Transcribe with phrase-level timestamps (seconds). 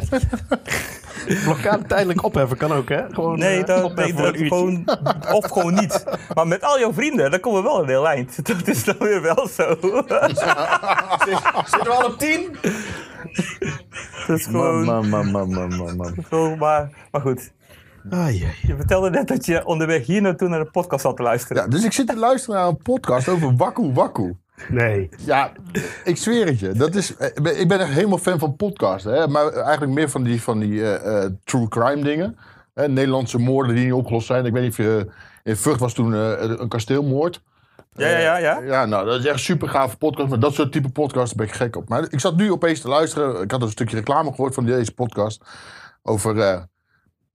[1.44, 3.02] Blokkade tijdelijk opheffen kan ook, hè?
[3.10, 4.56] Gewoon, Nee, eh, dat, nee voor dat een uurtje.
[4.56, 4.84] gewoon,
[5.32, 6.04] of gewoon niet.
[6.34, 8.46] Maar met al jouw vrienden, dan komen we wel een heel eind.
[8.46, 9.68] Dat is dan weer wel zo.
[11.70, 12.56] Zitten we al op tien?
[14.26, 16.14] Dat is gewoon, man, man, man, man, man, man.
[16.30, 17.52] zo, maar, maar goed.
[18.10, 18.54] Ah, jee.
[18.62, 21.62] Je vertelde net dat je onderweg hier naartoe naar de podcast zat te luisteren.
[21.62, 24.36] Ja, dus ik zit te luisteren naar een podcast over Wakku Wakku.
[24.68, 25.08] Nee.
[25.24, 25.52] Ja,
[26.04, 26.72] ik zweer het je.
[26.72, 29.12] Dat is, ik ben- ik ben echt helemaal fan van podcasten.
[29.14, 29.28] Hè?
[29.28, 32.36] Maar eigenlijk meer van die, van die eh, eh, true crime dingen.
[32.74, 32.88] Hè?
[32.88, 34.46] Nederlandse moorden die niet opgelost zijn.
[34.46, 35.06] Ik weet niet of je...
[35.44, 37.42] In Vught was toen eh, een kasteelmoord.
[37.94, 38.36] Ja, ja, ja.
[38.38, 38.60] ja.
[38.62, 40.28] Ja, nou, dat is echt super gave podcast.
[40.28, 41.88] Maar dat soort type podcasts ben ik gek op.
[41.88, 43.42] Maar ik zat nu opeens te luisteren.
[43.42, 45.44] Ik had een stukje reclame gehoord van deze podcast.
[46.02, 46.62] Over, eh,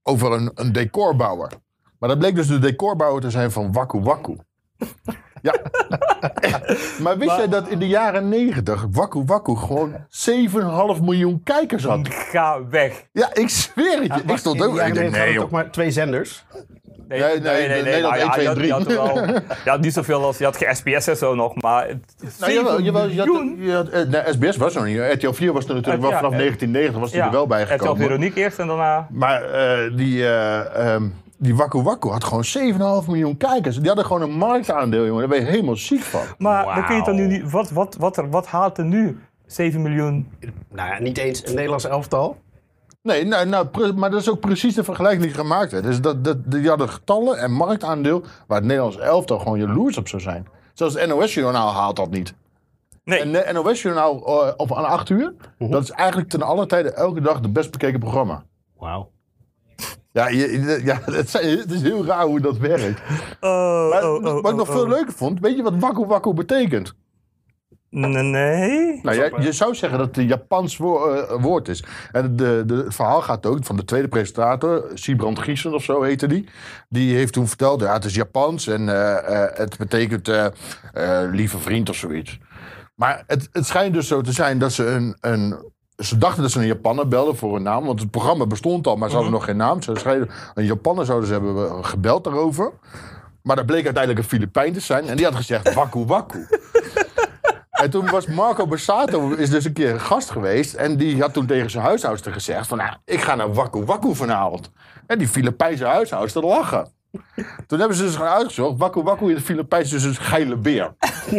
[0.02, 1.50] over een, een decorbouwer.
[1.98, 4.36] Maar dat bleek dus de decorbouwer te zijn van Wakku Wakku.
[5.42, 5.54] Ja.
[7.02, 9.92] maar wist jij dat in de jaren negentig Wakku Wakku gewoon
[10.96, 12.08] 7,5 miljoen kijkers had?
[12.10, 13.04] Ga weg.
[13.12, 14.32] Ja, ik zweer het je.
[14.32, 14.80] ik stond ook...
[14.80, 15.50] Ik denk, nee, toch joh.
[15.50, 16.44] maar twee zenders.
[17.08, 19.24] Nee, Nee, nee, nee, Nederland Nou ja, 1, 2 en je had- je had er
[19.24, 20.38] wel- Je had niet zoveel als...
[20.38, 21.88] Je had geen SBS en zo nog, maar...
[21.88, 23.56] het- Nou, jawel, 7 jawel, je had, miljoen?
[23.64, 25.12] je had, eh, nee, SBS was er nog niet.
[25.22, 27.62] RTL 4 was er natuurlijk wel Ja, vanaf eh, 1990 was die er wel bij
[27.62, 28.02] RTL gekomen.
[28.02, 29.06] Veronique eerst en daarna...
[29.10, 31.06] Maar eh, die, eh ehm
[31.38, 32.44] die Wakku Wakku had gewoon
[33.02, 33.76] 7,5 miljoen kijkers.
[33.76, 35.20] Die hadden gewoon een marktaandeel, jongen.
[35.20, 36.22] Daar ben je helemaal ziek van.
[36.38, 37.50] Maar dan kun je dan nu niet...
[37.50, 40.28] Wat, wat, wat, er, wat haalt er nu 7 miljoen?
[40.70, 42.36] Nou ja, niet eens een Nederlands elftal.
[43.02, 45.84] Nee, nou, nou, maar dat is ook precies de vergelijking die gemaakt werd.
[45.84, 50.08] Dus dat, dat, die hadden getallen en marktaandeel waar het Nederlands elftal gewoon jaloers op
[50.08, 50.46] zou zijn.
[50.74, 52.34] Zelfs het NOS-journaal haalt dat niet.
[53.04, 53.20] Nee.
[53.20, 57.20] En het NOS-journaal eh, op aan 8 uur, dat is eigenlijk ten alle tijde elke
[57.20, 58.44] dag de best bekeken programma.
[58.78, 59.10] Wauw.
[60.18, 63.00] Ja, je, ja het, zijn- het is heel raar hoe dat werkt.
[63.40, 64.88] Oh, Maar oh, oh, wat ik nog oh, veel oh.
[64.88, 66.94] leuker vond, weet je wat Wakku Wakku betekent?
[67.90, 69.00] Nee.
[69.02, 71.84] Nou, je zou zeggen dat het een Japans wo- eh, woord is.
[72.12, 76.02] En de, de, het verhaal gaat ook van de tweede presentator, Siebrand Giesen of zo
[76.02, 76.48] heette die.
[76.88, 80.46] Die heeft toen verteld, ja, het is Japans en eh, eh, het betekent eh,
[80.92, 82.38] eh, lieve vriend of zoiets.
[82.94, 85.56] Maar het, het schijnt dus zo te zijn dat ze een, een...
[85.98, 88.96] Ze dachten dat ze een Japaner belden voor een naam, want het programma bestond al,
[88.96, 89.82] maar ze hadden nog geen naam.
[89.82, 92.72] Ze schreven, een Japaner zouden ze hebben eh, gebeld daarover.
[93.42, 96.46] Maar dat bleek uiteindelijk een Filipijn te zijn en die had gezegd Wakku Wakku.
[97.70, 100.74] En toen was Marco Bassato is dus een keer een gast geweest.
[100.74, 102.78] En die had toen tegen zijn huishoudster gezegd van...
[102.78, 104.70] Nou, ik ga naar Wakku Wakku vanavond.
[105.06, 106.92] En die Filipijnse huishoudster lachen.
[107.66, 108.78] Toen hebben ze dus gaan uitgezocht.
[108.78, 110.94] Wakku Wakku in het Filipijns is dus een geile beer.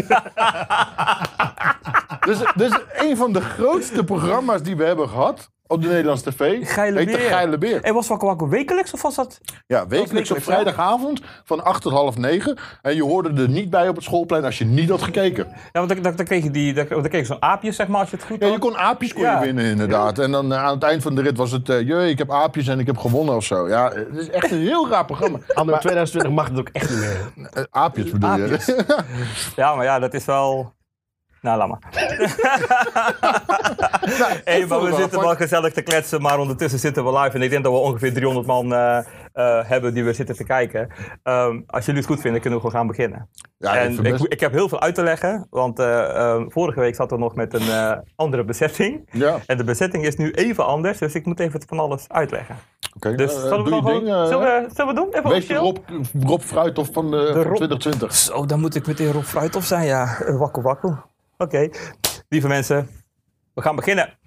[2.28, 5.51] dus, dus een van de grootste programma's die we hebben gehad...
[5.69, 6.68] op de Nederlandse tv...
[6.74, 7.28] Geile heet de beer.
[7.30, 7.81] Geile Beer.
[7.84, 9.40] En was Wakku Wakku wekelijks of was dat...
[9.68, 12.57] Ja, wekelijks op wekelijks, vrijdagavond van 8 tot half 9.
[12.81, 15.47] En je hoorde er niet bij op het schoolplein als je niet had gekeken.
[15.47, 17.88] Ja, want dan, dan, dan kreeg je, die, dan, dan kreeg je zo'n aapje, zeg
[17.88, 18.62] maar, als je het goed Ja, je had.
[18.62, 19.40] kon aapjes kon Ja.
[19.40, 20.19] je winnen inderdaad.
[20.19, 21.69] En dan eh, aan het eind van de rit was het...
[21.69, 23.68] eh jee, ik heb aapjes en ik heb gewonnen of zo.
[23.68, 25.38] Ja, het is echt een heel raar programma.
[25.53, 27.31] Anno 2020 mag het ook echt niet meer.
[27.53, 28.66] Eh, aapjes bedoel Aapjes.
[28.66, 28.85] je?
[29.56, 30.74] Ja, maar ja, dat is wel...
[31.42, 31.80] Nou, laat maar.
[34.44, 37.36] hey, maar we wel zitten wel gezellig te kletsen, maar ondertussen zitten we live.
[37.36, 39.04] En ik denk dat we ongeveer 300 man eh, eh,
[39.68, 40.88] hebben die we zitten te kijken.
[41.24, 43.30] Ehm, als jullie het goed vinden, kunnen we gewoon gaan beginnen.
[43.58, 46.96] Ja, en ik, ik heb heel veel uit te leggen, want eh, ehm, vorige week
[46.96, 49.10] zat er nog met een eh, andere bezetting.
[49.12, 52.56] ja, En de bezetting is nu even anders, dus ik moet even van alles uitleggen.
[52.96, 53.16] oké.
[53.16, 54.08] Dus Eh, zullen, we gewoon, ding.
[54.16, 55.10] eh, zullen, we, zullen we doen?
[55.14, 55.50] Even Wees?
[55.52, 55.78] Rob,
[56.24, 58.14] Rob Fruithof van, de, van Rob- 2020.
[58.16, 60.20] Zo, dan moet ik meteen Rob Fruithof zijn, ja.
[60.20, 60.62] Eh, Wakku
[61.44, 61.70] Oké,
[62.30, 62.90] lieve mensen,
[63.54, 64.18] we gaan beginnen.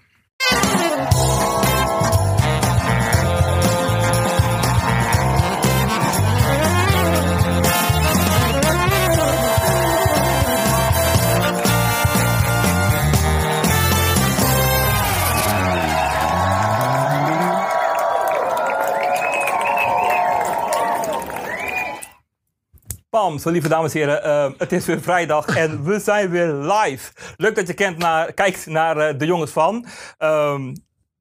[23.31, 27.12] Zo lieve dames en heren, eh, het is weer vrijdag en we zijn weer live.
[27.37, 29.87] Leuk dat je kent naar, kijkt naar eh, de jongens van.
[30.19, 30.75] Ehm,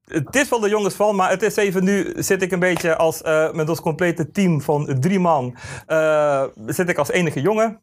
[0.04, 2.96] het is wel de jongens van, maar het is even nu zit ik een beetje
[2.96, 5.56] als, eh, met ons complete team van drie man.
[6.66, 7.80] zit ik als enige jongen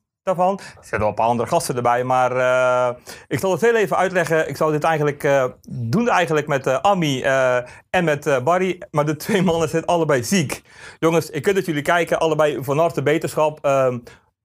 [0.60, 2.96] Er zitten wel een paar andere gasten erbij, maar eh,
[3.28, 4.50] ik zal het heel even uitleggen.
[4.50, 7.22] Ik zou dit eigenlijk eh, doen eigenlijk met eh Ami
[7.90, 10.62] en met Barry, maar de twee mannen zijn allebei ziek.
[11.00, 13.60] Jongens, ik weet dat jullie kijken, allebei van harte beterschap.
[13.62, 13.98] Ehm,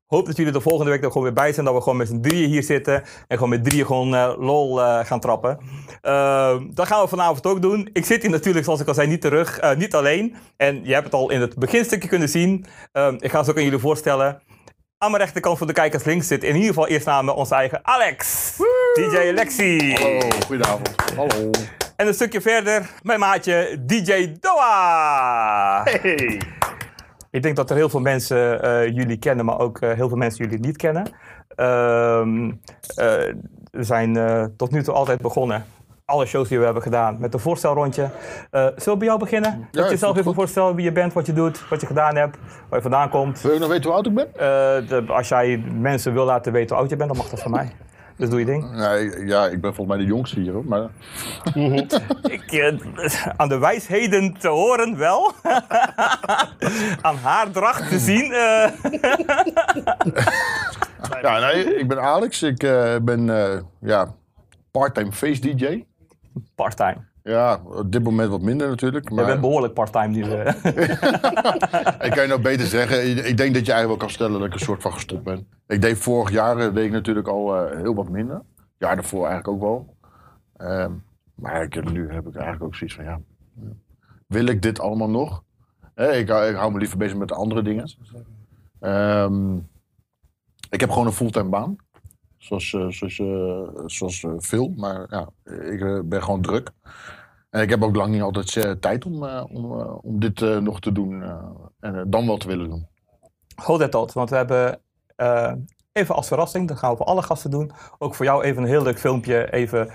[0.06, 1.66] hoop dat jullie er volgende week er gewoon weer bij zijn.
[1.66, 2.94] Dat we gewoon met z'n drieën hier zitten.
[2.94, 5.58] En gewoon met drieën gewoon lol gaan trappen.
[6.00, 7.88] Ehm, dat gaan we vanavond ook doen.
[7.92, 9.74] Ik zit hier natuurlijk, zoals ik al zei, niet terug.
[9.76, 10.36] niet alleen.
[10.56, 12.64] En je hebt het al in het beginstukje kunnen zien.
[12.92, 14.42] Ehm, ik ga ze ook aan jullie voorstellen.
[14.98, 17.80] Aan mijn rechterkant van de kijkers links zit in ieder geval eerst namen onze eigen
[17.82, 18.52] Alex.
[18.94, 19.94] DJ Alexi.
[19.94, 20.94] Hallo, goedenavond.
[21.16, 21.50] Hallo.
[21.96, 25.82] En een stukje verder, mijn maatje DJ Doa.
[25.84, 26.40] Hey.
[27.30, 30.16] Ik denk dat er heel veel mensen eh, jullie kennen, maar ook eh, heel veel
[30.16, 31.06] mensen jullie niet kennen.
[31.48, 32.50] Ehm,
[32.94, 33.34] eh,
[33.70, 34.14] we zijn
[34.56, 35.64] tot nu toe altijd begonnen.
[36.06, 38.02] Alle shows die we hebben gedaan met een voorstelrondje.
[38.50, 39.68] Eh zullen we bij jou beginnen?
[39.70, 42.16] dat je jezelf even het voorstelt wie je bent, wat je doet, wat je gedaan
[42.16, 42.36] hebt,
[42.68, 43.40] waar je vandaan komt.
[43.40, 44.26] Wil je nog weten hoe oud ik ben?
[44.34, 44.38] Eh,
[44.88, 47.50] de- als jij mensen wil laten weten hoe oud je bent, dan mag dat van
[47.50, 47.72] mij.
[48.16, 48.70] Dus doe je ding.
[48.70, 50.52] Nee, ja, ik ben volgens mij de jongste hier.
[50.52, 50.88] Hoor, maar
[52.36, 52.74] Ik, eh,
[53.36, 55.32] aan de wijsheden te horen wel.
[57.02, 58.24] aan haardracht te zien.
[61.22, 62.42] ja, nee, ik ben Alex.
[62.42, 62.58] Ik
[63.02, 63.26] ben
[63.80, 64.14] ja,
[64.70, 65.84] part-time face DJ.
[66.54, 66.96] Part-time.
[67.22, 69.08] Ja, op dit moment wat minder natuurlijk.
[69.08, 70.22] Je Maar bent behoorlijk part-time nu.
[70.22, 70.46] eh.
[72.06, 73.26] ik kan je nou beter zeggen.
[73.26, 75.46] Ik, denk dat je eigenlijk wel kan stellen dat ik een soort van gestopt ben.
[75.66, 78.42] Ik deed vorig jaar eh, deed ik natuurlijk al eh, heel wat minder.
[78.78, 79.96] jaar daarvoor eigenlijk ook wel.
[80.56, 80.92] Ehm,
[81.34, 83.20] maar ik, nu heb ik eigenlijk ook zoiets van ja.
[84.26, 85.42] Wil ik dit allemaal nog?
[85.94, 87.92] Eh, ik, hou- ik hou me liever bezig met andere dingen.
[88.80, 89.56] Ehm,
[90.70, 91.76] ik heb gewoon een fulltime baan.
[92.44, 94.72] Zoals, eh, zoals, eh, zoals eh, veel.
[94.76, 95.28] Maar ja,
[95.70, 96.70] ik ben gewoon druk.
[97.50, 101.22] En ik heb ook lang niet altijd tijd om, om, om dit nog te doen.
[101.80, 102.86] en dan wel te willen doen.
[103.54, 104.80] Hold that thought, want we hebben
[105.92, 108.68] even als verrassing, dat gaan we voor alle gasten doen, ook voor jou even een
[108.68, 109.90] heel leuk filmpje, even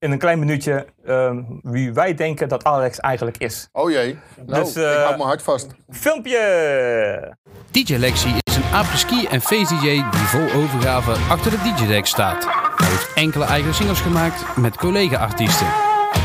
[0.00, 3.68] in een klein minuutje, ehm, wie wij denken dat Alex eigenlijk is.
[3.72, 4.18] Oh jee.
[4.46, 5.66] Nou, Dus, eh, ik hou mijn hart vast.
[5.90, 7.36] Filmpje!
[7.70, 12.44] DJ Lexi is een apres-ski en face-dj die vol overgave achter de DJ-deck staat.
[12.76, 15.66] Hij heeft enkele eigen singles gemaakt met collega-artiesten.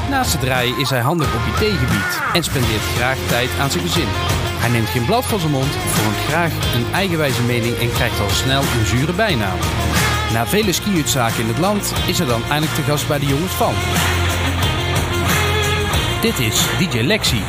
[0.10, 4.07] Naast het draaien is hij handig op IT-gebied en spendeert graag tijd aan zijn gezin.
[4.62, 8.30] Hij neemt geen blad van zijn mond, vormt graag een eigenwijze mening en krijgt al
[8.30, 9.57] snel een zure bijnaam.
[10.33, 13.54] Na vele ski-uitzaken in het land is hij dan eindelijk te gast bij de jongens
[13.54, 13.74] van.
[16.22, 17.42] Dit is DJ Lexi.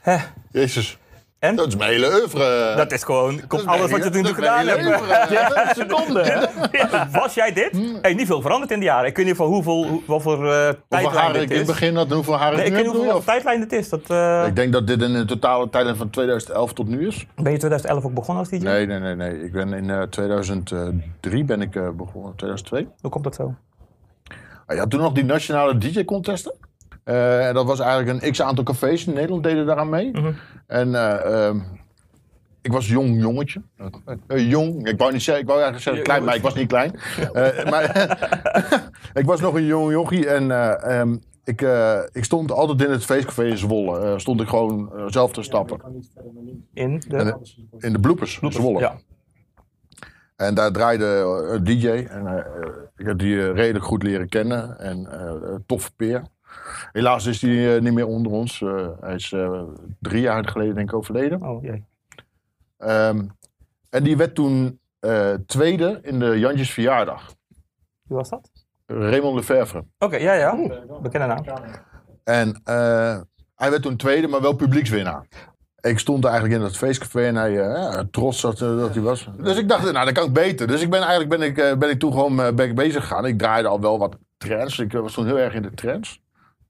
[0.00, 0.16] Hè,
[0.50, 0.99] Jezus.
[1.40, 1.56] En?
[1.56, 2.72] Dat is mijn hele oeuvre.
[2.76, 4.86] dat is gewoon, komt Dat is alles wat je toen dat is gedaan hebt.
[4.86, 5.72] oeuvre.
[5.76, 6.48] Seconde?
[6.72, 7.70] Ja, Was jij dit?
[8.02, 9.06] Hey, niet veel veranderd in de jaren.
[9.08, 11.60] Ik weet niet van hoeveel, hoe, wat voor eh Hoeveel tijdlijn dit ik in het
[11.68, 11.72] is.
[11.74, 12.92] begin had en hoeveel haren Nee, ik weet heb.
[12.92, 13.88] niet hoeveel tijdlijn dit is.
[13.88, 17.26] Dat, eh, Ik denk dat dit in een totale tijdlijn van 2011 tot nu is.
[17.36, 18.64] Ben je 2011 ook begonnen als DJ?
[18.64, 19.14] Nee, nee, nee.
[19.14, 19.42] nee.
[19.44, 22.36] Ik ben in eh, 2003 ben ik eh, begonnen.
[22.36, 22.88] 2002.
[23.00, 23.54] Hoe komt dat zo?
[24.66, 26.54] Ah, Je had toen nog die nationale DJ-contesten.
[27.10, 30.10] Eh, en dat was eigenlijk een x-aantal cafés in Nederland deden daaraan mee.
[30.10, 30.32] Mhm.
[30.66, 31.58] En eh, ehm,
[32.62, 33.62] ik was een jong jongetje.
[34.26, 36.68] Eh, jong, ik wou, niet zeggen, ik wou eigenlijk zeggen klein, maar ik was niet
[36.68, 36.94] klein.
[37.32, 37.84] Eh, maar
[39.20, 42.90] ik was nog een jong jochie en eh, ehm, ik, eh, ik stond altijd in
[42.90, 44.00] het feestcafé in Zwolle.
[44.00, 45.80] Eh, stond ik gewoon zelf te stappen.
[46.72, 47.16] In de...
[47.16, 47.40] En,
[47.78, 48.78] in de bloepers, Zwolle.
[48.78, 48.98] Ja.
[50.36, 51.04] En daar draaide
[51.50, 51.88] een DJ.
[51.88, 52.44] En
[52.96, 54.78] ik heb die redelijk goed leren kennen.
[54.78, 56.22] En eh, een toffe peer.
[56.92, 58.62] Helaas is hij eh, niet meer onder ons.
[58.62, 59.62] Eh, hij is eh,
[59.98, 61.42] drie jaar geleden denk ik overleden.
[61.42, 61.84] Oh jee.
[62.76, 63.22] Ehm,
[63.90, 64.80] en die werd toen
[65.46, 67.34] tweede in de Jantjes verjaardag.
[68.02, 68.50] Wie was dat?
[68.86, 69.84] Raymond Lefevre.
[69.98, 70.56] Oké, ja, ja.
[71.02, 71.44] Bekende naam.
[72.24, 72.60] En
[73.54, 75.26] hij werd toen tweede, maar wel publiekswinnaar.
[75.80, 79.28] Ik stond eigenlijk in dat feestcafé en hij ja, trots dat, dat hij was.
[79.36, 80.66] Dus ik dacht, nou, dat kan ik beter.
[80.66, 83.26] Dus ik ben eigenlijk ben ik, ben ik toen gewoon ben ik bezig gegaan.
[83.26, 84.78] Ik draaide al wel wat trends.
[84.78, 86.20] Ik was toen heel erg in de trends.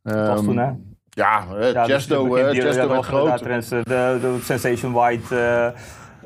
[0.03, 0.71] Was Ehm, toen, hè?
[1.11, 3.41] Ja, eh, Ja, Chesto, dus eh, Chesto werd dat was groot.
[3.73, 5.37] eh, De, Sensation White.
[5.37, 5.67] eh,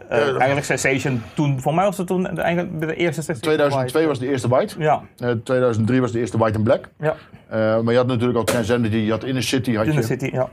[0.09, 4.07] eh, eigenlijk Sensation toen, voor mij was het toen de, eigenlijk de eerste Sensation 2002
[4.07, 4.75] was de eerste White.
[4.79, 6.89] Ja, Eh, 2003 was de eerste White and Black.
[6.99, 7.15] ja.
[7.49, 9.75] Eh, maar je had natuurlijk al Transcendity, je had Inner City.
[9.75, 10.07] Had In de je.
[10.07, 10.49] City, ja.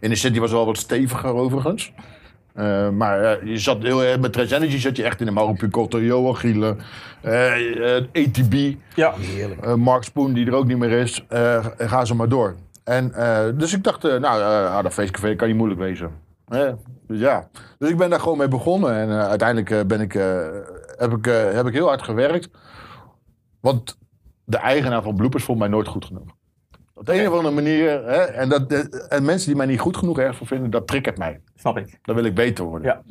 [0.00, 1.92] Inner City was wel wat steviger overigens.
[2.56, 5.52] Eh, maar eh, je zat heel erg met Transcendity zat je echt in de Mauro
[5.52, 6.78] Picotto, Johan Gielen,
[7.22, 8.74] eh, eh, ATB.
[8.94, 9.14] Ja,
[9.62, 11.24] Eh, Mark Spoon, die er ook niet meer is.
[11.28, 12.54] Eh, ga ze maar door.
[12.84, 16.10] En, eh, dus ik dacht, eh, nou, eh, ah, dat feestcafé kan niet moeilijk wezen.
[16.48, 16.72] Eh,
[17.06, 17.48] dus ja.
[17.78, 18.94] Dus ik ben daar gewoon mee begonnen.
[18.94, 20.38] En eh, uiteindelijk eh, ben ik, eh,
[20.96, 22.48] heb, ik, eh, heb ik heel hard gewerkt.
[23.60, 23.98] Want
[24.44, 26.34] de eigenaar van Bloopers vond mij nooit goed genoeg.
[26.98, 27.90] Op de een of andere manier.
[27.90, 30.86] Hè, en, dat, eh, en mensen die mij niet goed genoeg ergens voor vinden, dat
[30.86, 31.40] triggert mij.
[31.54, 31.98] snap ik.
[32.02, 32.88] Dan wil ik beter worden.
[32.88, 33.02] Ja.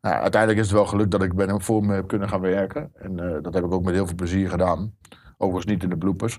[0.00, 2.40] Nou, uiteindelijk is het wel gelukt dat ik bij hem voor me heb kunnen gaan
[2.40, 2.90] werken.
[2.94, 4.94] En eh, dat heb ik ook met heel veel plezier gedaan.
[5.38, 6.38] Overigens niet in de bloopers.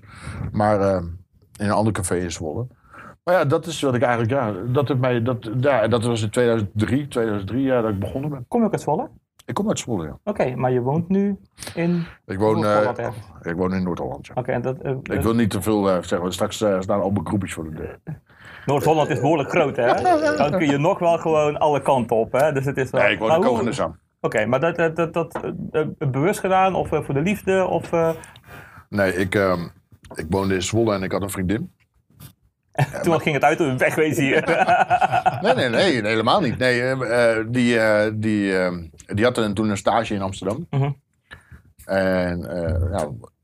[0.52, 1.02] Maar eh,
[1.56, 2.66] in een ander café in Zwolle.
[3.24, 4.32] Maar ja, dat is wat ik eigenlijk...
[4.32, 8.44] Ja, dat, mij, dat, ja, dat was in 2003, 2003 jaar dat ik begonnen ben.
[8.48, 9.10] Kom je ook uit Zwolle?
[9.46, 10.18] Ik kom uit Zwolle, ja.
[10.24, 11.38] Oké, maar je woont nu
[11.74, 13.26] in Ik woon, eh, Noord-Holland ergens.
[13.42, 14.32] ik woon in Noord-Holland, ja.
[14.36, 17.00] Oké, en dat, eh, Ik wil niet te veel eh, zeggen, want straks eh, staan
[17.00, 17.98] al mijn groepjes voor de deur.
[18.66, 19.86] Noord-Holland is behoorlijk groot, hè?
[20.36, 22.52] Dan kun je nog wel gewoon alle kanten op, hè?
[22.52, 23.02] Dus het is wel...
[23.02, 23.94] Nee, ik woon in.
[24.20, 25.34] Oké, maar dat, dat, dat, dat
[25.70, 27.92] eh, eh, bewust gedaan of eh, voor de liefde of...
[27.92, 28.10] eh,
[28.88, 29.60] Nee, ik, ehm,
[30.14, 31.73] ik woonde in Zwolle en ik had een vriendin.
[33.02, 34.42] Toen ging het uit we wegwezen hier.
[35.42, 36.58] Nee, nee, nee, helemaal niet.
[36.58, 38.76] Nee, eh, eh, die, eh, die, eh,
[39.06, 40.66] die had toen een stage in Amsterdam.
[40.70, 40.90] Mhm.
[41.84, 42.48] En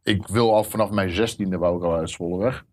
[0.03, 2.65] ik wil al vanaf mijn zestiende wou ik al uit Zwolle weg.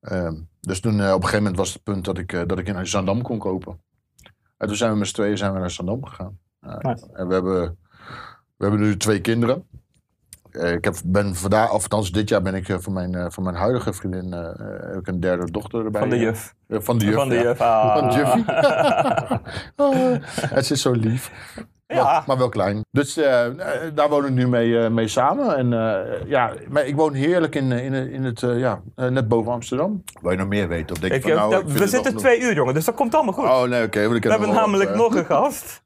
[0.00, 2.86] Ehm, dus toen op een gegeven moment was het punt dat ik, dat ik in
[2.86, 3.80] Zandam kon kopen.
[4.56, 6.38] En toen zijn we met z'n tweeën zijn we naar Zandam gegaan.
[6.60, 7.08] Nice.
[7.12, 7.78] En we hebben,
[8.56, 9.68] we hebben nu twee kinderen.
[10.52, 13.26] Eh, ik heb, ben vandaag, of althans dit jaar ben ik eh, van mijn, eh,
[13.28, 16.00] van mijn huidige vriendin heb ik een derde dochter erbij.
[16.00, 16.54] Van de juf.
[16.68, 17.14] Van de juf.
[17.14, 17.42] Van de ja.
[17.42, 17.60] juf.
[17.70, 17.98] ah.
[17.98, 18.44] Van Juffy.
[19.76, 21.30] oh, het is zo lief.
[21.86, 22.02] Ja.
[22.02, 22.84] Maar, maar wel klein.
[22.90, 23.54] Dus eh, eh,
[23.94, 25.56] daar woon ik nu mee, eh, mee samen.
[25.56, 29.52] En eh, ja, maar ik woon heerlijk in, in, in het, eh, ja, net boven
[29.52, 30.02] Amsterdam.
[30.20, 30.96] Wil je nog meer weten?
[30.96, 33.14] Of denk Ik, van, nou, ik we zitten nog- twee uur, jongen, dus dat komt
[33.14, 33.44] allemaal goed.
[33.44, 34.02] Oh nee, oké.
[34.02, 35.82] want ik we heb hebben namelijk wat, nog een gast.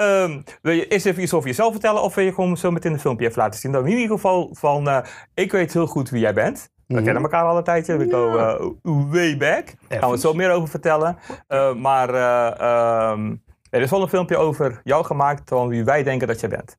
[0.00, 2.92] Ehm, wil je eerst even iets over jezelf vertellen of wil je gewoon zo meteen
[2.92, 3.72] een filmpje even laten zien?
[3.72, 4.98] Dan in ieder geval van, eh,
[5.34, 6.70] ik weet heel goed wie jij bent.
[6.86, 7.04] We Mhm.
[7.04, 8.66] kennen elkaar al een tijdje, we go eh,
[9.10, 9.64] way back.
[9.88, 11.16] Daar gaan we het zo meer over vertellen.
[11.46, 13.34] Eh, maar eh, ehm,
[13.70, 16.76] er is wel een filmpje over jou gemaakt van wie wij denken dat jij bent.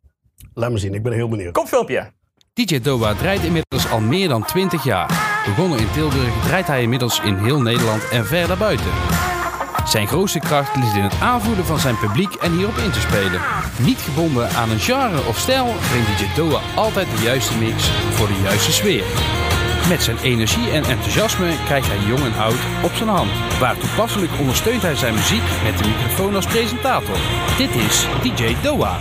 [0.54, 1.54] Laat me zien, ik ben heel benieuwd.
[1.54, 2.12] Kom filmpje.
[2.54, 5.08] DJ Doa draait inmiddels al meer dan 20 jaar.
[5.46, 8.92] Begonnen in Tilburg draait hij inmiddels in heel Nederland en ver daarbuiten.
[9.86, 13.42] Zijn grootste kracht ligt in het aanvoelen van zijn publiek en hierop in te spelen.
[13.80, 18.28] Niet gebonden aan een genre of stijl brengt DJ Doa altijd de juiste mix voor
[18.28, 19.04] de juiste sfeer.
[19.90, 23.32] Met zijn energie en enthousiasme krijgt hij jong en oud op zijn hand.
[23.60, 27.18] Waar toepasselijk ondersteunt hij zijn muziek met de microfoon als presentator.
[27.58, 28.98] Dit is DJ Doa.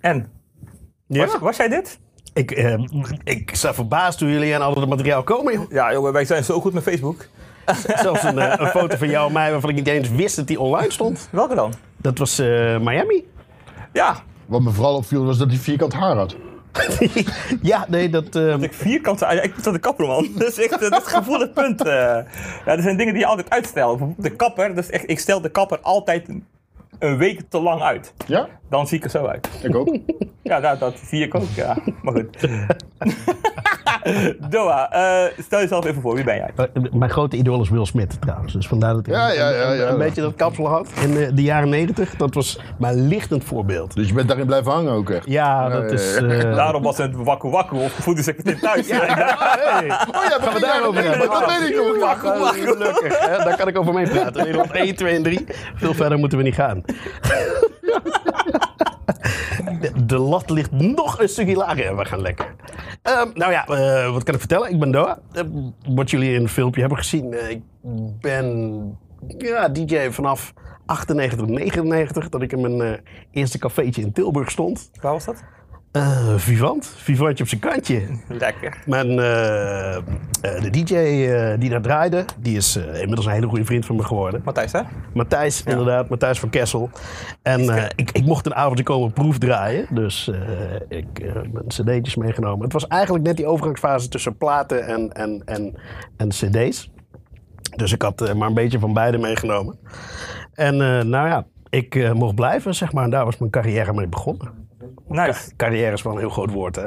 [0.00, 0.32] En,
[1.06, 1.26] Ja?
[1.26, 2.00] was, was jij dit?
[2.32, 2.74] Ik, eh,
[3.24, 5.52] ik sta verbaasd toen jullie aan al het materiaal komen.
[5.52, 5.70] joh.
[5.70, 7.26] Ja, jongen, wij zijn zo goed met Facebook.
[7.96, 10.46] Zelfs een, eh, een foto van jou en mij waarvan ik niet eens wist dat
[10.46, 11.28] die online stond.
[11.32, 11.72] Welke dan?
[11.96, 12.46] Dat was eh,
[12.78, 13.24] Miami.
[13.92, 16.36] Ja, Wat me vooral opviel was dat hij vierkant haar had.
[17.62, 18.24] ja, nee, dat...
[18.36, 19.24] eh, Dat ik vierkante...
[19.24, 20.28] ja, Ik moet de kapper, man.
[20.38, 21.82] Dat is echt dat is een gevoelig punt.
[21.84, 21.92] eh.
[21.92, 22.26] Ja,
[22.64, 23.98] er zijn dingen die je altijd uitstelt.
[23.98, 26.44] Bijvoorbeeld De kapper, dat is echt, ik stel de kapper altijd een,
[26.98, 28.12] een week te lang uit.
[28.26, 29.48] Ja, Dan zie ik er zo uit.
[29.62, 29.96] ik ook.
[30.42, 31.76] Ja, dat, dat zie ik ook, ja.
[32.02, 32.36] Maar goed.
[34.50, 36.14] Doa, eh, stel jezelf even voor.
[36.14, 36.50] Wie ben jij?
[36.56, 38.52] eh, mijn grote idool is Will Smith trouwens.
[38.52, 39.88] Dus vandaar dat ik Ja, ja, ja, ja.
[39.88, 42.16] een beetje dat kapsel had in de, de jaren negentig.
[42.16, 43.94] Dat was mijn lichtend voorbeeld.
[43.94, 45.26] Dus je bent daarin blijven hangen ook echt.
[45.26, 46.14] Ja, dat ja, is...
[46.18, 46.26] ja.
[46.26, 48.88] eh, Daarom was het wakku wakku of gevoedingssecretaris thuis.
[48.90, 49.04] hey.
[49.84, 51.28] Oh ja, Gaan we daarover hebben?
[51.30, 51.96] Dat weet ik ook.
[52.00, 53.18] Wacht, wacht, gelukkig.
[53.18, 53.36] Hè?
[53.36, 54.42] Daar kan ik over mee praten.
[54.42, 55.44] Nederland 1, 2 en 3.
[55.74, 56.82] Veel verder moeten we niet gaan.
[60.06, 62.54] De, lat ligt nog een stukje lager we gaan lekker.
[63.02, 64.70] Ehm, nou ja, eh, wat kan ik vertellen?
[64.70, 65.18] Ik ben Doa.
[65.32, 65.42] Eh,
[65.88, 67.32] wat jullie in het filmpje hebben gezien.
[67.32, 67.62] eh, ik
[68.20, 68.98] ben
[69.38, 70.52] ja, DJ vanaf
[70.86, 72.28] 98, 99.
[72.28, 72.98] Dat ik in mijn eh,
[73.30, 74.90] eerste cafeetje in Tilburg stond.
[75.00, 75.42] Waar was dat?
[75.92, 76.86] Eh, Vivant.
[76.86, 78.02] Vivantje op zijn kantje.
[78.28, 78.82] Lekker.
[78.86, 80.02] Mijn, eh, eh,
[80.40, 80.94] de DJ
[81.58, 84.40] die daar draaide, die is inmiddels een hele goede vriend van me geworden.
[84.44, 84.80] Matthijs, hè?
[85.14, 86.90] Matthijs, inderdaad, Matthijs van Kessel.
[87.42, 90.30] En ik, ik mocht een avondje komen proefdraaien, dus
[90.88, 92.64] ik heb mijn cd'tjes meegenomen.
[92.64, 95.74] Het was eigenlijk net die overgangsfase tussen platen en, en, en,
[96.16, 96.90] en cd's.
[97.76, 99.78] Dus ik had maar een beetje van beide meegenomen.
[100.54, 100.76] En
[101.08, 103.04] nou ja, ik mocht blijven, zeg maar.
[103.04, 104.68] En daar was mijn carrière mee begonnen.
[105.10, 105.56] Nice.
[105.56, 106.86] Carrière is wel een heel groot woord, hè?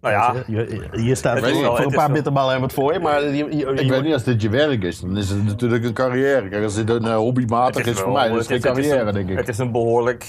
[0.00, 0.56] Nou ja, Je-
[0.92, 2.92] je- Hier staat Het voor, is wel- voor het een paar bitterballen en wat voor
[2.92, 5.30] je, maar je, je, je- Ik weet niet, als dit je werk is, dan is
[5.30, 6.48] het natuurlijk een carrière.
[6.48, 8.88] Kijk, als dit een uh, hobbymatig is, voor mij, dan is het geen het is
[8.88, 9.36] carrière, een- denk ik.
[9.36, 10.22] Het is een behoorlijk...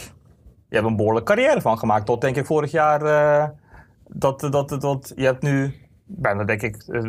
[0.70, 2.06] Je hebt een behoorlijke carrière van gemaakt.
[2.06, 3.02] Tot denk ik vorig jaar...
[3.02, 3.48] eh,
[4.08, 5.74] dat, dat, dat, dat, je hebt nu
[6.06, 7.02] bijna denk ik eh,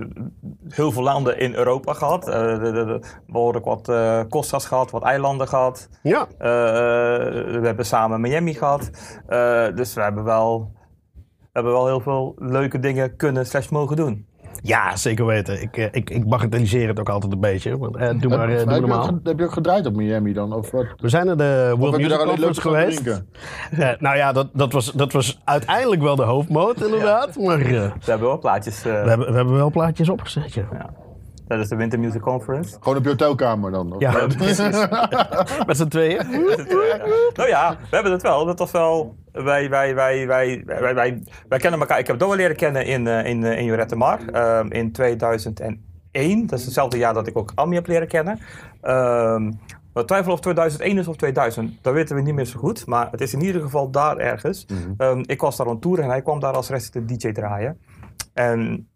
[0.68, 2.28] heel veel landen in Europa gehad.
[2.28, 5.88] Eh, de, de, de- behoorlijk wat eh Costas gehad, wat eilanden gehad.
[6.02, 6.46] ja, Eh,
[7.60, 8.90] we hebben samen Miami gehad.
[9.26, 10.74] Eh, dus we hebben wel...
[11.38, 14.26] We hebben wel heel veel leuke dingen kunnen slash mogen doen.
[14.62, 15.62] Ja, zeker weten.
[15.62, 17.78] Ik, eh, ik, ik bagatelliseer het ook altijd een beetje.
[17.78, 19.18] Want, eh, doe maar, eh, heb, doe je ook, normaal.
[19.24, 20.52] heb je ook gedraaid op Miami dan?
[20.52, 20.86] Of wat?
[21.00, 23.06] We zijn naar de World Music Conference geweest.
[23.70, 27.36] Eh, nou ja, dat, dat, was, dat was uiteindelijk wel de hoofdmoot inderdaad.
[27.38, 28.76] Maar eh, We hebben wel plaatjes.
[28.84, 30.68] eh, we, hebben, we hebben wel plaatjes opgezet, ja.
[30.72, 30.90] ja.
[31.48, 32.76] Dat is de Winter Music Conference.
[32.80, 33.92] Gewoon op je hotelkamer dan?
[33.92, 34.36] Of Ja, wat?
[34.36, 34.86] precies.
[35.66, 36.26] Met z'n tweeën.
[37.34, 38.44] Nou ja, we hebben het wel.
[38.44, 39.14] Dat was wel.
[39.44, 41.98] Wij, wij, wij, wij, wij, wij, wij kennen elkaar.
[41.98, 46.46] Ik heb Doa leren kennen in, eh, in, eh, in Jorette Mar ehm, in 2001.
[46.46, 48.38] Dat is hetzelfde jaar dat ik ook Ami heb leren kennen.
[48.80, 49.52] Ehm,
[49.92, 51.78] we twijfelen of 2001 is of 2000.
[51.82, 52.86] Dat weten we niet meer zo goed.
[52.86, 54.66] Maar het is in ieder geval daar ergens.
[54.96, 57.78] Ehm, ik was daar aan tour en hij kwam daar als resident DJ draaien.
[58.32, 58.88] En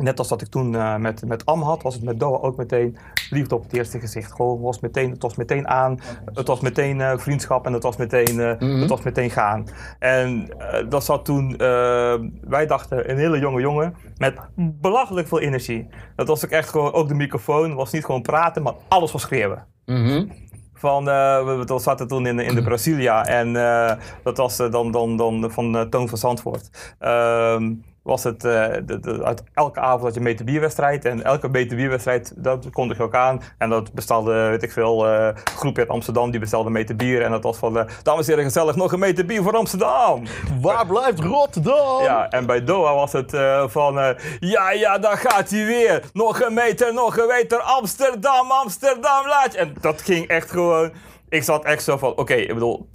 [0.00, 2.56] Net als dat ik toen eh, met, met Am had, was het met Doha ook
[2.56, 2.96] meteen
[3.30, 4.32] liefde op het eerste gezicht.
[4.32, 6.00] Gewoon was meteen, het was meteen aan,
[6.34, 8.80] het was meteen eh, vriendschap en het was meteen, eh, Mhm.
[8.80, 9.66] het was meteen gaan.
[9.98, 10.48] En
[10.88, 11.56] dat zat toen,
[12.40, 15.88] wij dachten, een hele jonge jongen met belachelijk veel energie.
[16.16, 19.22] Dat was ook echt gewoon, ook de microfoon was niet gewoon praten, maar alles was
[19.22, 19.66] schreeuwen.
[19.84, 20.26] Mhm.
[20.74, 23.52] Van, eh, we, zaten toen in, in de Brasilia en
[24.22, 26.94] dat was dan, dan, dan van Toon van Zandvoort.
[26.98, 27.72] Ehm,
[28.08, 31.48] was het eh, de, de- uit elke avond had je een meter bierwedstrijd en elke
[31.48, 33.40] meter bierwedstrijd dat kondig je ook aan.
[33.58, 37.22] En dat bestelde, weet ik veel, eh groep uit Amsterdam die bestelde een meter bier
[37.22, 40.22] en dat was van, eh, dames en heren gezellig, nog een meter bier voor Amsterdam.
[40.60, 42.02] Waar blijft Rotterdam?
[42.02, 43.30] Ja, en bij Doha was het
[43.66, 46.02] van, ja, ja, daar gaat hij weer.
[46.12, 49.58] Nog een meter, nog een meter, Amsterdam, Amsterdam, laat je.
[49.58, 50.92] En dat ging echt gewoon,
[51.28, 52.88] ik zat echt zo van, oké, ik bedoel,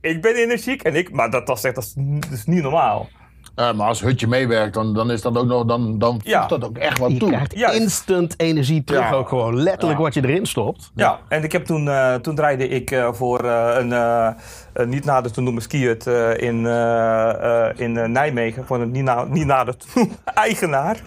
[0.00, 3.08] ik ben energiek en ik, maar dat was echt, dat is, dat is niet normaal.
[3.56, 6.46] Ja, maar als Hutje meewerkt, dan, dan is dat ook nog, dan, dan Ja.
[6.46, 7.28] dat ook echt wat Je toe.
[7.28, 7.78] krijgt Juist.
[7.80, 9.12] instant energie terug Ja.
[9.12, 9.56] ook gewoon.
[9.62, 10.04] Letterlijk Ja.
[10.04, 10.90] wat je erin stopt.
[10.94, 14.28] Ja, en ik heb toen, eh, toen draaide ik eh, voor eh, een eh,
[14.72, 18.66] een niet nader te noemen skihut eh in, eh, eh, in eh, Nijmegen.
[18.66, 21.00] Voor een niet, na, niet nader te noemen eigenaar.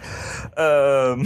[0.53, 1.25] Ehm,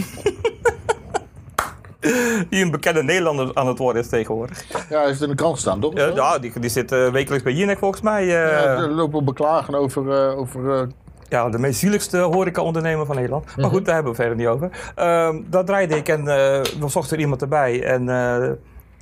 [2.50, 4.64] die een bekende Nederlander aan het worden is tegenwoordig.
[4.88, 5.94] Ja, hij is in de krant staan, toch?
[6.14, 8.22] Ja, die, die zit eh, wekelijks bij Jinek volgens mij.
[8.22, 10.86] eh, Ja, lopen beklagen over, eh, over eh,
[11.28, 13.56] Ja, de meest zieligste horeca-ondernemer van Nederland.
[13.56, 14.92] Maar goed, daar hebben we verder niet over.
[14.94, 17.82] Ehm dat draaide ik en eh we zochten er iemand erbij.
[17.82, 18.50] En eh,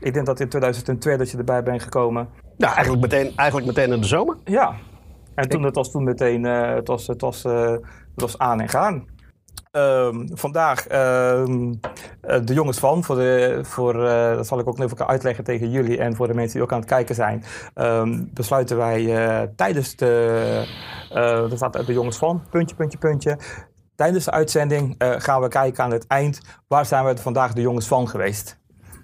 [0.01, 2.29] ik denk dat in 2002 dat je erbij bent gekomen.
[2.57, 4.37] Nou, eigenlijk meteen, eigenlijk meteen in de zomer.
[4.45, 4.75] Ja.
[5.35, 7.81] En toen, het was toen meteen, eh, het, was, het, was, eh, het
[8.15, 9.05] was aan en gaan.
[9.73, 11.75] Ehm, vandaag ehm,
[12.21, 15.45] eh, de jongens van, voor de, voor, eh, dat zal ik ook nog even uitleggen
[15.45, 19.17] tegen jullie en voor de mensen die ook aan het kijken zijn, ehm, besluiten wij
[19.17, 20.65] eh, tijdens de,
[21.13, 23.39] uh, er staat de jongens van, puntje, puntje, puntje.
[23.97, 27.87] Tijdens de uitzending gaan we kijken aan het eind, waar zijn we vandaag de jongens
[27.87, 28.61] van geweest.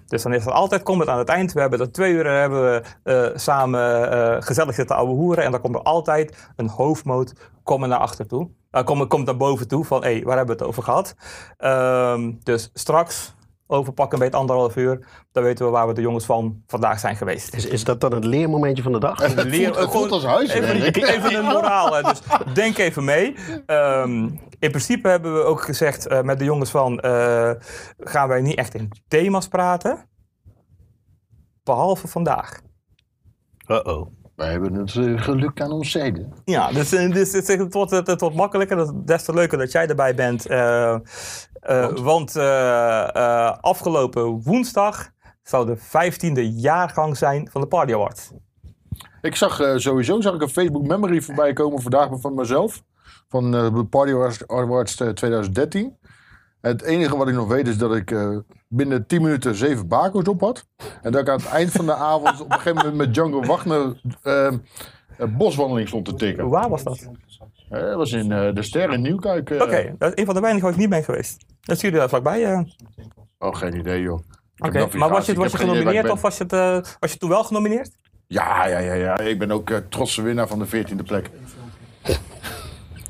[0.07, 2.25] Dus dan is er altijd, komt het aan het eind, we hebben dat twee uur
[2.25, 5.43] hebben we samen gezellig zitten ouwe hoeren.
[5.43, 7.33] En dan komt er altijd een hoofdmoot
[7.63, 8.49] komen naar achter toe.
[8.71, 11.15] Uh, komt, komt naar boven toe van, hé, hey, waar hebben we het over gehad?
[11.57, 13.33] Ehm, dus straks,
[13.67, 17.15] overpakken bij het anderhalf uur, dan weten we waar we de jongens van vandaag zijn
[17.15, 17.53] geweest.
[17.53, 19.17] Is, is dat dan het leermomentje van de dag?
[19.17, 20.49] Het voelt, het voelt als huis.
[20.49, 22.01] Even, even een moraal, hè.
[22.01, 22.21] dus
[22.53, 23.35] denk even mee.
[23.65, 24.23] Ehm,
[24.59, 27.51] in principe hebben we ook gezegd uh, met de jongens van, uh,
[27.99, 30.09] gaan wij niet echt in thema's praten,
[31.63, 32.59] behalve vandaag.
[33.67, 34.18] Uh-oh.
[34.39, 36.27] Wij hebben het uh, geluk aan ons zijde.
[36.45, 38.77] Ja, dus, dus het, het, wordt, het, het wordt makkelijker.
[38.77, 40.51] Dat is des te leuker dat jij erbij bent.
[40.51, 40.97] Uh,
[41.61, 45.09] want want uh, afgelopen woensdag
[45.43, 48.31] zou de 15e jaargang zijn van de Party Awards.
[49.21, 52.83] Ik zag sowieso zag ik een Facebook memory voorbij komen vandaag van mezelf.
[53.27, 54.11] Van de Party
[54.47, 55.97] Awards 2013.
[56.61, 60.27] Het enige wat ik nog weet is dat ik uh, binnen 10 minuten zeven bakers
[60.27, 60.67] op had.
[61.01, 63.41] En dat ik aan het eind van de avond op een gegeven moment met Django
[63.41, 64.53] Wagner uh,
[65.37, 66.49] boswandeling stond te tikken.
[66.49, 67.09] Waar was dat?
[67.71, 69.49] Uh, dat was in de Ster in Nieuwkuik.
[69.49, 71.45] Oké, okay, dat is een van de weinigen waar ik niet ben geweest.
[71.61, 72.65] Dat jullie daar vlakbij.
[73.39, 74.19] Oh, geen idee joh.
[74.57, 77.29] Oké, okay, maar was je, was je genomineerd of was je, het, was je toen
[77.29, 77.91] wel genomineerd?
[78.27, 79.19] Ja, ja, ja, ja.
[79.19, 81.29] Ik ben ook trotse winnaar van de 14e plek.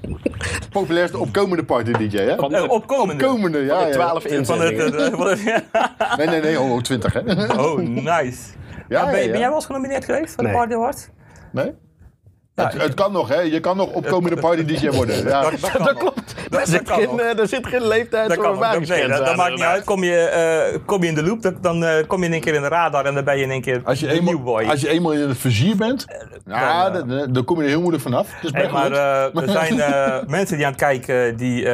[0.72, 2.36] populairste opkomende party DJ, hè?
[2.36, 3.26] Van de, opkomende.
[3.28, 3.80] opkomende, ja.
[3.80, 4.30] Van de 12 ja.
[4.30, 4.92] inzendingen.
[4.92, 5.42] Van het, van het,
[6.00, 6.16] ja.
[6.18, 7.20] Nee, nee, nee, oh, 20, hè?
[7.62, 8.58] Oh, nice.
[8.88, 9.32] Ja, ben, ja, ja.
[9.32, 10.52] ben, jij wel eens genomineerd geweest voor nee.
[10.52, 11.10] de Party Awards?
[11.52, 11.74] Nee?
[12.60, 13.40] Ja, het, het, kan nog, hè?
[13.40, 15.24] Je kan nog opkomende party DJ worden.
[15.24, 15.42] Ja.
[15.42, 16.36] Dat, dat, dat klopt.
[16.50, 19.84] Daar zit, geen, zit geen leeftijd voor een nee, dat, dat maakt niet uit.
[19.84, 22.54] Kom je, uh, kom je in de loop, dan uh, kom je in één keer
[22.54, 24.64] in de radar en dan ben je in één keer als je eenmaal, new boy.
[24.64, 26.06] Als je eenmaal in het vizier bent,
[26.46, 28.28] ja, dan, dan, dan, kom je er heel moeilijk vanaf.
[28.42, 29.76] Dus hey, maar uh, er zijn
[30.38, 31.68] mensen die aan het kijken die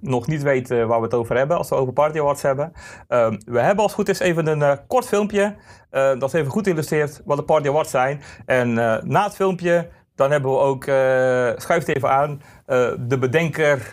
[0.00, 2.72] nog niet weten waar we het over hebben als we over Party Awards hebben.
[3.08, 5.54] Ehm, we hebben als het goed is even een kort filmpje.
[5.94, 8.22] Dat is even goed illustreert wat de Party Awards zijn.
[8.46, 8.72] En
[9.04, 10.94] na het filmpje dan hebben we ook, uh,
[11.56, 12.42] schuift even aan,
[12.98, 13.90] de bedenker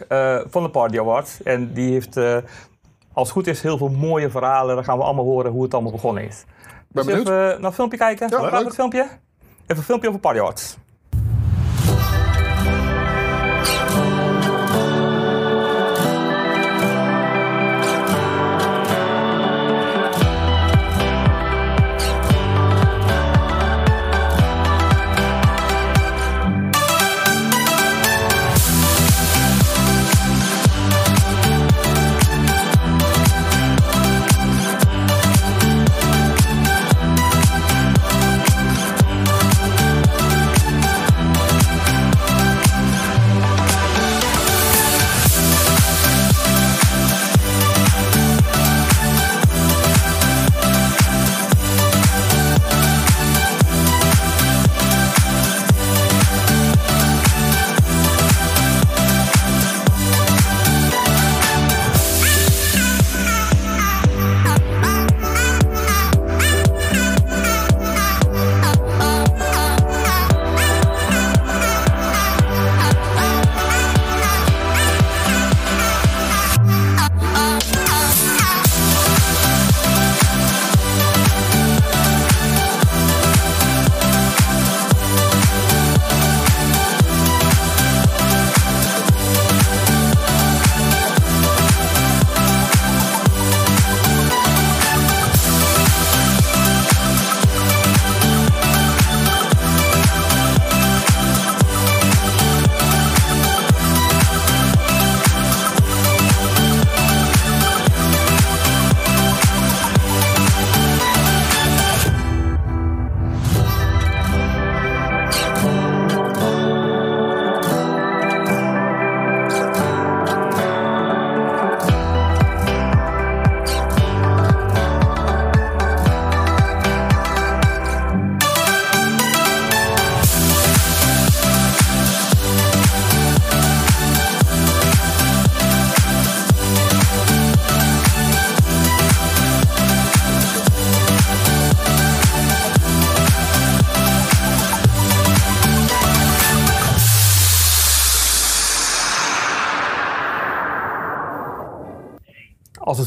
[0.49, 1.43] van de Party Awards.
[1.43, 2.17] En die heeft,
[3.13, 4.75] als het goed is, heel veel mooie verhalen.
[4.75, 6.45] Dan gaan we allemaal horen hoe het allemaal begonnen is.
[6.87, 8.29] Ben dus even naar het filmpje kijken.
[8.29, 9.01] Ja, Gaan we het filmpje?
[9.01, 10.77] Even een filmpje over Party Awards.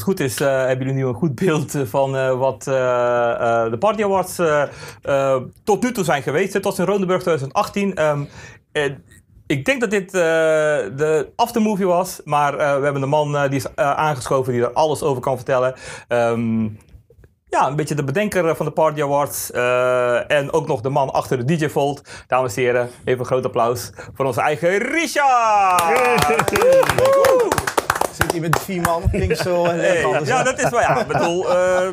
[0.05, 4.03] Goed is, eh, hebben jullie nu een goed beeld eh, van eh, wat de Party
[4.03, 4.35] Awards
[5.63, 6.53] tot nu toe zijn geweest.
[6.53, 7.95] Dit was in Rodenburg 2018.
[7.95, 8.23] Ehm,
[8.71, 9.03] en
[9.47, 10.21] ik denk dat dit eh,
[10.95, 15.21] de aftermovie was, maar we hebben een man die is aangeschoven die er alles over
[15.21, 15.73] kan vertellen.
[16.07, 16.63] Ehm,
[17.49, 19.51] ja, een beetje de bedenker van de Party Awards.
[20.27, 22.01] en ook nog de man achter de DJ Vault.
[22.27, 26.13] Dames en heren, even een groot applaus voor onze eigen Richard!
[28.15, 30.27] Zit hier met vier man, klinkt zo en Hey, anders.
[30.27, 30.79] ja, dat is wel.
[30.79, 31.87] Ja, ik bedoel, eh,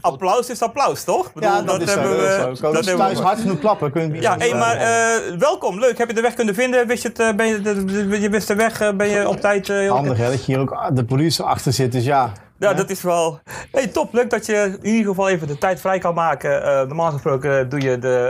[0.00, 1.32] applaus is applaus, toch?
[1.32, 1.98] Bedoel, Ja, dat, is zo.
[1.98, 2.56] hebben dat is we.
[2.56, 2.72] zo.
[2.72, 3.90] dat ze hebben thuis we- hard genoeg klappen?
[3.92, 5.98] Kunnen Ja, hey, maar eh, welkom, leuk.
[5.98, 6.86] Heb je de weg kunnen vinden?
[6.86, 7.18] Wist je het?
[7.18, 8.80] eh, ben je, de- je wist de weg?
[8.80, 9.68] eh, ben je op tijd?
[9.68, 12.32] eh, Handig hè, dat je hier ook de politie achter zit, dus ja.
[12.62, 13.40] Ja, dat is wel.
[13.70, 14.12] Hey, top.
[14.12, 16.62] Leuk dat je in ieder geval even de tijd vrij kan maken.
[16.62, 18.28] Eh, normaal gesproken doe je de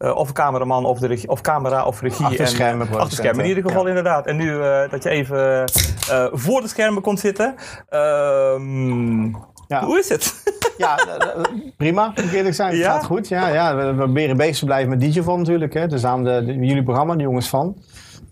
[0.00, 2.24] eh, eh, of cameraman of, de regie, of camera of regie.
[2.26, 4.26] Achter en, schermen Achter schermen in ieder geval, inderdaad.
[4.26, 4.58] En nu
[4.90, 5.64] dat je even
[6.32, 7.54] voor de schermen komt zitten.
[7.88, 9.24] Ehm,
[9.68, 9.84] Ja.
[9.84, 10.32] Hoe is het?
[10.76, 10.98] Ja,
[11.76, 12.68] prima, moet ik eerlijk zijn.
[12.70, 12.92] Het Ja?
[12.92, 13.28] gaat goed.
[13.28, 15.74] Ja, ja, we, proberen bezig te blijven met DJVon natuurlijk.
[15.74, 15.86] Hè.
[15.86, 17.76] Dus daarom de, de- jullie programma, de jongens van.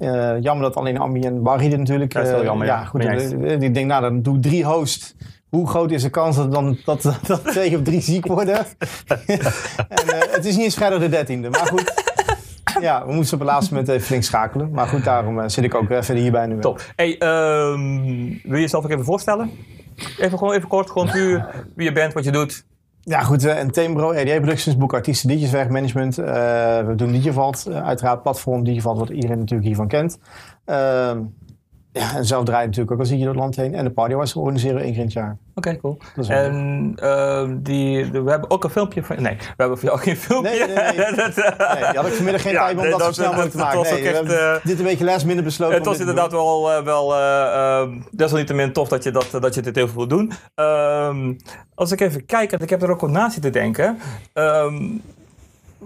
[0.02, 2.12] Eh, jammer dat alleen Ami en Barry er natuurlijk.
[2.12, 2.84] Dat is wel eh, jammer, ja.
[2.84, 5.14] goed, eh, ik denk, nou, dan doe ik drie hosts.
[5.48, 8.56] Hoe groot is de kans dat, dan, dat, dat twee of drie ziek worden?
[9.28, 11.92] en, eh, het is niet eens vrijdag de dertiende, maar goed.
[12.80, 14.70] Ja, we moesten op het laatste moment even flink schakelen.
[14.70, 16.58] Maar goed, daarom zit ik ook even hierbij nu.
[16.58, 16.80] Top.
[16.96, 19.50] Hey, ehm, wil je jezelf ook even voorstellen?
[20.18, 22.64] Even, gewoon even kort, gewoon puur wie je bent, wat je doet.
[23.04, 23.44] Ja, goed.
[23.44, 26.18] eh, een Teambro, RDA Productions, boek artiesten, DJ's, werkmanagement.
[26.18, 26.24] Eh,
[26.86, 30.18] we doen DJValt, eh, uiteraard platform DJValt, wat iedereen natuurlijk hiervan kent.
[31.92, 33.74] Ja, en zelf draai je natuurlijk ook als DJ door het land heen.
[33.74, 35.36] En de Party Awards organiseren één keer in het jaar.
[35.54, 35.98] Oké, cool.
[36.28, 39.22] En ehm, die, de- we hebben ook een filmpje van...
[39.22, 40.50] Nee, we hebben voor jou geen filmpje.
[40.50, 41.14] Nee, nee, nee.
[41.26, 43.56] Dat, eh, Nee, had ik vanmiddag geen Ja, tijd om dat, zo snel mogelijk te
[43.56, 43.78] maken.
[43.78, 45.74] was Nee, echt, eh, dit een beetje last minder besloten.
[45.76, 49.60] het was inderdaad wel, eh, wel eh, ehm, desalniettemin tof dat je, dat, dat je
[49.62, 50.32] dit heel veel wil doen.
[50.54, 51.34] Ehm,
[51.74, 53.98] als ik even kijk, en ik heb er ook op na zitten denken.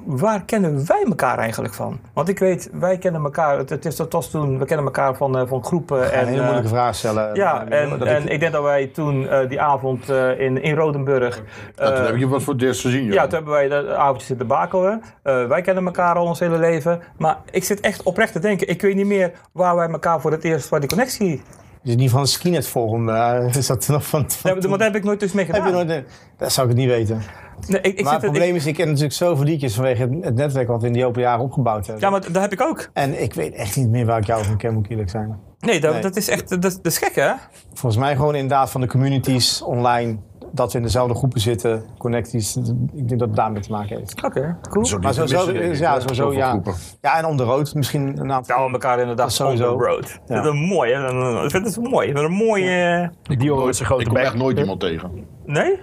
[0.05, 1.99] Waar kennen wij elkaar eigenlijk van?
[2.13, 5.39] Want ik weet, wij kennen elkaar, het, is, dat was toen, we kennen elkaar van,
[5.39, 5.97] eh, van groepen.
[6.01, 6.11] doen.
[6.11, 7.35] en, een hele eh, moeilijke vraag stellen.
[7.35, 11.43] ja, en, ik- ik denk dat wij toen eh, die avond in, in Rodenburg.
[11.77, 13.13] Ja, toen heb je wat voor het eerst gezien, joh.
[13.15, 15.03] ja, toen hebben wij dat avondje zitten bakelen.
[15.23, 17.01] Wij kennen elkaar al ons hele leven.
[17.19, 18.69] Maar ik zit echt oprecht te denken.
[18.69, 21.43] Ik weet niet meer waar wij elkaar voor het eerst, waar die connectie...
[21.83, 23.09] Het niet van Skinet Forum?
[23.57, 24.31] is dat nog van...
[24.31, 26.05] van Ja, maar daar heb ik nooit dus mee heb je nooit,
[26.39, 27.23] dat zou ik niet weten.
[27.69, 30.25] Nee, ik, ik maar het probleem ik- is, ik ken natuurlijk zoveel liedjes vanwege het,
[30.25, 32.05] het netwerk wat we in die open jaren opgebouwd hebben.
[32.05, 32.89] Ja, maar dat heb ik ook.
[32.93, 35.39] En ik weet echt niet meer waar ik jou van ken, moet ik eerlijk zijn.
[35.59, 36.03] Nee, dat, Nee.
[36.03, 36.49] dat is echt...
[36.49, 37.31] Dat, dat is gek, hè?
[37.75, 40.17] Volgens mij gewoon inderdaad van de communities online,
[40.53, 42.57] dat we in dezelfde groepen zitten, connecties.
[42.57, 44.25] Ik denk dat het daarmee te maken heeft.
[44.25, 44.85] Oké, cool.
[44.85, 46.51] Zo Maar sowieso, ik, ja, sowieso, ja.
[46.51, 46.75] groepen.
[47.01, 48.57] Ja, en on the road misschien een aantal.
[48.59, 49.73] Nou, elkaar inderdaad Dat sowieso.
[49.73, 50.05] on the road.
[50.05, 50.43] Ik Ja.
[50.43, 51.45] vind het mooi, hè?
[51.45, 52.09] Ik vind het mooi.
[52.09, 53.11] Ik vind het een mooie...
[53.23, 55.11] Die jongen met zijn grote Ik kom echt nooit iemand tegen.
[55.47, 55.79] Nee?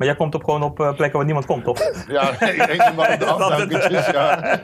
[0.00, 1.78] Maar jij komt op gewoon op eh, plekken waar niemand komt, toch?
[2.08, 3.24] Ja, ik denk maar op de
[4.12, 4.58] ja.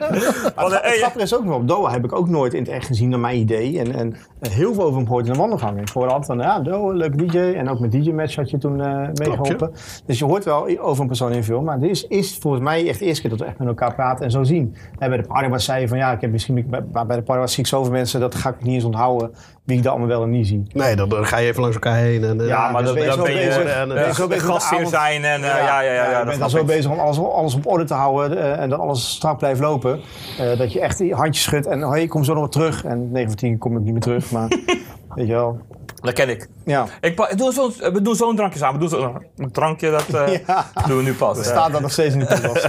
[0.61, 2.85] Want, Het grappige is ook nog, op Doha heb ik ook nooit in het echt
[2.85, 3.79] gezien naar mijn idee.
[3.79, 4.15] En, en
[4.49, 5.81] heel veel over hem gehoord in de wandelgang.
[5.81, 7.37] Ik hoorde altijd van, ja, Doha, leuk DJ.
[7.37, 9.71] En ook met DJ Match had je toen eh meegeholpen.
[10.05, 11.61] Dus je hoort wel over een persoon in veel.
[11.61, 13.95] Maar dit is, is volgens mij echt de eerste keer dat we echt met elkaar
[13.95, 14.75] praten en zo zien.
[14.99, 17.23] En bij de party was zei je van, ja, ik heb misschien, bij, bij de
[17.23, 19.31] party was zie ik zoveel mensen, dat ga ik niet eens onthouden
[19.67, 20.63] wie ik daar allemaal wel en niet zie.
[20.73, 22.23] Nee, dan, dan ga je even langs elkaar heen.
[22.23, 23.63] En, eh, Ja, maar dus dan, ben je dan zo ben je bezig.
[23.63, 26.41] eh, Ben je zo bezig gastheer zijn en eh, ja, ja, ja, ja, je snap
[26.41, 26.65] al zo ik.
[26.65, 29.99] bezig om alles, alles op orde te houden eh, en dat alles strak blijft lopen.
[30.39, 32.83] eh, dat je echt die handjes schudt en hoi, ik kom zo nog wat terug.
[32.85, 34.47] En 9 van 10 kom ik niet meer terug, maar
[35.15, 35.59] weet je wel.
[36.01, 36.47] Dat ken ik.
[36.65, 38.79] Ja, Ik doe zo'n- we doen zo'n drankje samen.
[38.79, 40.65] We doen zo, een drankje, dat eh, Ja.
[40.87, 41.35] doen we nu pas.
[41.37, 42.67] dat Eh, staat daar nog steeds in de podcast.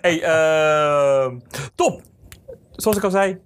[0.00, 1.30] hey, eh,
[1.74, 2.00] top.
[2.72, 3.38] Zoals ik al zei,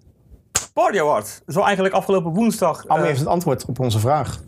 [0.72, 1.42] Party Awards.
[1.46, 2.88] Zo eigenlijk afgelopen woensdag.
[2.88, 4.40] Ammi eh, heeft het antwoord op onze vraag.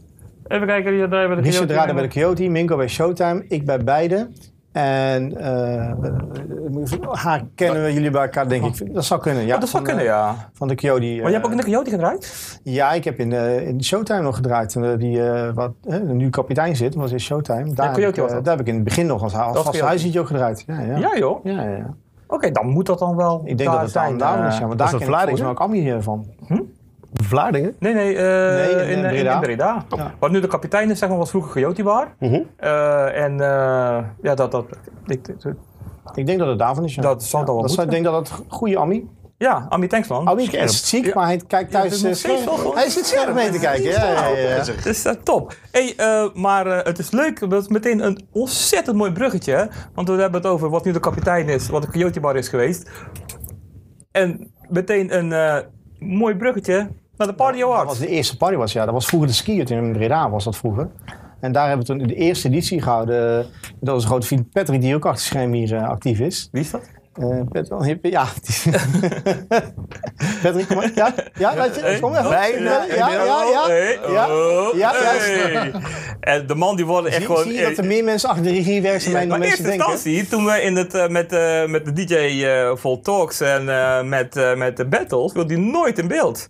[0.47, 3.85] even kijken, daar hebben we de Richard bij de Coyote, Minko bij Showtime, ik bij
[3.85, 4.29] beide.
[4.75, 5.93] En eh,
[7.11, 8.95] haar kennen we jullie bij elkaar, denk ik.
[8.95, 9.55] Dat zou kunnen, ja.
[9.55, 10.51] Oh, dat zou Van, kunnen, ja.
[10.53, 11.01] Van de Coyote.
[11.01, 12.59] Maar je hebt ook in de Coyote gedraaid?
[12.63, 14.75] Ja, ik heb in, eh, in Showtime nog gedraaid.
[14.75, 17.75] En, die eh, wat, nu kapitein zit, was in Showtime.
[17.75, 19.85] Daar, heb Coyote ik, daar heb ik in het begin nog als, als Coyote.
[19.85, 20.65] huisliedje ook gedraaid.
[20.67, 20.97] Ja, ja.
[20.97, 21.45] Ja, joh.
[21.45, 21.95] ja, ja,
[22.35, 24.59] Oké, dan moet dat dan wel Ik denk daar dat het daar daarom is.
[24.59, 25.47] Ja, maar daar ken ik Vlaardingen?
[25.47, 26.27] ook Ammi eh, van.
[27.13, 27.75] Vlaardingen?
[27.79, 29.85] Nee, nee, eh, Nee, in, in, eh, in, in Breda.
[29.97, 30.13] Ja.
[30.19, 32.15] Wat nu de kapitein is, zeg maar, was vroeger Coyote Bar.
[32.19, 32.41] Mhm.
[32.57, 34.65] Eh, en eh, ja, dat, dat,
[35.07, 35.55] ik, ik-
[36.15, 36.95] Ik denk dat het daarvan is.
[36.95, 37.03] Ja.
[37.03, 39.09] Dat zal dan wel dat zou- Ik denk dat het goede Ammi.
[39.39, 40.27] Ja, Ami, thanks man.
[40.27, 41.11] Ammi is ziek, Ja.
[41.15, 42.03] maar hij kijkt thuis.
[42.03, 43.91] is nog eh, hij zit scherp mee te kijken.
[43.91, 44.65] Ja, ja, ja, ja.
[44.83, 45.57] Dus eh, top.
[45.71, 49.53] Hey, eh, maar eh, het is leuk, dat is meteen een ontzettend mooi bruggetje.
[49.53, 49.65] hè?
[49.95, 52.49] Want we hebben het over wat nu de kapitein is, wat de Coyote Bar is
[52.49, 52.91] geweest.
[54.13, 55.57] En meteen een eh,
[55.99, 57.99] mooi bruggetje naar de Party Dat was Awards.
[57.99, 58.85] de eerste party was, ja.
[58.85, 60.91] Dat was vroeger de skiert in Breda, was dat vroeger.
[61.41, 63.47] En daar hebben we toen de eerste editie gehouden.
[63.81, 66.49] Dat was een grote vriend Patrick, die ook achter het scherm hier actief is.
[66.53, 66.83] Wie is dat?
[67.15, 68.25] Eh, Patrick, ja.
[70.43, 70.91] Patrick, kom maar.
[70.95, 72.31] Ja, ja, weet je, kom even.
[72.31, 73.69] Ja, ja, ja, ja.
[74.09, 74.93] Ja, oh, ja.
[76.21, 77.43] En de man die worden echt Zie, gewoon...
[77.43, 79.49] zie je dat er meer mensen achter de regie werken dan mij maar dan in
[79.49, 79.95] mensen eerste denken?
[79.95, 83.69] instantie, toen we in het, eh, met, eh, met de DJ eh Vol Talks en
[83.69, 86.49] eh, met, eh, met de battles, wil hij nooit in beeld.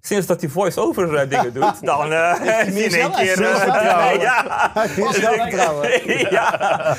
[0.00, 3.42] Sinds dat hij voice-over eh, dingen doet, dan eh is in één keer...
[3.42, 4.72] eh, ja.
[5.10, 5.90] Zelfvertrouwen.
[6.30, 6.54] ja,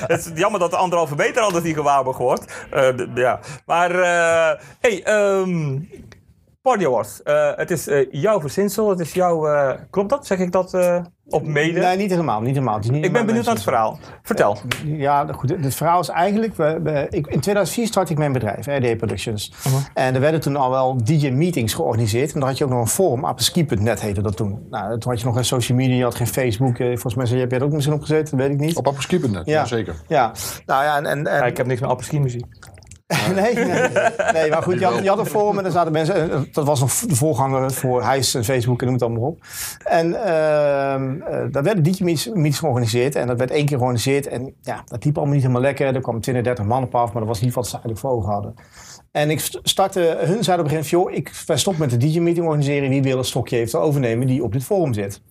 [0.08, 2.54] het is jammer dat de anderhalve meter altijd niet gewaarborgd wordt.
[3.16, 3.40] Ja.
[3.66, 3.92] Maar,
[4.80, 5.80] hey, ehm
[6.62, 7.22] Party Awards.
[7.56, 9.78] Het is jouw verzinsel, het is jouw...
[9.90, 10.28] klopt dat?
[10.28, 10.72] Zeg ik dat
[11.30, 11.80] op mede?
[11.80, 12.42] Nee, niet helemaal.
[12.42, 12.80] Niet helemaal.
[12.80, 14.00] Niet ik ben benieuwd naar het verhaal.
[14.22, 14.58] Vertel.
[14.86, 15.50] Ja, goed.
[15.50, 16.56] Het verhaal is eigenlijk...
[16.56, 19.52] We, we- ik, in 2004 startte ik mijn bedrijf, RD Productions.
[19.94, 22.34] En er werden toen al wel DJ-meetings georganiseerd.
[22.34, 24.66] En dan had je ook nog een forum, apeski.net heette dat toen.
[24.70, 26.78] Nou, toen had je nog geen social media, je had geen Facebook.
[26.78, 28.76] Eh, Volgens mij heb je er ook misschien op gezeten, weet ik niet.
[28.76, 29.66] Op Appeskippen net, ja.
[29.66, 29.96] zeker.
[30.08, 30.32] Ja,
[30.66, 31.06] nou ja, en...
[31.06, 32.46] en, en Ja, ik heb niks met apres muziek.
[33.36, 33.90] nee, nee,
[34.34, 36.32] nee, maar goed, je had, een forum en daar zaten mensen.
[36.32, 39.40] eh, Dat was nog de voorganger voor Hijs en Facebook en noem het allemaal op.
[39.84, 43.16] En eh, daar werden DJ-meetings georganiseerd.
[43.16, 44.28] En dat werd één keer georganiseerd.
[44.28, 45.96] En ja, dat liep allemaal niet helemaal lekker.
[45.96, 48.12] Er kwamen 20, 30 man op af, maar dat was niet wat ze eigenlijk voor
[48.12, 48.54] ogen hadden.
[49.12, 52.02] En ik st- startte, hun zeiden op een gegeven moment, joh, ik wij stoppen met
[52.02, 52.90] de DJ-meeting organiseren.
[52.90, 55.22] Wie wil een stokje heeft overnemen die op dit forum zit.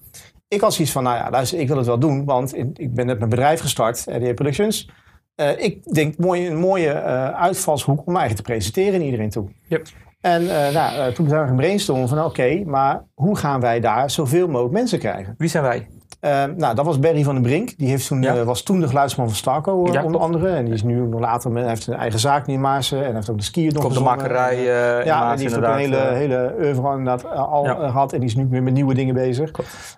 [0.49, 3.07] Ik had zoiets van, nou ja, luister, ik wil het wel doen, want ik ben
[3.07, 4.91] net mijn bedrijf gestart, RDA Productions.
[5.35, 9.31] Eh, ik denk mooi, een mooie eh, uitvalshoek om me eigen te presenteren in iedereen
[9.31, 9.49] toe.
[9.68, 9.87] Yep.
[10.20, 14.11] En eh, nou, toen zijn we gaan brainstormen van oké, maar hoe gaan wij daar
[14.11, 15.35] zoveel mogelijk mensen krijgen?
[15.38, 15.88] Wie zijn wij?
[16.25, 17.79] Eh, nou, dat was Barry van den Brink.
[17.79, 18.35] Die heeft toen, Ja.
[18.37, 20.49] eh, was toen de geluidsman van Starco, eh, Ja, onder andere.
[20.49, 23.05] En die is nu nog later, met, hij heeft een eigen zaak nu in Maarsen.
[23.07, 24.19] En heeft ook de skier nog Komt de gezongen.
[24.19, 27.53] makerij eh in Ja, en die heeft ook een hele, eh, hele oeuvre inderdaad eh,
[27.53, 27.75] al Ja.
[27.77, 28.13] eh, gehad.
[28.13, 29.51] En die is nu weer met nieuwe dingen bezig.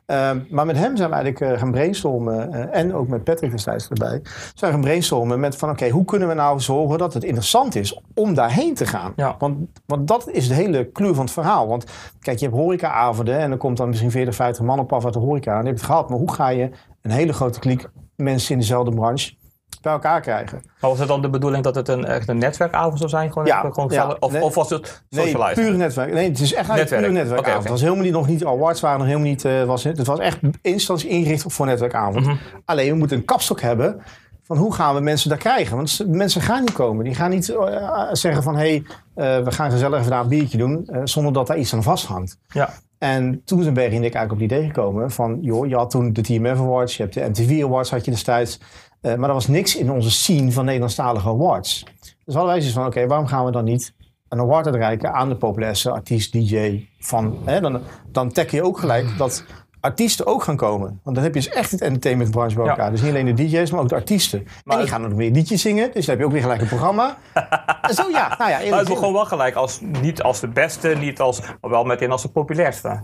[0.06, 2.52] Ehm, maar met hem zijn we eigenlijk eh, gaan brainstormen.
[2.52, 4.20] eh, en ook met Patrick destijds erbij.
[4.54, 7.74] Zijn we gaan brainstormen met van oké, hoe kunnen we nou zorgen dat het interessant
[7.74, 9.12] is om daarheen te gaan?
[9.38, 11.68] Want, want dat is de hele clue van het verhaal.
[11.68, 11.84] Want
[12.20, 15.12] kijk, je hebt horecaavonden en dan komt dan misschien 40, 50 man op af uit
[15.14, 15.50] de horeca.
[15.50, 16.08] En dan heb je het gehad.
[16.16, 16.70] Hoe ga je
[17.02, 19.34] een hele grote kliek mensen in dezelfde branche
[19.82, 20.60] bij elkaar krijgen?
[20.80, 23.32] Maar was het dan de bedoeling dat het een, echt een netwerkavond zou zijn?
[23.32, 24.16] Gewoon Ja, even- gewoon ja.
[24.20, 24.42] of, Nee.
[24.42, 26.12] of was het Nee, puur netwerk.
[26.12, 27.02] Nee, het is echt Netwerk.
[27.02, 27.62] puur netwerkavond.
[27.62, 30.06] Het was helemaal niet, nog niet, awards waren nog helemaal niet, eh, was het, het
[30.06, 32.26] was echt in instantie ingericht voor netwerkavond.
[32.26, 32.36] Mhm.
[32.64, 34.00] Alleen we moeten een kapstok hebben
[34.42, 35.76] van hoe gaan we mensen daar krijgen.
[35.76, 37.04] Want mensen gaan niet komen.
[37.04, 38.82] Die gaan niet eh, zeggen van, hé,
[39.14, 41.82] hey, eh, we gaan gezellig even daar een biertje doen, zonder dat daar iets aan
[41.82, 42.38] vasthangt.
[42.48, 42.70] Ja.
[43.14, 45.90] En toen zijn Berry en ik eigenlijk op het idee gekomen van, joh, je had
[45.90, 48.60] toen de TMF Awards, je hebt de MTV Awards had je destijds.
[49.00, 51.84] Eh, maar er was niks in onze scene van Nederlandstalige awards.
[52.00, 53.94] Dus hadden wij zoiets van, oké, waarom gaan we dan niet
[54.28, 57.38] een award uitreiken aan de populairste artiest, DJ van...
[57.44, 57.80] Hè, dan,
[58.12, 59.44] dan tag je ook gelijk dat
[59.80, 61.00] artiesten ook gaan komen.
[61.02, 62.70] Want dan heb je dus echt het entertainmentbranche bij Ja.
[62.70, 62.90] elkaar.
[62.90, 64.46] Dus niet alleen de DJ's, maar ook de artiesten.
[64.64, 66.60] Maar en die gaan ook weer liedjes zingen, dus dan heb je ook weer gelijk
[66.60, 67.16] een programma.
[67.94, 71.20] zo ja, nou ja, Maar het begon wel gelijk als, niet als de beste, niet
[71.20, 73.00] als, maar wel meteen als de populairste.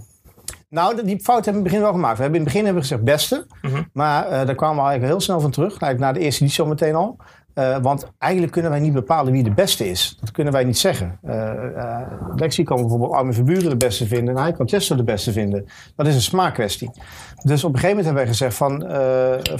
[0.68, 2.16] Nou, die fout hebben we in het begin wel gemaakt.
[2.16, 3.46] We hebben in het begin hebben we gezegd beste.
[3.62, 3.82] Mhm.
[3.92, 5.68] Maar eh, daar kwamen we eigenlijk heel snel van terug.
[5.70, 7.16] Eigenlijk na de eerste editie al meteen al.
[7.54, 10.16] Eh, want eigenlijk kunnen wij niet bepalen wie de beste is.
[10.20, 11.18] Dat kunnen wij niet zeggen.
[11.22, 12.00] Eh,
[12.36, 14.36] Lexi kan bijvoorbeeld Armin Verburen de beste vinden.
[14.36, 15.66] En hij kan Chester de beste vinden.
[15.96, 16.90] Dat is een smaakkwestie.
[17.42, 18.80] Dus op een gegeven moment hebben wij gezegd van,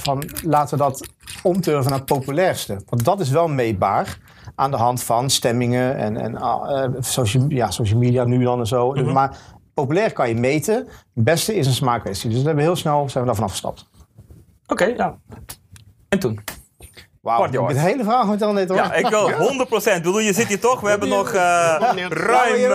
[0.01, 1.07] van laten we dat
[1.43, 2.81] omturven naar het populairste.
[2.89, 4.17] Want dat is wel meetbaar
[4.55, 8.67] aan de hand van stemmingen en, en ah, social, ja, social media nu dan en
[8.67, 8.91] zo.
[8.91, 9.11] Mhm.
[9.11, 9.37] Maar
[9.73, 10.75] populair kan je meten.
[11.13, 12.29] Het beste is een smaakkwestie.
[12.29, 13.89] Dus we hebben heel snel zijn we daarvan afgestapt.
[14.67, 15.17] Oké, ja.
[16.09, 16.39] En toen?
[17.23, 18.77] Wauw, ik heb het hele verhaal vertellen net hoor.
[18.77, 19.33] Ja, ik wil 100%.
[19.83, 20.79] Ik bedoel, je zit hier toch.
[20.81, 21.41] We hebben nog eh,
[22.09, 22.67] ruim, eh,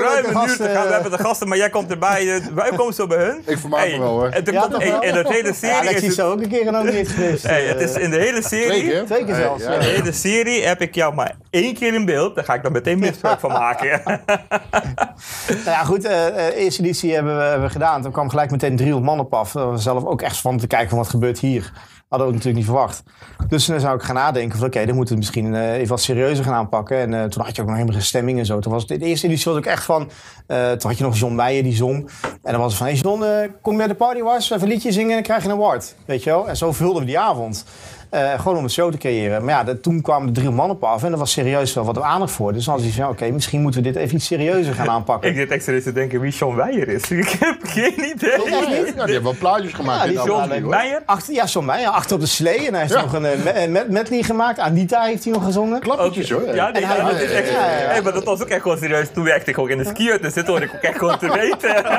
[0.00, 0.82] ruim een uur te gaan.
[0.82, 0.90] We eh.
[0.90, 2.34] hebben de gasten, maar jij komt erbij.
[2.34, 3.42] eh, Wij komen zo bij hun.
[3.46, 4.28] Ik vermaak me wel, hoor.
[4.28, 6.74] En, er de hele serie is het, zo ook een keer
[7.06, 7.42] geweest.
[7.42, 8.88] hey, het is in de hele Twee serie.
[8.88, 9.04] keer?
[9.04, 9.64] Twee keer zelfs.
[9.64, 12.34] In de hele serie heb ik jou maar één keer in beeld.
[12.34, 14.00] Daar ga ik dan meteen misbruik van maken.
[14.04, 16.04] Nou ja, goed.
[16.04, 18.02] eh eh, eerste editie hebben we, gedaan.
[18.02, 19.52] Toen kwam gelijk meteen 300 man op af.
[19.52, 21.72] We zelf ook echt van te kijken van wat gebeurt hier.
[22.12, 23.02] Hadden we ook natuurlijk niet verwacht.
[23.48, 26.00] Dus dan zou ik gaan nadenken van oké, dan moeten we misschien eh, even wat
[26.00, 26.98] serieuzer gaan aanpakken.
[26.98, 28.58] En eh, toen had je ook nog helemaal geen stemming en zo.
[28.58, 30.10] Toen was het, de eerste editie was ook echt van,
[30.46, 32.10] eh, toen had je nog John Meijer die zong.
[32.42, 34.68] En dan was het van, hey John, eh, kom bij de party was, even een
[34.68, 35.94] liedje zingen en dan krijg je een award.
[36.04, 36.48] Weet je wel?
[36.48, 37.64] En zo vulden we die avond.
[38.12, 39.44] Eh, gewoon om een show te creëren.
[39.44, 41.84] Maar ja, dat- toen kwamen er drie man op af en er was serieus wel
[41.84, 42.52] wat aandacht voor.
[42.52, 45.36] Dus dan was hij van, oké, misschien moeten we dit even iets serieuzer gaan aanpakken.
[45.36, 47.10] Ik zit serieus te denken wie Sean Weijer is.
[47.22, 48.30] Ik heb geen idee.
[48.50, 50.00] Ja, die hebben wel plaatjes gemaakt.
[50.04, 50.68] Ja, die hoor.
[50.68, 51.02] Weijer?
[51.06, 52.66] Achter, ja, John Meijer, achter op de slee.
[52.66, 53.00] En hij heeft Ja.
[53.02, 54.58] nog een eh, me- met medley gemaakt.
[54.58, 55.80] Anita heeft hij nog gezongen.
[55.80, 56.54] Klappertjes hoor.
[56.54, 57.86] Ja, nee, En hij- ja, dat is echt, ja, ja, ja.
[57.86, 59.08] Hey, maar dat was ook echt gewoon serieus.
[59.12, 61.32] Toen werkte ik ook in de skier, dus dit hoorde ik ook echt gewoon te
[61.32, 61.82] weten.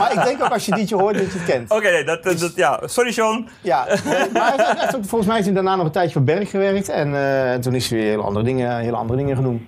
[0.00, 1.70] Maar ik denk ook als je dit je hoort, dat je het kent.
[1.70, 2.80] Oké, nee, dat, dat, ja.
[2.84, 3.48] Sorry Sean.
[3.60, 3.86] Ja,
[4.32, 6.88] maar hij heeft, volgens mij heeft hij daarna nog een tijdje voor Berg gewerkt.
[6.88, 9.62] En eh, toen is hij weer hele andere dingen, hele andere dingen genoemd.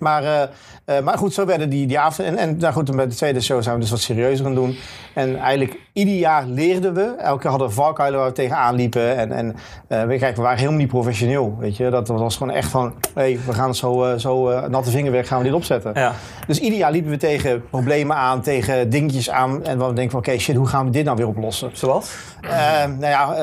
[0.00, 0.42] Maar, eh,
[0.84, 2.28] eh, maar goed, zo werden die, die avond.
[2.28, 4.76] En, en nou goed, bij de tweede show zijn we dus wat serieuzer gaan doen.
[5.14, 7.14] En eigenlijk ieder jaar leerden we.
[7.18, 9.16] Elke keer hadden we valkuilen waar we tegenaan liepen.
[9.16, 9.56] En, en
[9.88, 11.56] eh, we, kijk, we waren helemaal niet professioneel.
[11.58, 11.90] Weet je?
[11.90, 15.52] Dat was gewoon echt van, hey, we gaan zo, zo natte vingerwerk gaan we dit
[15.52, 15.92] opzetten.
[15.94, 16.12] Ja.
[16.46, 19.64] Dus ieder jaar liepen we tegen problemen aan, tegen dingetjes aan.
[19.64, 21.70] En we denken van, oké, shit, hoe gaan we dit nou weer oplossen?
[21.72, 22.10] Zoals?
[22.98, 23.34] Nou ja,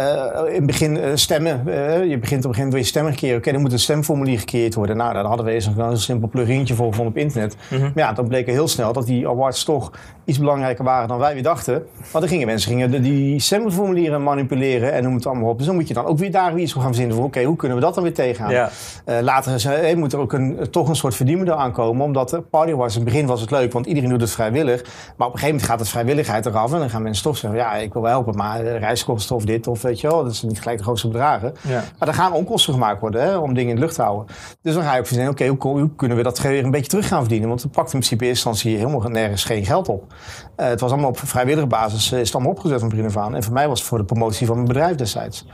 [0.48, 1.64] in het begin stemmen.
[2.10, 3.38] Je begint op een gegeven moment je stemmen keren.
[3.38, 4.98] Oké, dan moet een stemformulier gecreëerd worden.
[4.98, 7.56] Nou, daar hadden we eens een heel simpel plugintje voor gevonden op internet.
[7.70, 9.92] Maar ja, dan bleek er heel snel dat die awards toch
[10.26, 11.86] iets belangrijker waren dan wij weer dachten.
[12.12, 15.58] Want er gingen mensen gingen de- die stemformulieren manipuleren en noem het allemaal op.
[15.58, 17.18] Dus dan moet je dan ook weer daar weer iets voor gaan verzinnen.
[17.18, 18.52] Voor, Oké, hoe kunnen we dat dan weer tegengaan?
[18.52, 18.70] Ja.
[19.06, 22.06] Eh, later hey, moet er ook een, toch een soort verdienmodel aankomen.
[22.06, 24.84] Omdat de party was, in het begin was het leuk, want iedereen doet het vrijwillig.
[24.84, 26.74] Maar op een gegeven moment gaat het vrijwilligheid eraf.
[26.74, 28.36] En dan gaan mensen toch zeggen, ja, ik wil wel helpen.
[28.36, 30.24] Maar eh, reiskosten of dit of weet je wel.
[30.24, 31.54] Dat is niet gelijk de grootste bedragen.
[31.62, 31.84] Ja.
[32.00, 34.36] Maar er gaan onkosten gemaakt worden hè, om dingen in de lucht te houden.
[34.62, 36.90] Dus dan ga je ook verzinnen, oké, hoe, hoe kunnen we dat weer een beetje
[36.90, 37.48] terug gaan verdienen?
[37.48, 40.14] Want het pakt in principe in eerste instantie helemaal nergens geen geld op.
[40.56, 43.34] Eh, het was allemaal op vrijwillige basis, eh, is het allemaal opgezet van begin.
[43.34, 45.46] En voor mij was het voor de promotie van mijn bedrijf destijds.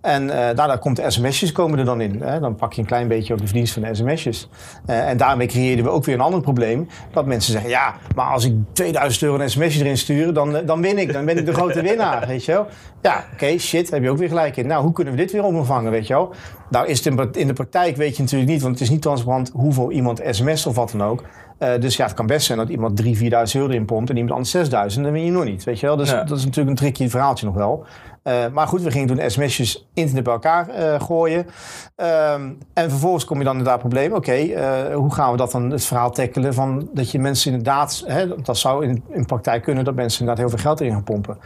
[0.00, 2.22] En daarna komt de sms'jes komen er dan in.
[2.22, 2.40] Hè?
[2.40, 4.48] Dan pak je een klein beetje ook de verdienst van de sms'jes.
[4.86, 6.88] En daarmee creëerden we ook weer een ander probleem.
[7.12, 10.80] Dat mensen zeggen, ja, maar als ik 2000 euro een sms'je erin stuur, dan, dan
[10.80, 11.12] win ik.
[11.12, 12.66] Dan ben ik de grote winnaar, weet je wel.
[13.02, 14.66] Ja, oké, shit, heb je ook weer gelijk in.
[14.66, 16.32] Nou, hoe kunnen we dit weer omvangen, weet je wel?
[16.70, 19.50] Nou is het in de praktijk, weet je natuurlijk niet, want het is niet transparant
[19.54, 21.22] hoeveel iemand sms of wat dan ook.
[21.58, 24.16] Eh, dus ja, het kan best zijn dat iemand 3.000, 4.000 euro erin pompt en
[24.16, 24.50] iemand anders
[24.96, 25.02] 6.000.
[25.02, 25.96] Dan win je nog niet, weet je wel.
[25.96, 26.24] Dus Ja.
[26.24, 27.84] dat is natuurlijk een tricky verhaaltje nog wel.
[28.22, 31.46] Eh, maar goed, we gingen toen sms'jes internet bij elkaar eh, gooien.
[31.96, 34.12] Ehm, en vervolgens kom je dan inderdaad probleem.
[34.12, 34.36] Oké,
[34.94, 38.58] hoe gaan we dat dan het verhaal tackelen van dat je mensen inderdaad, hè, dat
[38.58, 41.38] zou in, in praktijk kunnen, dat mensen inderdaad heel veel geld erin gaan pompen.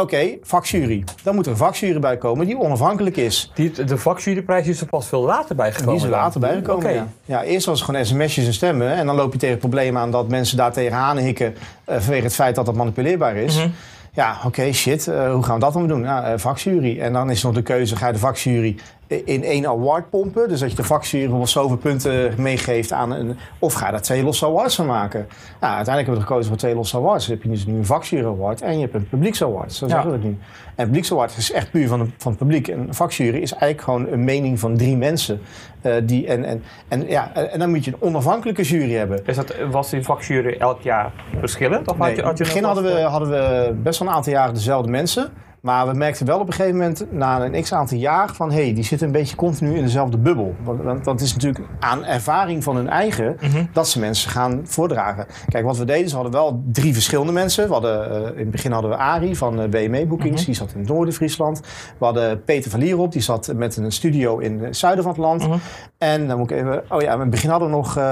[0.00, 1.04] Oké, vakjury.
[1.22, 3.50] Dan moet er een vakjury bij komen die onafhankelijk is.
[3.54, 5.94] Die, de vakjuryprijs is er pas veel later bijgekomen.
[5.94, 6.84] Die is er later bijgekomen.
[6.84, 6.94] Oké.
[6.94, 7.06] Ja.
[7.24, 8.92] ja, eerst was het gewoon sms'jes en stemmen.
[8.92, 12.24] En dan loop je tegen het probleem aan dat mensen daar tegenaan hikken eh, vanwege
[12.24, 13.56] het feit dat dat manipuleerbaar is.
[13.56, 13.68] Mhm.
[14.12, 15.08] Ja, oké, shit.
[15.08, 16.00] eh, hoe gaan we dat dan doen?
[16.00, 17.00] Nou, eh, vakjury.
[17.00, 18.76] En dan is nog de keuze, ga je de vakjury
[19.10, 20.48] in één award pompen?
[20.48, 23.36] Dus dat je de vakjury wel zoveel punten meegeeft aan een...
[23.58, 25.26] Of ga je daar twee losse awards van maken?
[25.60, 27.26] Nou, uiteindelijk hebben we gekozen voor twee losse awards.
[27.26, 29.72] Dan heb je dus nu een vakjury award en je hebt een publieksaward.
[29.72, 30.38] Zo zeggen we het nu.
[30.74, 32.68] En publieksaward is echt puur van, de, van het publiek.
[32.68, 35.40] En een vakjury is eigenlijk gewoon een mening van drie mensen.
[35.82, 39.20] eh, die, en, en, en, ja, en dan moet je een onafhankelijke jury hebben.
[39.26, 41.88] Is dat, was die vakjury elk jaar verschillend?
[41.88, 44.14] Of Nee, had je, in het begin hadden we, wat, hadden we best wel een
[44.14, 45.32] aantal jaren dezelfde mensen.
[45.60, 48.62] Maar we merkten wel op een gegeven moment, na een x aantal jaar, van hé,
[48.64, 50.54] hey, die zitten een beetje continu in dezelfde bubbel.
[50.62, 53.64] Want, dat is natuurlijk aan ervaring van hun eigen Mhm.
[53.72, 55.26] dat ze mensen gaan voordragen.
[55.48, 57.66] Kijk, wat we deden, ze hadden wel drie verschillende mensen.
[57.66, 60.44] We hadden, eh, in het begin hadden we Arie van eh, BME Bookings, Mhm.
[60.44, 61.60] die zat in het noorden Friesland.
[61.98, 65.20] We hadden Peter van Lierop, die zat met een studio in het zuiden van het
[65.20, 65.46] land.
[65.48, 65.56] Mhm.
[65.98, 68.04] En dan moet ik even, oh ja, in het begin hadden we nog eh,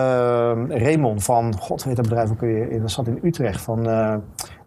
[0.69, 3.61] Raymond van, god weet dat bedrijf ook weer, in- dat zat in Utrecht.
[3.61, 4.15] Van, eh,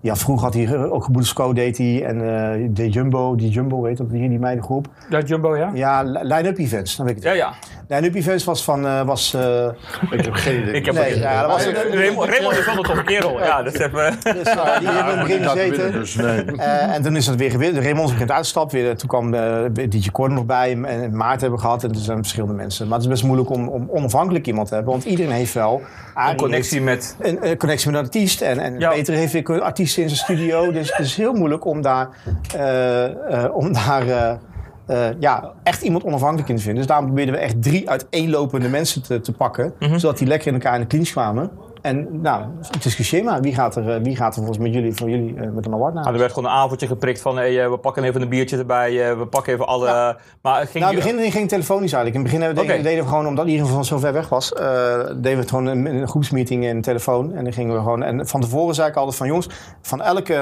[0.02, 3.97] ja, vroeger had hij ook Geboedesco deed hij en eh, de Jumbo, die Jumbo weet
[3.97, 4.88] dat hier, die meidengroep.
[5.10, 5.72] Ja, Jumbo, ja?
[5.74, 7.32] Ja, Line-Up Events, dan weet ik het.
[7.36, 7.54] Ja, ja.
[7.88, 9.66] Line-Up Events was van, eh, was, eh,
[10.12, 10.74] Ik heb geen idee.
[10.74, 13.39] Ik heb Nee, ja, dat was- Eh, Raymond, Raymond is wel een toffe kerel.
[13.39, 14.16] Ja, dat is even...
[14.24, 15.91] dus, die hebben laten gezeten.
[15.91, 16.43] dus nee.
[16.91, 17.82] En toen is dat weer gewin.
[17.82, 18.72] Raymond is bekend uitgestapt.
[18.72, 19.58] Weer, toen kwam uh,
[19.89, 20.72] DJ Corden nog bij.
[20.72, 21.84] En, en Maarten hebben we gehad.
[21.84, 22.86] En er zijn verschillende mensen.
[22.88, 24.91] Maar het is best moeilijk om, om onafhankelijk iemand te hebben.
[24.93, 25.82] Want iedereen heeft wel...
[26.16, 27.16] Een connectie met...
[27.20, 28.41] Een, een connectie met een artiest.
[28.41, 28.89] En, en Ja.
[28.89, 30.71] Peter heeft weer artiesten in zijn studio.
[30.71, 32.09] Dus het is heel moeilijk om daar...
[32.55, 36.79] eh, eh, om daar eh, ja, echt iemand onafhankelijk in te vinden.
[36.79, 39.73] Dus daarom probeerden we echt drie uiteenlopende mensen te, te pakken.
[39.79, 39.97] Mhm.
[39.97, 41.51] Zodat die lekker in elkaar in de clinch kwamen.
[41.82, 42.45] En nou,
[42.79, 43.41] discussieer maar.
[43.41, 45.73] Wie gaat er, eh, wie gaat er volgens met jullie, voor jullie eh, met een
[45.73, 46.03] award naar?
[46.03, 48.57] Nou, er werd gewoon een avondje geprikt van hey, eh, we pakken even een biertje
[48.57, 49.88] erbij, we pakken even alle...
[49.88, 50.17] Ja.
[50.41, 52.25] Maar het ging Nou, in het begin ging het telefonisch eigenlijk.
[52.25, 55.29] In het begin deden, we gewoon, omdat iedereen van zo ver weg was, deden we
[55.29, 57.34] het gewoon een, een groepsmeeting in telefoon.
[57.36, 58.03] En dan gingen we gewoon.
[58.03, 59.49] En van tevoren zei ik altijd van jongens,
[59.82, 60.34] van elke,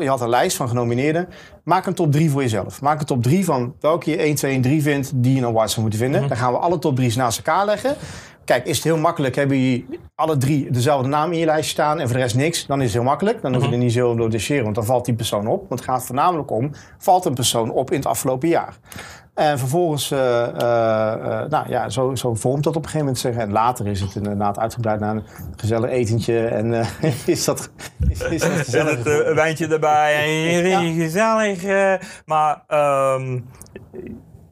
[0.00, 1.28] je had een lijst van genomineerden.
[1.64, 2.80] Maak een top 3 voor jezelf.
[2.80, 5.46] Maak een top 3 van welke je 1, 2 en 3 vindt die je een
[5.46, 6.20] award zou moeten vinden.
[6.20, 6.28] Mhm.
[6.28, 7.96] Dan gaan we alle top 3's naast elkaar leggen.
[8.44, 11.98] Kijk, is het heel makkelijk, hebben jullie alle drie dezelfde naam in je lijst staan
[12.00, 13.42] en voor de rest niks, dan is het heel makkelijk.
[13.42, 13.76] Dan hoef je Mhm.
[13.78, 15.68] er niet zo over te want dan valt die persoon op.
[15.68, 18.76] Want het gaat voornamelijk om, valt een persoon op in het afgelopen jaar?
[19.34, 23.18] En vervolgens, eh, eh, eh, nou ja, zo, zo vormt dat op een gegeven moment
[23.18, 23.42] zeggen.
[23.42, 25.22] En later is het inderdaad uitgebreid naar een
[25.56, 26.46] gezellig etentje.
[26.46, 26.72] En
[27.26, 27.70] is dat,
[28.08, 29.04] is, is dat gezellig.
[29.04, 30.80] het wijntje erbij en Ja.
[31.04, 31.62] gezellig.
[32.26, 33.40] maar ehm,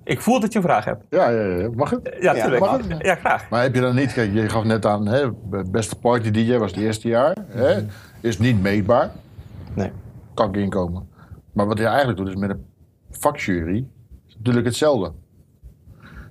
[0.05, 1.05] ik voel dat je een vraag hebt.
[1.11, 1.68] Ja, ja, ja.
[1.74, 2.16] Mag het?
[2.20, 2.61] Ja, Ja, tuurlijk.
[2.64, 3.03] mag het?
[3.03, 3.50] Ja, graag.
[3.50, 5.30] Maar heb je dan niet, kijk, je gaf net aan, hè,
[5.70, 7.36] beste party DJ was het eerste jaar.
[7.46, 7.80] Hè,
[8.20, 9.11] is niet meetbaar,
[9.74, 9.90] Nee.
[10.34, 11.09] kan ik inkomen.
[11.53, 12.64] Maar wat je eigenlijk doet is met een
[13.11, 13.86] vakjury,
[14.28, 15.12] is natuurlijk hetzelfde.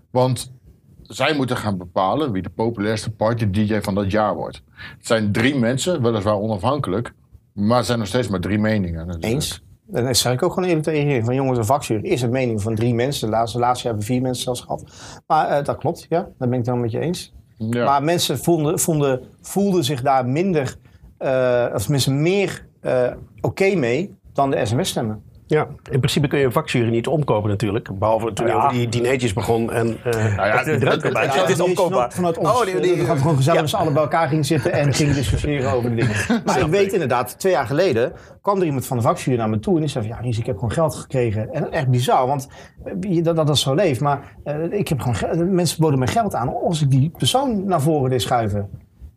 [0.10, 0.54] Want
[1.02, 4.64] zij moeten gaan bepalen wie de populairste party DJ van dat jaar wordt.
[4.98, 7.14] Het zijn drie mensen, weliswaar onafhankelijk,
[7.54, 9.06] maar het zijn nog steeds maar drie meningen.
[9.08, 9.34] natuurlijk.
[9.34, 9.64] Eens.
[9.94, 11.24] En dat zeg ik ook gewoon eerlijk tegen je.
[11.24, 13.30] Van jongens, een vakjury is een mening van drie mensen.
[13.30, 14.84] De laatste, laatste jaar hebben we vier mensen zelfs gehad.
[15.28, 16.30] Maar eh, dat klopt, ja.
[16.38, 17.34] Dat ben ik dan met je eens.
[17.58, 17.86] Ja.
[17.86, 20.76] Maar mensen voelden, voelden, voelden zich daar minder,
[21.18, 23.12] eh, of tenminste meer eh,
[23.42, 25.24] oké mee dan de sms-stemmen.
[25.52, 28.00] Ja, in principe kun je een vakjury niet omkopen natuurlijk.
[28.00, 28.56] Behalve toen Ja.
[28.56, 30.66] over die dineetjes begon en eh Nou ja, dat-
[31.04, 32.12] het- is die omkoopbaar.
[32.12, 32.50] Vanuit ons.
[32.50, 33.62] Oh, die- die- we gaan gewoon gezellig ja.
[33.62, 36.16] met z'n allen bij elkaar gingen zitten en gingen discussiëren over de dingen.
[36.46, 39.60] Maar ik weet inderdaad, twee jaar geleden kwam er iemand van de vakjury naar me
[39.60, 41.54] toe en die zei van, ja Ries, ik heb gewoon geld gekregen.
[41.54, 42.48] En echt bizar, want
[42.84, 44.00] eh, dat, dat dat zo leeft.
[44.02, 47.66] Maar eh, ik heb gewoon ge- mensen boden me geld aan als ik die persoon
[47.66, 48.70] naar voren deed schuiven.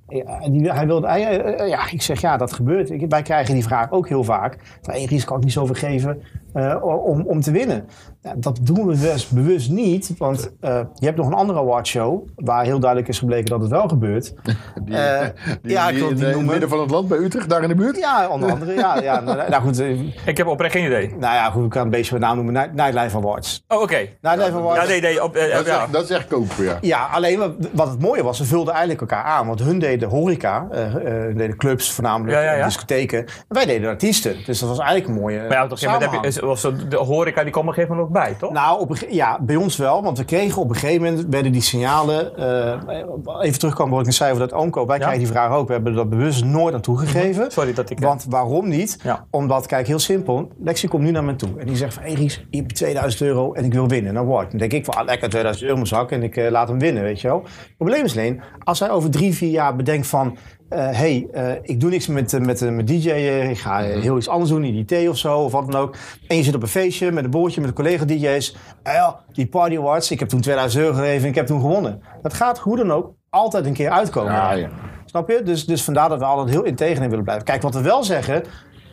[0.06, 2.90] Hij hij, eh, eh, ja, ik zeg ja, dat gebeurt.
[2.90, 4.78] Ik, wij krijgen die vraag ook heel vaak.
[4.82, 6.22] Hey, Ries, kan ik niet zoveel geven
[6.54, 7.86] eh, om, om te winnen?
[8.22, 12.28] Ja, dat doen we bewust, bewust niet, want eh, je hebt nog een andere awardshow
[12.36, 14.34] waar heel duidelijk is gebleken dat het wel gebeurt.
[14.84, 15.28] Die, Eh,
[15.62, 17.62] die, ja, die ik wil in die het midden van het land bij Utrecht, daar
[17.62, 17.96] in de buurt?
[17.96, 18.74] Ja, onder andere.
[18.74, 21.08] Ja, ja, nou, nou goed, eh, Ik heb oprecht geen idee.
[21.08, 22.54] nou ja, goed, ik kan een beetje mijn naam noemen.
[22.54, 23.64] Night- Nightlife Awards.
[23.68, 24.08] Oh, oké.
[24.20, 24.82] Nightlife Awards.
[24.82, 25.22] Ja, nee, nee.
[25.24, 25.80] Op, Dat is, ja.
[25.82, 26.78] echt, dat is echt kopen, ja.
[26.80, 29.46] Ja, alleen wat, wat het mooie was, ze vulden eigenlijk elkaar aan.
[29.46, 32.64] Want hun deden horeca, eh, eh, hun deden clubs voornamelijk, Ja, ja, ja.
[32.64, 33.18] discotheken.
[33.18, 34.36] En wij deden artiesten.
[34.46, 37.50] Dus dat was eigenlijk een mooie Maar ja, op een is- was de horeca die
[37.52, 38.52] kwam op een gegeven moment ook bij, toch?
[38.52, 40.02] Nou, op ja, bij ons wel.
[40.02, 42.36] Want we kregen op een gegeven moment, werden die signalen...
[42.36, 44.86] eh, even terugkomen wat ik net zei over dat Oomkoop.
[44.86, 45.02] Wij Ja.
[45.02, 45.66] krijgen die vraag ook.
[45.66, 47.50] We hebben dat bewust nooit aan toegegeven.
[47.50, 48.00] Sorry dat ik...
[48.00, 48.98] Want waarom niet?
[49.02, 49.26] Ja.
[49.30, 50.48] Omdat, kijk, heel simpel.
[50.58, 52.02] Lexi komt nu naar me toe en die zegt van...
[52.02, 54.14] Hey Ries, je 2000 euro en ik wil winnen.
[54.14, 54.50] Nou, wat?
[54.50, 56.68] Dan denk ik van, ah, lekker 2000 euro in mijn zak en ik eh, laat
[56.68, 57.42] hem winnen, weet je wel.
[57.42, 60.36] Het probleem is alleen, als hij over drie, vier jaar bedenkt van...
[60.74, 64.00] eh, hey, eh, ik doe niks met, eh, met, met DJ, eh, ik ga eh,
[64.00, 65.96] heel iets anders doen, IDT of zo, of wat dan ook.
[66.26, 68.56] En je zit op een feestje met een boordje met collega-DJ's.
[68.82, 72.02] Ja, die Party Awards, ik heb toen 2000 euro gegeven en ik heb toen gewonnen.
[72.22, 74.32] Dat gaat hoe dan ook altijd een keer uitkomen.
[74.32, 74.68] Ja, ja.
[75.04, 75.42] Snap je?
[75.42, 77.44] Dus, dus vandaar dat we altijd heel integer in willen blijven.
[77.44, 78.42] Kijk, wat we wel zeggen...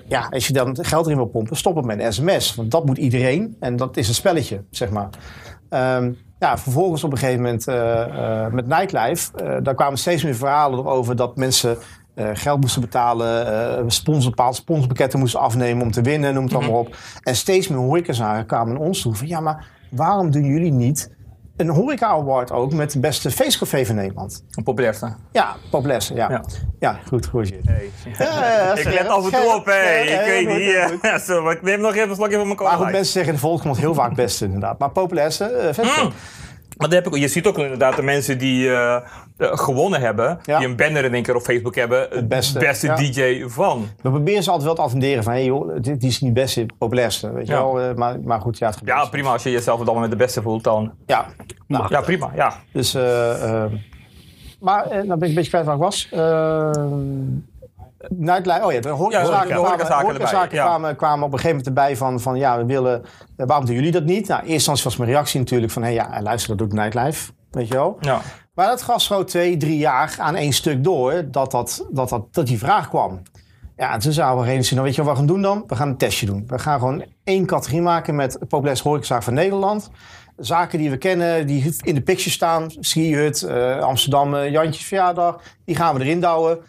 [0.08, 2.56] Ja, als je dan geld erin wil pompen, stop het met een sms.
[2.56, 3.56] Want dat moet iedereen.
[3.60, 5.10] En dat is een spelletje, zeg maar.
[5.70, 6.12] Ehm,
[6.42, 9.38] ja, vervolgens op een gegeven moment eh, eh, met Nightlife...
[9.38, 11.78] eh, daar kwamen steeds meer verhalen over dat mensen...
[12.34, 16.96] geld moesten betalen, sponsor, bepaalde sponsorpakketten moesten afnemen om te winnen, noem het allemaal op.
[17.24, 21.10] En steeds meer horecazaken kwamen naar ons toe van ja, maar waarom doen jullie niet
[21.62, 24.44] een horeca award ook met beste feestcafé van Nederland?
[24.52, 25.14] Een populairste.
[25.32, 26.30] Ja, populairste, ja.
[26.30, 26.44] Ja.
[26.80, 27.00] ja.
[27.08, 27.52] goed, goed.
[27.64, 27.92] Hey.
[28.18, 29.74] Ja, ja, ik let af en toe op, hé.
[29.74, 31.12] Ja, ja, Ik weet goed, niet.
[31.12, 31.22] goed.
[31.22, 32.90] Zo, maar ik neem nog even een slokje van mijn Maar goed, cola.
[32.92, 34.80] mensen zeggen in de volksmond heel vaak beste inderdaad.
[34.80, 36.06] Maar populairste, festival.
[36.06, 36.12] Mm.
[36.82, 39.02] Maar dat heb ik, je ziet ook inderdaad de mensen die eh, eh,
[39.38, 40.58] gewonnen hebben, Ja.
[40.60, 42.96] die een banner in één keer op Facebook hebben, het beste, beste, ja.
[42.96, 43.88] DJ van.
[44.02, 46.56] We proberen ze altijd wel te attenderen van, hé joh, dit, dit is niet best
[46.56, 47.60] het populairste, weet je Ja.
[47.60, 47.80] wel.
[47.82, 48.98] Eh, maar, maar goed, ja, het gebeurt.
[48.98, 49.32] Ja, prima.
[49.32, 50.92] Als je jezelf dan met de beste voelt, dan...
[51.06, 51.26] Ja,
[51.68, 52.32] Ja, prima.
[52.36, 52.54] Ja.
[52.72, 52.94] dus...
[54.60, 56.10] maar dan ben ik een beetje kwijt waar ik was.
[58.10, 60.64] Nightlife, oh ja, de horecazaken, Ja, de kwamen, horecazaken ja.
[60.64, 63.02] kwamen, kwamen op een gegeven moment erbij van, van ja, we willen,
[63.36, 64.28] waarom doen jullie dat niet?
[64.28, 67.32] Nou, in eerste instantie was mijn reactie natuurlijk van, hé ja, luister, dat doet Nightlife,
[67.52, 67.98] weet je wel.
[68.00, 68.22] ja.
[68.54, 72.34] Maar dat gaf zo twee, drie jaar aan één stuk door dat, dat, dat, dat,
[72.34, 73.22] dat die vraag kwam.
[73.78, 75.64] Ja, en toen zouden we zin, nou weet je wat we gaan doen dan?
[75.68, 76.44] We gaan een testje doen.
[76.48, 79.90] We gaan gewoon één categorie maken met populairste horecazaak van Nederland.
[80.38, 82.72] Zaken die we kennen, die in de picture staan.
[82.80, 85.42] Skihut, eh Amsterdam, eh, Jantjes verjaardag.
[85.66, 86.60] Die gaan we erin douwen.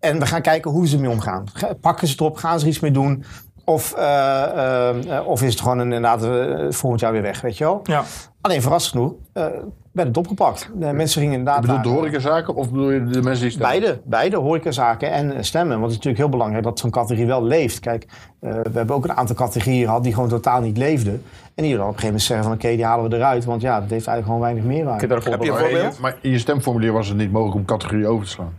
[0.00, 1.44] En we gaan kijken hoe ze ermee omgaan.
[1.52, 2.36] Ga- Pakken ze het op?
[2.36, 3.24] Gaan ze er iets mee doen?
[3.64, 6.20] Of, eh, eh, eh, of is het gewoon een- inderdaad
[6.74, 7.80] volgend jaar weer weg, weet je wel?
[7.84, 8.02] ja.
[8.40, 9.44] Alleen verrassend genoeg eh,
[9.92, 10.70] werd het opgepakt.
[10.74, 11.60] De mensen gingen Je inderdaad...
[11.60, 13.68] bedoelt de horecazaken of bedoel je de mensen die staan?
[13.68, 15.70] Beide, beide horecazaken en stemmen.
[15.80, 17.78] Want het is natuurlijk heel belangrijk dat zo'n categorie wel leeft.
[17.80, 18.06] Kijk,
[18.40, 21.22] eh, we hebben ook een aantal categorieën gehad die gewoon totaal niet leefden.
[21.54, 23.44] En die dan op een gegeven moment zeggen van oké, die halen we eruit.
[23.44, 25.04] Want ja, dat heeft eigenlijk gewoon weinig meerwaarde.
[25.04, 25.98] Ik heb je een Maar in je- voorbeeld?
[26.00, 28.52] Maar in je stemformulier was het niet mogelijk om categorie over te slaan.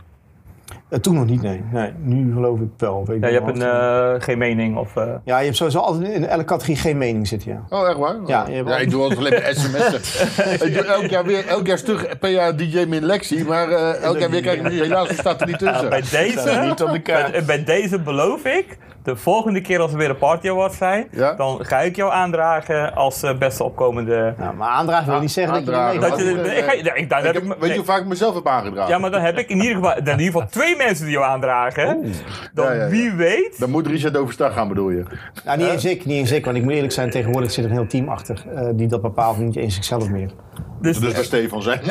[0.94, 1.62] Eh, toen nog niet, nee.
[1.72, 1.90] nee.
[2.00, 3.04] Nu geloof ik wel.
[3.06, 4.96] Weet ik ja, je hebt een, eh, geen mening of...
[4.96, 7.76] eh, Ja, je hebt sowieso altijd in elke categorie geen mening zitten, ja.
[7.78, 8.16] Oh, echt waar?
[8.26, 10.62] Ja, je hebt ja ik doe altijd alleen maar sms'en.
[10.66, 14.02] ik doe elk jaar weer, elk jaar terug per jaar DJ min Lexi, maar eh,
[14.02, 15.88] elk jaar weer krijg ik helaas staat er niet tussen.
[15.88, 17.32] bij, deze, niet op de kaart.
[17.32, 21.08] bij, bij deze beloof ik de volgende keer als er weer een party awards zijn,
[21.10, 21.34] Ja.
[21.34, 24.34] dan ga ik jou aandragen als eh, beste opkomende.
[24.38, 27.32] Nou, maar aandragen wil niet zeggen dat je Dat je, ik ga, ik, daar Ik
[27.32, 28.90] heb ik, weet je hoe vaak ik mezelf heb aangedragen?
[28.92, 31.26] Ja, maar dan heb ik in ieder geval, in ieder geval twee mensen die jou
[31.26, 32.12] aandragen.
[32.54, 32.88] Dan Ja, ja, ja.
[32.88, 33.56] wie weet.
[33.58, 35.02] Dan moet Richard overstag gaan, bedoel je?
[35.44, 36.44] Nou, niet eens ik, niet eens ik.
[36.44, 38.42] Want ik moet eerlijk zijn, tegenwoordig zit er een heel team achter.
[38.54, 40.30] eh, die dat bepaalt, niet eens ikzelf meer.
[40.80, 41.80] Dus, Dus bij Stefan zijn.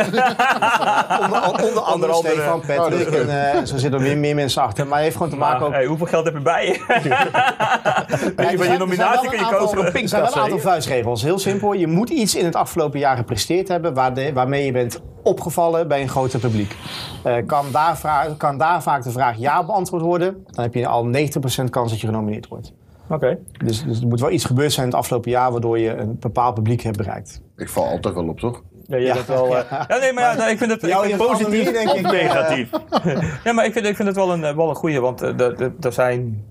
[1.22, 2.14] Onder, onder andere.
[2.14, 4.88] Stefan, Patrick Oh, en eh, zo zitten er weer meer mensen achter.
[4.88, 5.74] Maar heeft gewoon te maken maar, ook...
[5.74, 7.03] hey, hoeveel geld heb je bij je?
[7.10, 9.86] Weet je, Ja, er van je zijn- nominatie kan je zijn wel een kopen.
[9.86, 11.24] aantal- Er zijn wel een aantal vuistregels.
[11.24, 11.74] Heel simpel.
[11.74, 15.88] Je moet iets in het afgelopen jaar gepresteerd hebben waar de- waarmee je bent opgevallen
[15.88, 16.76] bij een groter publiek.
[17.24, 17.99] Eh, kan, daar
[18.38, 22.01] kan daar vaak de vraag ja beantwoord worden, dan heb je al 90% kans dat
[22.01, 22.74] je genomineerd wordt.
[23.10, 23.38] Oké.
[23.66, 26.18] Dus, dus er moet wel iets gebeurd zijn in het afgelopen jaar waardoor je een
[26.20, 27.41] bepaald publiek hebt bereikt.
[27.58, 28.62] Ik val altijd wel op, toch?
[28.88, 29.58] Ja, je bent wel.
[29.58, 32.70] eh, ja, nee, maar ja, nou, ik vind het ik vind positief denk ik, negatief.
[33.43, 35.93] ja, maar ik vind, ik vind het wel een, eh, wel een goeie, want er
[35.93, 36.43] zijn.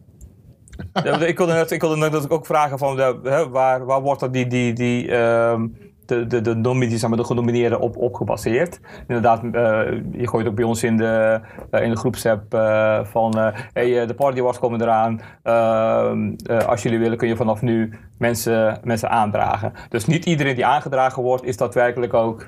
[0.93, 3.85] Ja, ik wilde net, ik wilde net dat ik ook vragen van de, hè, waar,
[3.85, 5.66] waar wordt dat die, die, die ehm,
[6.07, 8.81] de, de, de nominees, zeg maar, de genomineerden op, op gebaseerd?
[9.07, 9.51] Inderdaad, eh,
[10.12, 13.37] je gooit ook bij ons in de, eh, in de groepsapp eh, van
[13.73, 15.20] hey, de party awards komen eraan.
[15.43, 19.73] Ehm, eh, als jullie willen kun je vanaf nu mensen, mensen aandragen.
[19.89, 22.47] Dus niet iedereen die aangedragen wordt is daadwerkelijk ook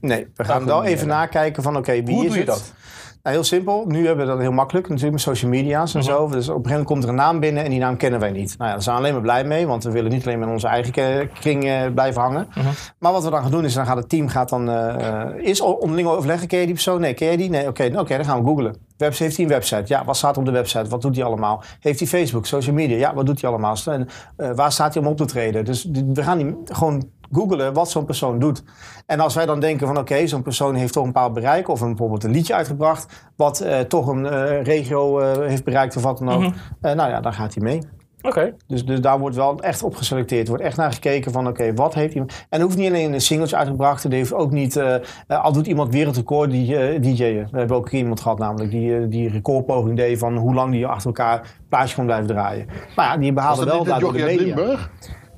[0.00, 2.46] Nee, we gaan wel even nakijken van oké, wie Hoe is doe je het?
[2.46, 2.74] dat?
[3.22, 3.84] Nou, heel simpel.
[3.86, 6.08] Nu hebben we dat heel makkelijk natuurlijk met social media's en Mhm.
[6.08, 6.28] zo.
[6.28, 8.30] Dus op een gegeven moment komt er een naam binnen en die naam kennen wij
[8.30, 8.54] niet.
[8.58, 10.46] Nou ja, daar zijn we alleen maar blij mee, want we willen niet alleen maar
[10.46, 12.46] in onze eigen kring eh, blijven hangen.
[12.54, 12.66] Mhm.
[12.98, 15.60] Maar wat we dan gaan doen is, dan gaat het team gaat dan, eh, is
[15.60, 16.48] onderling overleggen.
[16.48, 17.00] Ken je die persoon?
[17.00, 17.50] Nee, ken je die?
[17.50, 18.76] Nee, oké, nou, oké, dan gaan we googlen.
[18.96, 19.82] Webs heeft hij een website?
[19.86, 20.88] Ja, wat staat op de website?
[20.88, 21.62] Wat doet hij allemaal?
[21.80, 22.96] Heeft hij Facebook, social media?
[22.96, 23.76] Ja, wat doet hij allemaal?
[23.84, 25.64] En, eh, waar staat hij om op te treden?
[25.64, 28.62] Dus we gaan die gewoon googelen wat zo'n persoon doet.
[29.06, 31.68] En als wij dan denken van oké, zo'n persoon heeft toch een bepaald bereik...
[31.68, 33.30] of een, bijvoorbeeld een liedje uitgebracht...
[33.36, 36.40] wat eh, toch een eh, regio eh, heeft bereikt of wat dan ook...
[36.40, 36.52] Mhm.
[36.80, 37.80] eh, nou ja, dan gaat hij mee.
[38.22, 38.54] Oké.
[38.66, 40.42] Dus, dus daar wordt wel echt op geselecteerd.
[40.42, 42.46] Er wordt echt naar gekeken van oké, wat heeft iemand...
[42.48, 44.04] En er hoeft niet alleen een singeltje uitgebracht.
[44.04, 44.76] Er heeft ook niet...
[44.76, 47.48] eh, eh, al doet iemand wereldrecord die, eh, DJ'en.
[47.50, 50.18] We hebben ook iemand gehad namelijk die, die recordpoging deed...
[50.18, 52.66] van hoe lang die achter elkaar plaatje kon blijven draaien.
[52.96, 54.44] Maar ja, die Was behaalde dat wel niet dat de media.
[54.44, 54.90] Limburg?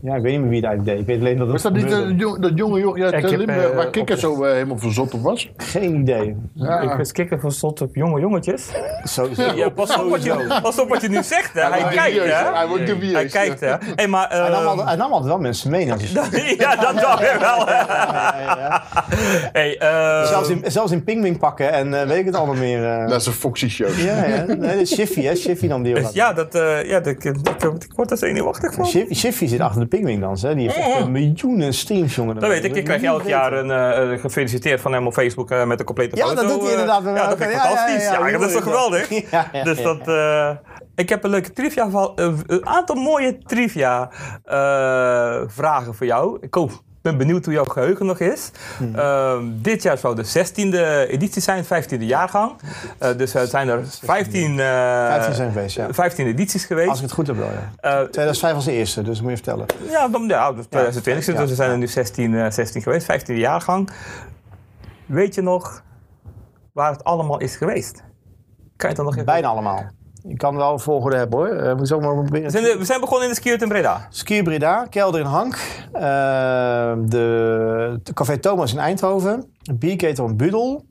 [0.05, 1.01] Ja, ik weet niet meer wie het eigenlijk deed.
[1.01, 2.11] Ik weet alleen dat het Was dat niet gebeurde.
[2.11, 4.45] dat, jong- dat jonge jochie uit Ik eh, heb, Limburg eh, waar Kikker op- zo
[4.45, 5.51] eh, helemaal verzot op was?
[5.57, 6.37] Geen idee.
[6.55, 6.81] Ja.
[6.81, 8.69] Ik was kikker van slot op jonge jongetjes.
[9.03, 9.43] Sowieso.
[9.55, 11.61] Ja, pas op, wat je, pas op wat je nu zegt, hè.
[11.61, 12.53] Hij, wordt kijkt, dubieus, hè.
[12.55, 13.13] Hij wordt dubieus.
[13.13, 13.75] Hij kijkt, hè.
[13.95, 14.29] Hey, maar...
[14.29, 15.87] Hij nam, ehm, altijd, hij nam altijd wel mensen mee.
[15.87, 17.67] Naar zijn ja, dat dacht ik wel.
[19.53, 22.85] Hey, ehm, zelfs, in, zelfs in pingwing pakken en eh, weet ik het allemaal meer.
[22.85, 23.09] eh.
[23.09, 23.99] Dat is een Foxy show.
[23.99, 24.45] Ja, ja.
[24.47, 25.35] Nee, dat is Shiffy, hè?
[25.35, 26.15] Shiffy nam die ook altijd.
[26.17, 27.37] ja, dat, eh, ja, dat, ik, ik,
[27.79, 28.87] ik word er zenuwachtig van.
[28.87, 30.55] Shiffy, Shiffy zit achter de pingwingdans, hè?
[30.55, 32.35] Die heeft echt eh, miljoenen streams, jongen.
[32.35, 32.75] Dat weet ik.
[32.77, 36.17] Ik krijg elk jaar een eh, gefeliciteerd van hem op Facebook eh, met een complete
[36.17, 36.41] Ja, foto.
[36.43, 36.81] dat doet hij eh.
[36.81, 37.03] inderdaad.
[37.05, 38.05] Ja, dat vind ik Ja, ja, ja, fantastisch.
[38.05, 38.71] Ja, ja, dat is toch ja.
[38.71, 39.09] geweldig?
[39.31, 39.85] Ja, ja, Dus ja.
[39.85, 40.09] dat...
[40.09, 40.51] eh,
[40.95, 41.89] ik heb een leuke trivia
[42.47, 44.11] een aantal mooie trivia
[44.45, 46.39] eh, vragen voor jou.
[46.41, 46.71] Ik hoop,
[47.05, 48.51] ben benieuwd hoe jouw geheugen nog is.
[48.79, 48.95] Hmm.
[48.95, 52.53] Ehm, dit jaar zou de 16e editie zijn, 15e jaargang.
[52.99, 54.67] Eh, dus er zijn er 15, eh
[55.07, 55.93] 15 zijn geweest, ja.
[55.93, 56.89] 15 edities geweest.
[56.89, 57.71] Als ik het goed heb wel, ja.
[57.81, 59.67] Eh, 2005 was de eerste, dus moet je vertellen.
[59.91, 62.83] ja, dan, ja, dat is 2020, Ja, dus er zijn er nu 16, eh, 16
[62.83, 63.91] geweest, 15e jaargang.
[65.07, 65.83] Weet je nog
[66.73, 68.03] waar het allemaal is geweest?
[68.77, 69.27] Kan je dan nog even...
[69.27, 69.91] Bijna allemaal.
[70.29, 71.49] Ik kan wel volgorde hebben, hoor.
[71.49, 74.07] Uh, we, We zijn, we zijn begonnen in de skiert in Breda.
[74.11, 75.55] Ski Breda, Kelder in Hank,
[75.93, 76.03] eh,
[77.07, 79.45] de, de Café Thomas in Eindhoven,
[79.75, 80.85] Bierketel in Budel.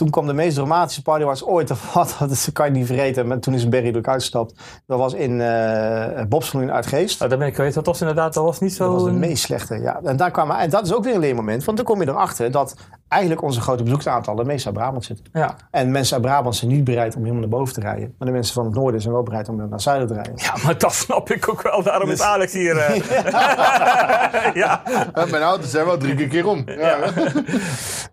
[0.00, 3.26] Toen kwam de meest dramatische party was ooit of wat, dat kan je niet vergeten.
[3.26, 4.54] Maar toen is Berry er ook uitgestapt.
[4.86, 7.22] Dat was in uh, Bobsel in Uitgeest.
[7.22, 7.74] Oh, daar ben ik geweest.
[7.74, 8.84] Dat was inderdaad, dat was niet zo...
[8.84, 10.00] Dat was de meest slechte, ja.
[10.04, 12.50] En, daar kwam, en dat is ook weer een leermoment, want dan kom je erachter
[12.50, 12.74] dat
[13.08, 15.24] eigenlijk onze grote bezoeksaantallen meest uit Brabant zitten.
[15.32, 15.56] Ja.
[15.70, 18.14] En mensen uit Brabant zijn niet bereid om helemaal naar boven te rijden.
[18.18, 20.32] Maar de mensen van het noorden zijn wel bereid om naar het zuiden te rijden.
[20.36, 21.82] ja, maar dat snap ik ook wel.
[21.82, 22.76] Daarom is Alex hier.
[22.76, 22.96] eh.
[24.62, 24.82] ja.
[25.14, 26.62] Ja, mijn auto's zijn wel drie keer om.
[26.66, 26.98] Ja.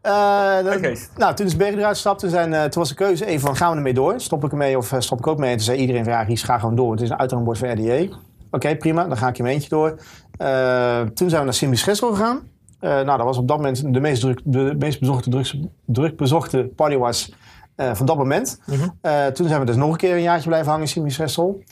[0.02, 1.10] Eh, Uitgeest.
[1.16, 3.94] nou, toen is Eruit zijn, eh, toen was de keuze even van gaan we ermee
[3.94, 4.20] door?
[4.20, 5.50] Stop ik ermee of eh, stop ik ook mee?
[5.50, 6.92] En toen zei iedereen van ja, Ries, ga gewoon door.
[6.92, 8.16] Het is een uithangbord van RDA.
[8.52, 10.00] Oké, prima, dan ga ik in mijn eentje door.
[10.38, 12.40] Eh, toen zijn we naar Simi Schessel gegaan.
[12.80, 16.70] Nou, dat was op dat moment de meest, druk, de meest bezochte, drugs, druk bezochte
[16.76, 17.34] party was
[17.76, 18.60] van dat moment.
[19.02, 21.64] Eh, toen zijn we dus nog een keer een jaartje blijven hangen in Simi Schessel.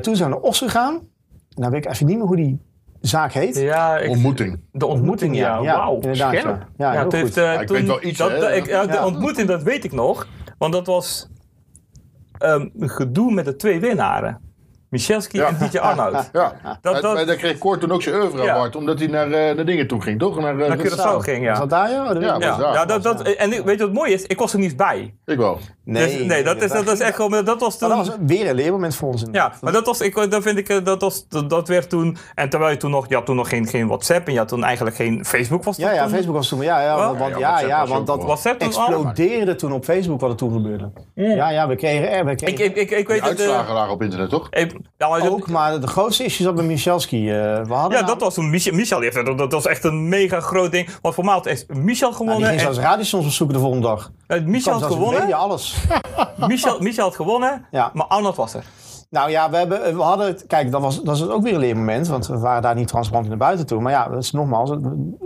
[0.00, 1.00] Toen zijn we naar Os gegaan.
[1.54, 2.58] Nou weet ik even niet meer hoe die
[3.02, 3.56] zaak heet.
[3.56, 4.60] ja, ik- Ontmoeting.
[4.72, 5.58] de ontmoeting, ja.
[5.62, 6.44] Ja, Wauw, inderdaad, scherp.
[6.46, 6.68] ja.
[6.76, 7.36] Ja, heel het heeft, goed.
[7.36, 8.38] eh, Ja, ik toen- weet wel iets, dat, hè.
[8.40, 9.06] dat- ik, ja, de Ja.
[9.06, 10.26] ontmoeting, dat weet ik nog.
[10.58, 11.30] Want dat was
[12.38, 14.40] ehm, een gedoe met de twee winnaren.
[14.92, 15.46] Michelski Ja.
[15.46, 16.30] en DJ Arnoud.
[16.32, 18.52] Ja, Dat- dat- dan kreeg Kort toen ook zijn oeuvre Ja.
[18.54, 20.40] award, omdat hij naar, eh, naar dingen toe ging, toch?
[20.40, 21.58] Naar, eh, Naar Curaçao ging, Was ja.
[21.58, 22.10] dat daar, ja?
[22.14, 22.42] Oh, Ja, was.
[22.44, 22.72] Ja, daar.
[22.72, 24.22] ja dat, dat, en weet je wat mooi is?
[24.22, 25.14] Ik was er niet bij.
[25.26, 25.58] Ik wel.
[25.84, 27.88] Nee, dus, nee dat, is, dat is echt gewoon, dat was toen...
[27.88, 29.24] dat was weer een leermoment voor ons.
[29.32, 32.16] Ja, maar dat was, ik, dat vind ik, eh, dat was, dat, dat werd toen,
[32.34, 34.48] en terwijl je toen nog, je had toen nog geen, geen WhatsApp en je had
[34.48, 36.12] toen eigenlijk geen Facebook was Ja, dat ja, toen?
[36.12, 36.60] Facebook was toen.
[36.62, 38.22] Ja, ja, want, want, ja, ja, was want dat.
[38.24, 38.86] WhatsApp toen al?
[38.86, 40.90] explodeerde toen op Facebook wat er toen gebeurde.
[41.14, 42.24] Ja, ja, we kregen er.
[42.24, 43.28] We Ik, kregen ik, ik, ik Die weet het...
[43.28, 44.48] uitslagen lagen op internet, toch?
[44.98, 47.30] Ja, maar dat- ook, maar de grootste issue zat bij Michelski.
[47.30, 50.40] eh, we hadden ja, dat was toen Michel, Michel heeft dat was echt een mega
[50.40, 50.88] groot ding.
[51.02, 52.48] Want voor mij had echt Michel Nou, die gewonnen.
[52.48, 52.78] ging en, zelfs
[53.26, 54.10] opzoeken de volgende dag.
[54.26, 55.26] eh, Michel had gewonnen.
[55.36, 55.74] alles.
[56.36, 57.90] Michel, Michel had gewonnen, Ja.
[57.94, 58.64] maar Arnold was er.
[59.12, 60.46] Nou ja, we, hebben, we hadden het.
[60.46, 62.06] Kijk, dat was, dat is ook weer een leermoment.
[62.08, 63.80] Want we waren daar niet transparant naar buiten toe.
[63.80, 64.72] Maar ja, dat is nogmaals.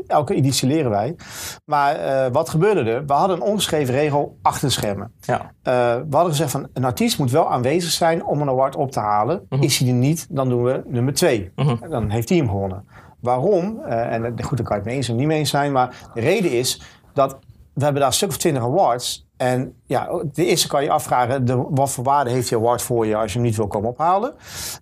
[0.07, 1.17] Elke editie leren wij.
[1.65, 3.07] Maar eh, wat gebeurde er?
[3.07, 5.13] We hadden een ongeschreven regel achter de schermen.
[5.21, 5.41] Ja.
[5.41, 8.91] Eh, we hadden gezegd van een artiest moet wel aanwezig zijn om een award op
[8.91, 9.47] te halen.
[9.49, 9.63] Mhm.
[9.63, 11.53] Is hij er niet, dan doen we nummer twee.
[11.55, 11.91] Mhm.
[11.91, 12.89] Dan heeft hij hem gewonnen.
[13.21, 13.81] Waarom?
[13.85, 15.73] Eh, en goed, daar kan je het mee eens of niet mee eens zijn.
[15.73, 16.83] Maar de reden is
[17.13, 17.39] dat
[17.75, 19.26] we hebben daar een stuk of twintig awards.
[19.37, 23.07] En ja, de eerste kan je afvragen, de, wat voor waarde heeft die award voor
[23.07, 24.35] je als je hem niet wil komen ophalen?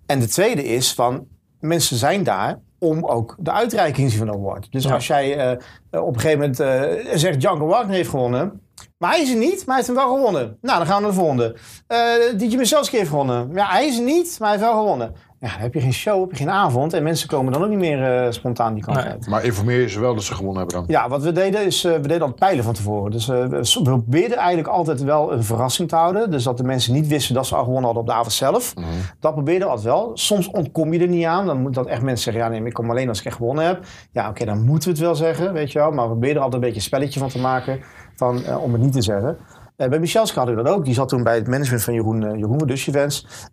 [0.05, 1.27] En de tweede is van,
[1.59, 4.67] mensen zijn daar om ook de uitreiking te zien van de award.
[4.71, 4.93] Dus Ja.
[4.93, 8.59] als jij eh, op een gegeven moment eh, zegt, Django Wagner heeft gewonnen...
[8.97, 10.57] Maar hij is er niet, maar hij heeft hem wel gewonnen.
[10.61, 11.55] Nou, dan gaan we naar de volgende.
[11.87, 13.49] Eh DJ Michalski heeft gewonnen.
[13.53, 15.13] Ja, hij is er niet, maar hij heeft wel gewonnen.
[15.45, 16.93] Ja, dan heb je geen show, heb je geen avond.
[16.93, 19.05] En mensen komen dan ook niet meer eh, spontaan die kant Nee.
[19.05, 19.27] uit.
[19.27, 20.85] Maar informeer je ze wel dat ze gewonnen hebben dan.
[20.87, 23.11] Ja, wat we deden is, eh, we deden altijd peilen van tevoren.
[23.11, 26.31] Dus eh, we probeerden eigenlijk altijd wel een verrassing te houden.
[26.31, 28.75] Dus dat de mensen niet wisten dat ze al gewonnen hadden op de avond zelf.
[28.75, 28.85] Mhm.
[29.19, 30.11] Dat probeerden we altijd wel.
[30.13, 31.45] Soms ontkom je er niet aan.
[31.45, 33.65] Dan moet dat echt mensen zeggen, ja nee, ik kom alleen als ik echt gewonnen
[33.65, 33.79] heb.
[34.11, 35.91] Ja, oké, dan moeten we het wel zeggen, weet je wel.
[35.91, 37.79] Maar we probeerden er altijd een beetje een spelletje van te maken.
[38.15, 39.37] Van, om het niet te zeggen.
[39.75, 40.85] Bij Michelski hadden we dat ook.
[40.85, 42.87] Die zat toen bij het management van Jeroen, eh, Jeroen Dus.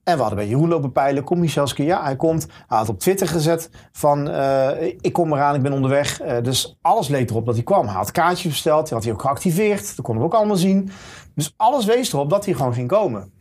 [0.04, 1.24] En we hadden bij Jeroen lopen peilen.
[1.24, 1.84] Komt Michelski?
[1.84, 2.46] Ja, hij komt.
[2.66, 4.28] Hij had op Twitter gezet van...
[4.28, 6.20] eh, ik kom eraan, ik ben onderweg.
[6.20, 7.86] Eh, dus alles leek erop dat hij kwam.
[7.86, 8.84] Hij had kaartjes besteld.
[8.84, 9.96] Die had hij ook geactiveerd.
[9.96, 10.90] Dat konden we ook allemaal zien.
[11.34, 13.32] Dus alles wees erop dat hij gewoon ging komen.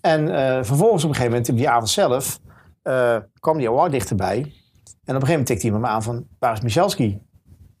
[0.00, 0.26] En
[0.64, 2.38] vervolgens op een gegeven moment, op die avond zelf...
[3.40, 4.36] kwam die award dichterbij.
[4.36, 6.26] En op een gegeven moment tikte iemand me aan van...
[6.38, 7.20] Waar is Michelski?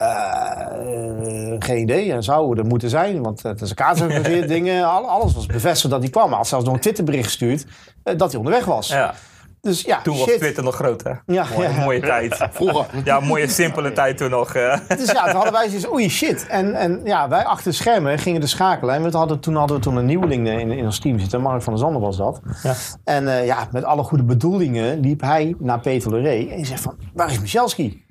[0.00, 2.12] Eh, geen idee.
[2.12, 4.84] En zou er moeten zijn, want het is een kaart georganiseerd, dingen.
[4.84, 6.28] al- Alles was bevestigd dat hij kwam.
[6.28, 7.66] Hij had zelfs nog een Twitterbericht gestuurd
[8.02, 8.88] eh, dat hij onderweg was.
[8.88, 9.14] Ja.
[9.60, 10.26] Dus ja, Toen was.
[10.28, 11.10] Twitter nog groot, hè?
[11.26, 11.84] Ja, mooie, ja.
[11.84, 12.36] mooie tijd.
[12.50, 12.86] Vroeger.
[13.04, 14.54] Ja, mooie simpele tijd toen nog.
[14.54, 14.78] eh.
[14.98, 16.46] Dus ja, toen hadden wij zoiets oei shit.
[16.46, 18.94] En, en ja, wij achter de schermen gingen de schakelen.
[18.94, 21.40] En we hadden, toen hadden we toen een nieuweling in, in ons team zitten.
[21.40, 22.40] Mark van der Zanden was dat.
[22.62, 22.74] Ja.
[23.04, 26.46] En eh, ja, met alle goede bedoelingen liep hij naar Peter Loré.
[26.50, 28.04] En die zegt van, waar is Michelski?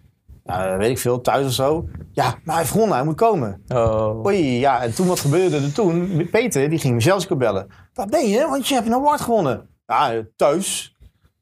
[0.50, 1.86] Nou, weet ik veel, thuis of zo.
[2.12, 3.64] Ja, maar hij heeft gewonnen, hij moet komen.
[3.68, 4.26] Oh.
[4.26, 6.28] Oei, ja, en toen wat gebeurde er toen?
[6.32, 7.68] Peter, die ging Michelski bellen.
[7.94, 8.48] Waar ben je?
[8.48, 9.70] Want je hebt een award gewonnen.
[9.86, 10.98] Ja, thuis.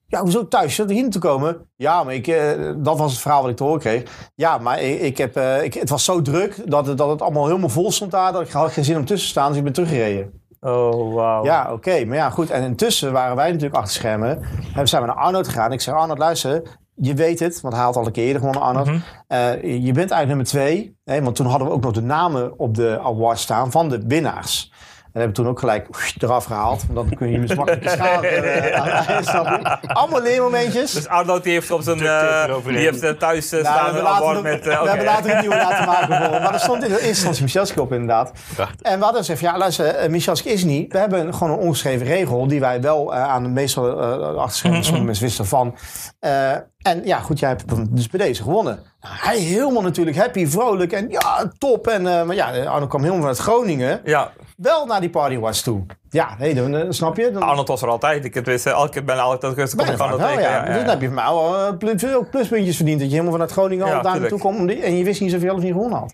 [0.07, 0.75] Ja, hoezo thuis?
[0.75, 1.69] Zat er hier te komen?
[1.75, 4.29] Ja, maar ik, eh, dat was het verhaal wat ik te horen kreeg.
[4.35, 7.21] Ja, maar ik, ik heb, eh, ik, het was zo druk dat het, dat het
[7.21, 8.31] allemaal helemaal vol stond daar.
[8.31, 10.45] Dat ik had geen zin om tussen te staan, dus ik ben teruggereden.
[10.59, 11.43] Oh, wauw.
[11.43, 12.05] Ja, oké.
[12.05, 12.49] Maar ja, goed.
[12.49, 14.41] En intussen waren wij natuurlijk achter schermen.
[14.75, 15.71] En zijn we naar Arnold gegaan.
[15.71, 16.61] Ik zeg, Arnold, luister.
[16.99, 18.87] Je weet het, want hij had al een keer eerder gewonnen, Arnold.
[18.87, 18.99] Mhm.
[19.27, 20.97] Eh, je bent eigenlijk nummer twee.
[21.03, 24.03] Hè, want toen hadden we ook nog de namen op de award staan van de
[24.07, 24.71] winnaars.
[25.17, 25.87] En hebben we toen ook gelijk
[26.19, 26.83] eraf gehaald.
[26.87, 28.27] Want dan kun je dus makkelijk schade.
[28.27, 28.41] Uh,
[29.21, 29.93] je?
[29.93, 30.91] Allemaal leermomentjes.
[30.91, 31.99] Dus Arnold die heeft op zijn...
[31.99, 34.65] Eh, die heeft eh, thuis Nou, staan we een award met...
[34.65, 36.07] we hebben later een nieuwe laten maken.
[36.07, 36.41] bijvoorbeeld.
[36.41, 38.31] Maar er stond in de instantie Michelski op inderdaad.
[38.81, 40.93] En we hadden gezegd, ja luister, eh, Michelski is niet.
[40.93, 44.83] We hebben gewoon een ongeschreven regel die wij wel aan de meestal uh, achterschrijven.
[44.83, 45.75] Sommige mensen wisten ervan.
[46.88, 48.79] En ja, goed, jij hebt dus bij deze gewonnen.
[49.01, 51.88] Nou, hij helemaal natuurlijk happy, vrolijk en ja, top.
[51.88, 54.01] En, eh, maar ja, Arno kwam helemaal vanuit Groningen.
[54.03, 55.85] Ja, Wel naar die party was toe.
[56.09, 57.31] Ja, nee, dan, eh, snap je?
[57.31, 58.25] Dan, Arnold was er altijd.
[58.25, 59.57] Ik wist, eh, elke keer ben altijd dat ik
[60.19, 60.41] wel, tegen.
[60.41, 60.49] ja.
[60.55, 62.97] Ja, Dus ja, dan heb je van mij al veel pluspuntjes verdiend.
[62.99, 65.53] Dat je helemaal vanuit Groningen al Ja, daar naartoe die- En je wist niet zoveel
[65.55, 66.13] of niet gewonnen had.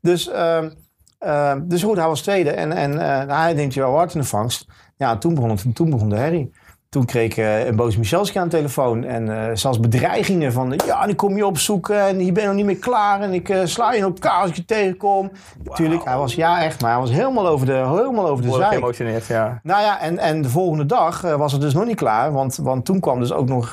[0.00, 0.70] Dus, ehm,
[1.18, 2.50] ehm, dus goed, hij was tweede.
[2.50, 2.98] En, en
[3.28, 4.66] hij neemt je wel hard in de vangst.
[4.96, 6.52] Ja, toen begon, het, toen begon de herrie.
[6.92, 9.04] Toen kreeg ik eh, een boos Michelski aan de telefoon.
[9.04, 10.80] En eh, zelfs bedreigingen van...
[10.86, 13.20] Ja, ik kom je opzoeken en je bent nog niet meer klaar.
[13.20, 15.30] En ik eh, sla je op elkaar als ik je tegenkom.
[15.64, 16.34] Natuurlijk, hij was...
[16.34, 16.80] Ja, echt.
[16.80, 18.72] Maar hij was helemaal over de, helemaal over de zijk.
[18.72, 19.60] geëmotioneerd, ja.
[19.62, 22.32] Nou ja, en, en de volgende dag was het dus nog niet klaar.
[22.32, 23.70] Want, want toen kwam dus ook nog...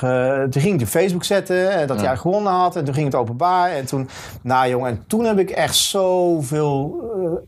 [0.50, 2.76] toen ging hij op Facebook zetten dat hij eigenlijk gewonnen had.
[2.76, 3.70] En toen ging het openbaar.
[3.70, 4.08] En toen...
[4.42, 7.00] Nou jongen, en toen heb ik echt zoveel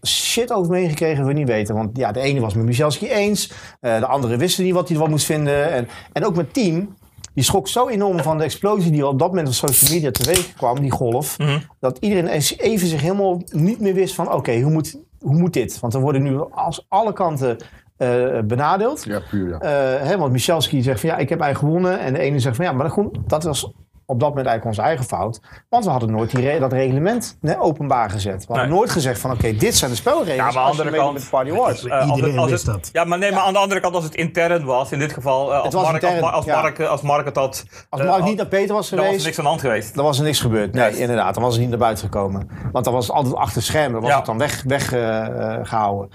[0.06, 1.26] shit over meegekregen.
[1.26, 1.74] We niet weten.
[1.74, 3.52] Want ja, de ene was met Michelski eens.
[3.80, 5.61] de andere wisten niet wat hij ervan moest vinden.
[5.70, 6.94] En, en ook mijn team...
[7.34, 10.54] Die schrok zo enorm van de explosie die op dat moment op social media teweeg
[10.54, 11.38] kwam, die golf.
[11.38, 11.58] Mhm.
[11.80, 15.80] Dat iedereen even zich helemaal niet meer wist van oké, hoe, moet, hoe moet dit?
[15.80, 17.56] Want er worden nu als alle kanten
[17.96, 19.04] eh, benadeeld.
[19.04, 19.58] Ja, puur ja.
[19.58, 22.00] Eh, hè, want Michalski zegt van ja, ik heb eigenlijk gewonnen.
[22.00, 23.72] En de ene zegt van ja, maar dat, goed, dat was
[24.12, 25.40] op dat moment eigenlijk onze eigen fout.
[25.68, 28.40] Want we hadden nooit die re- dat reglement nee, openbaar gezet.
[28.40, 28.76] We hadden Nee.
[28.78, 30.34] nooit gezegd van oké, dit zijn de spelregels.
[30.36, 31.84] Ja, maar aan de andere kant- met de Party Awards.
[31.86, 32.88] Eh, als het- als wist het- dat.
[32.92, 35.52] Ja, maar, nee, maar aan de andere kant, als het intern was, in dit geval,
[35.54, 36.60] eh, als, Mark, als, intern, Mar- als, ja.
[36.60, 37.64] Mark, als Mark het had...
[37.88, 39.50] Als eh, Mark al- niet naar Peter was Dan was er geweest, niks aan de
[39.50, 39.94] hand geweest.
[39.94, 40.72] dan was er niks gebeurd.
[40.74, 41.34] Nee, inderdaad.
[41.34, 42.48] Dan was het niet naar buiten gekomen.
[42.72, 44.00] Want dan was het altijd achter schermen.
[44.00, 44.16] Was Ja.
[44.16, 44.60] het dan weggehouden.
[44.68, 46.10] Weg, eh, gehouden.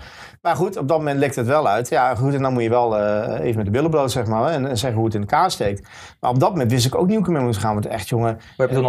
[0.47, 1.89] Maar goed, op dat moment lekt het wel uit.
[1.89, 2.33] Ja, goed.
[2.33, 4.51] En dan moet je wel eh, even met de billen bloot, zeg maar.
[4.51, 5.87] En, en zeggen hoe het in elkaar steekt.
[6.19, 7.73] Maar op dat moment wist ik ook niet hoe ik ermee moest gaan.
[7.73, 8.37] Want echt, jongen.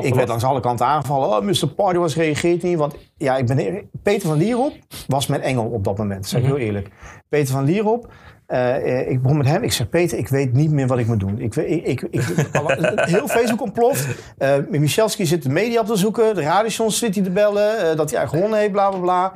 [0.03, 1.29] Ik werd langs alle kanten aangevallen.
[1.29, 1.69] Oh, Mr.
[1.77, 2.79] Party was reageert niet.
[2.79, 4.73] Want ja, ik ben, Peter van Lierop
[5.07, 6.27] was mijn engel op dat moment.
[6.27, 6.57] Zeg ik Mhm.
[6.57, 6.89] heel eerlijk.
[7.29, 8.13] Peter van Lierop.
[8.47, 9.63] eh, eh, ik begon met hem.
[9.63, 11.39] Ik zeg, Peter, ik weet niet meer wat ik moet doen.
[11.41, 12.23] Ik, weet- ik, ik, ik,
[13.15, 14.07] heel Facebook ontploft.
[14.39, 16.35] Eh Michalski zit de media op te zoeken.
[16.35, 17.97] De radiostations zit hij te bellen.
[17.97, 19.33] dat hij eigenlijk gewonnen heeft, bla bla bla.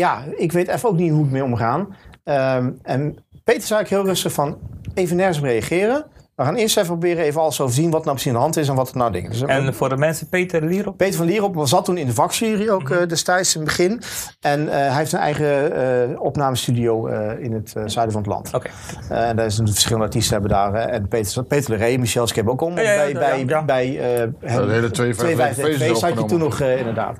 [0.00, 1.96] Ja, ik weet even ook niet hoe ik mee omgaan.
[2.24, 4.58] Ehm, en Peter zei ik heel rustig van,
[4.94, 6.04] even nergens op reageren.
[6.36, 8.68] We gaan eerst even proberen even alles overzien wat nou precies aan de hand is
[8.68, 9.30] en wat er nou dingen.
[9.30, 10.96] Dus, En voor de mensen, Peter Lierop?
[10.96, 14.00] Peter van Lierop was zat toen in de vakjury ook eh, destijds in het begin.
[14.40, 15.72] En eh, hij heeft een eigen
[16.12, 18.54] eh, opnamestudio eh, in het zuiden van het land.
[18.54, 18.68] Oké.
[19.08, 20.74] En daar is natuurlijk verschillende artiesten hebben daar.
[20.74, 22.74] en Peter, Peter Lerey, Michel Skip ook om.
[22.76, 23.64] Ja, ja, ja, bij ja, bij, ja.
[23.64, 24.18] bij eh,
[24.50, 27.16] hem- de hele 52 52 feest is had je toen nog, inderdaad.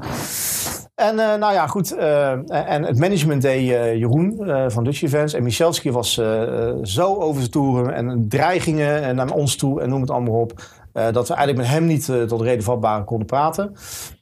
[1.00, 1.92] En eh, nou ja, goed.
[1.92, 5.34] eh, en het management deed eh, Jeroen van Dutch Events.
[5.34, 6.12] En Michelski was
[6.82, 10.52] zo over zijn toeren en dreigingen en naar ons toe en noem het allemaal op.
[10.92, 13.74] dat we eigenlijk met hem niet tot reden vatbaar konden praten.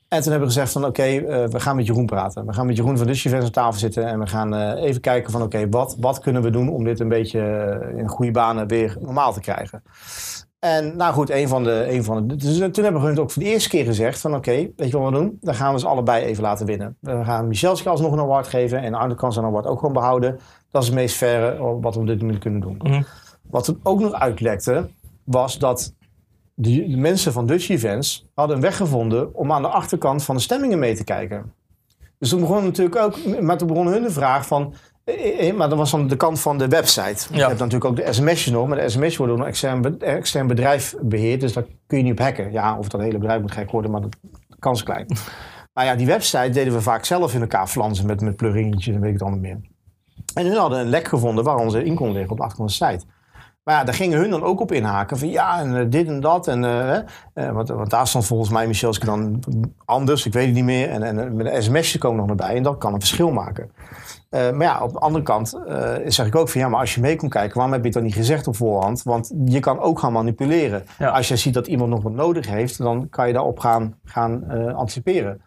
[0.09, 2.47] En toen hebben we gezegd van oké, we gaan met Jeroen praten.
[2.47, 4.07] We gaan met Jeroen van Dutch Events aan tafel zitten.
[4.07, 7.09] En we gaan even kijken van oké, wat, wat kunnen we doen om dit een
[7.09, 7.41] beetje
[7.97, 9.83] in goede banen weer normaal te krijgen.
[10.59, 11.93] En nou goed, een van de.
[11.93, 14.35] Een van de dus toen hebben we hun ook voor de eerste keer gezegd: van
[14.35, 15.39] oké, weet je wat we doen?
[15.41, 16.97] Dan gaan we ze allebei even laten winnen.
[17.01, 20.39] We gaan Michelski alsnog een award geven en Arne kan zijn award ook gewoon behouden.
[20.71, 22.77] Dat is het meest verre wat we op dit moment kunnen doen.
[22.83, 23.03] Mhm.
[23.43, 24.89] Wat er ook nog uitlekte,
[25.25, 25.95] was dat
[26.55, 30.37] de, de mensen van Dutch Events hadden een weg gevonden om aan de achterkant van
[30.37, 31.53] de stemmingen mee te kijken.
[32.19, 34.98] Dus toen begon natuurlijk ook, maar toen begon hun de vraag van, eh, eh,
[35.57, 37.27] maar dat was dan de kant van de website.
[37.33, 39.97] Je hebt natuurlijk ook de sms'jes nog, maar de sms'jes worden door een extern, be-
[39.99, 42.53] extern bedrijf beheerd, dus daar kun je niet op hacken.
[42.53, 44.09] Ja, of dat hele bedrijf moet gek worden, maar de
[44.59, 45.07] kans is klein.
[45.73, 49.01] Maar ja, die website deden we vaak zelf in elkaar flansen met, met plugingetjes en
[49.01, 49.61] weet ik het allemaal meer.
[50.35, 53.05] En hun hadden een lek gevonden waar onze in kon liggen op de de site.
[53.69, 55.19] Maar ja, daar gingen hun dan ook op inhaken.
[55.19, 56.47] Van ja, en eh, dit en dat.
[56.49, 57.01] En, hè.
[57.35, 59.43] Eh, want, want daar stond volgens mij Michelske dan
[59.85, 60.27] anders.
[60.27, 60.91] Ik weet het niet meer.
[60.91, 62.57] En, en met de sms'jes komen nog naar bij.
[62.57, 63.71] En dat kan een verschil maken.
[64.31, 65.61] Maar ja, op de andere kant
[66.07, 67.97] zeg ik ook van ja, maar als je mee kon kijken, waarom heb je het
[67.97, 69.03] dan niet gezegd op voorhand?
[69.03, 70.85] Want je kan ook gaan manipuleren.
[70.99, 71.09] Ja.
[71.09, 74.49] Als je ziet dat iemand nog wat nodig heeft, dan kan je daarop gaan, gaan
[74.75, 75.41] anticiperen.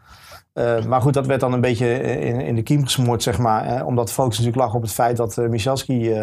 [0.88, 3.66] Maar goed, dat werd dan een beetje in, in de kiem gesmoord, zeg maar.
[3.66, 6.14] eh, omdat de focus natuurlijk lag op het feit dat Michalski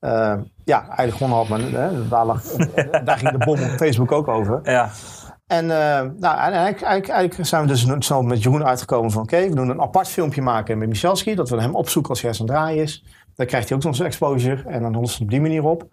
[0.00, 1.48] eh, eh, ja, eigenlijk gewonnen had.
[1.48, 2.42] Maar eh, daar, lag,
[3.04, 4.60] daar ging de bom op Facebook ook over.
[4.62, 4.90] Ja.
[5.46, 9.22] En uh, nou, eigenlijk, eigenlijk, eigenlijk zijn we dus snel met Jeroen uitgekomen van...
[9.22, 11.34] oké, we doen een apart filmpje maken met Michalski...
[11.34, 13.04] dat we hem opzoeken als hij aan het draaien is.
[13.34, 15.88] Dan krijgt hij ook nog zijn exposure en dan lost het op die manier op.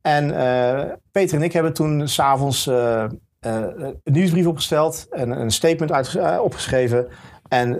[0.00, 0.82] En uh,
[1.12, 3.04] Peter en ik hebben toen s'avonds uh,
[3.40, 5.06] een nieuwsbrief opgesteld...
[5.10, 7.08] en een statement uit, opgeschreven...
[7.50, 7.76] En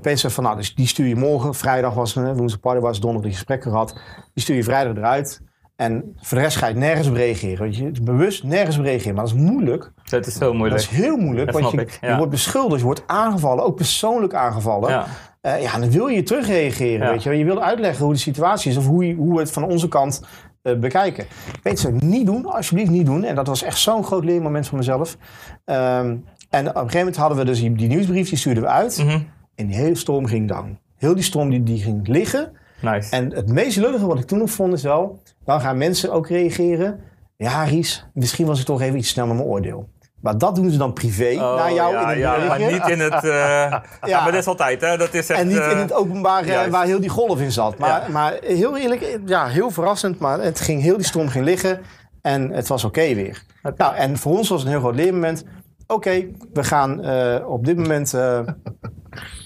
[0.00, 1.54] Peter zei van, nou, dus die stuur je morgen.
[1.54, 4.00] Vrijdag was het, woensdag party was donderdag die gesprekken gehad.
[4.34, 5.40] Die stuur je vrijdag eruit.
[5.76, 7.58] En voor de rest ga je nergens op reageren.
[7.58, 9.14] Want je bewust nergens op reageren.
[9.14, 9.92] Maar dat is moeilijk.
[10.04, 10.80] Dat is zo moeilijk.
[10.80, 11.52] Dat is heel moeilijk.
[11.52, 12.10] Dat want je, ik, ja.
[12.10, 13.64] je, wordt beschuldigd, je wordt aangevallen.
[13.64, 14.90] Ook persoonlijk aangevallen.
[14.90, 15.06] Ja.
[15.42, 17.06] Uh, ja, dan wil je terugreageren.
[17.06, 17.12] Ja.
[17.12, 17.38] Weet je.
[17.38, 18.76] je wil uitleggen hoe de situatie is.
[18.76, 20.22] Of hoe, je, hoe we het van onze kant
[20.62, 21.26] uh, bekijken.
[21.62, 22.46] Weet je, niet doen.
[22.46, 23.24] Alsjeblieft niet doen.
[23.24, 25.16] En dat was echt zo'n groot leermoment voor mezelf.
[25.64, 28.28] Um, en op een gegeven moment hadden we dus die, die nieuwsbrief.
[28.28, 28.98] Die stuurden we uit.
[28.98, 29.28] Mm -hmm.
[29.54, 30.78] En die hele storm ging down.
[30.96, 32.52] Heel die storm die, die ging liggen.
[32.80, 33.10] Nice.
[33.10, 35.22] En het meest lullige wat ik toen nog vond is wel...
[35.44, 37.00] dan gaan mensen ook reageren.
[37.36, 39.88] Ja, Ries, misschien was ik toch even iets snel met mijn oordeel.
[40.20, 42.88] Maar dat doen ze dan privé oh, naar jou ja, in het ja, maar niet
[42.88, 43.24] in het...
[43.24, 43.82] Uh, ja.
[44.04, 44.22] ja.
[44.22, 44.96] maar dat is altijd, hè.
[44.96, 47.78] Dat is echt, en niet in het openbaar uh, waar heel die golf in zat.
[47.78, 48.08] Maar, ja.
[48.08, 50.18] maar heel eerlijk, ja, heel verrassend.
[50.18, 51.80] Maar het ging heel die storm ging liggen.
[52.22, 53.42] En het was oké okay weer.
[53.62, 53.74] Okay.
[53.76, 55.44] Nou, en voor ons was het een heel groot leermoment.
[55.86, 58.14] Oké, we gaan uh, op dit moment...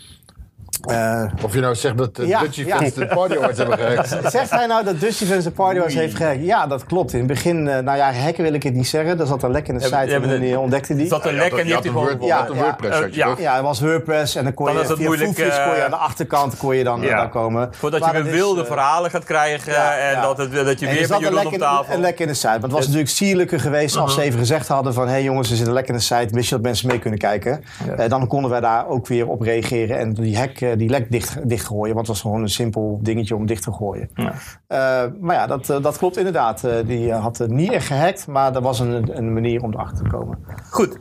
[0.89, 3.07] Uh, Uh, of je nou zegt dat de ja, Dutch Events ja.
[3.07, 4.09] de Party Awards hebben gehackt.
[4.37, 6.45] Zegt hij nou dat Dutch Events de Party Awards heeft gehackt?
[6.45, 7.13] Ja, dat klopt.
[7.13, 9.21] In het begin, uh, nou ja, hacken wil ik het niet zeggen.
[9.21, 11.07] Er zat een lek in de site ja, en die ontdekte die.
[11.07, 11.73] zat een lek en die.
[12.21, 14.89] Ja, een WordPress uh, ja, ja, het was WordPress en dan kon dan je is
[14.89, 17.69] het via moeilijk, kon je aan de achterkant kon je dan, dan komen.
[17.73, 21.47] Voordat je weer wilde verhalen gaat krijgen en dat, het, dat je weer met Jeroen
[21.47, 21.95] op tafel...
[21.95, 22.49] Een lek in de site.
[22.49, 25.05] Want het was natuurlijk sierlijker geweest als ze even gezegd hadden van...
[25.05, 26.99] hé hey jongens, er zit een lek in de site, wist je dat mensen mee
[26.99, 27.65] kunnen kijken?
[28.09, 31.49] Dan konden wij daar ook weer op reageren en die hack die, die lek dicht,
[31.49, 31.95] dichtgooien.
[31.95, 34.11] Want het was gewoon een simpel dingetje om dicht te gooien.
[34.15, 34.33] Ja.
[34.67, 36.65] Eh, maar ja, dat, eh, dat klopt inderdaad.
[36.65, 39.73] Eh, die eh, had het niet echt gehackt, maar er was een, een manier om
[39.73, 40.39] erachter te komen.
[40.71, 40.99] Goed,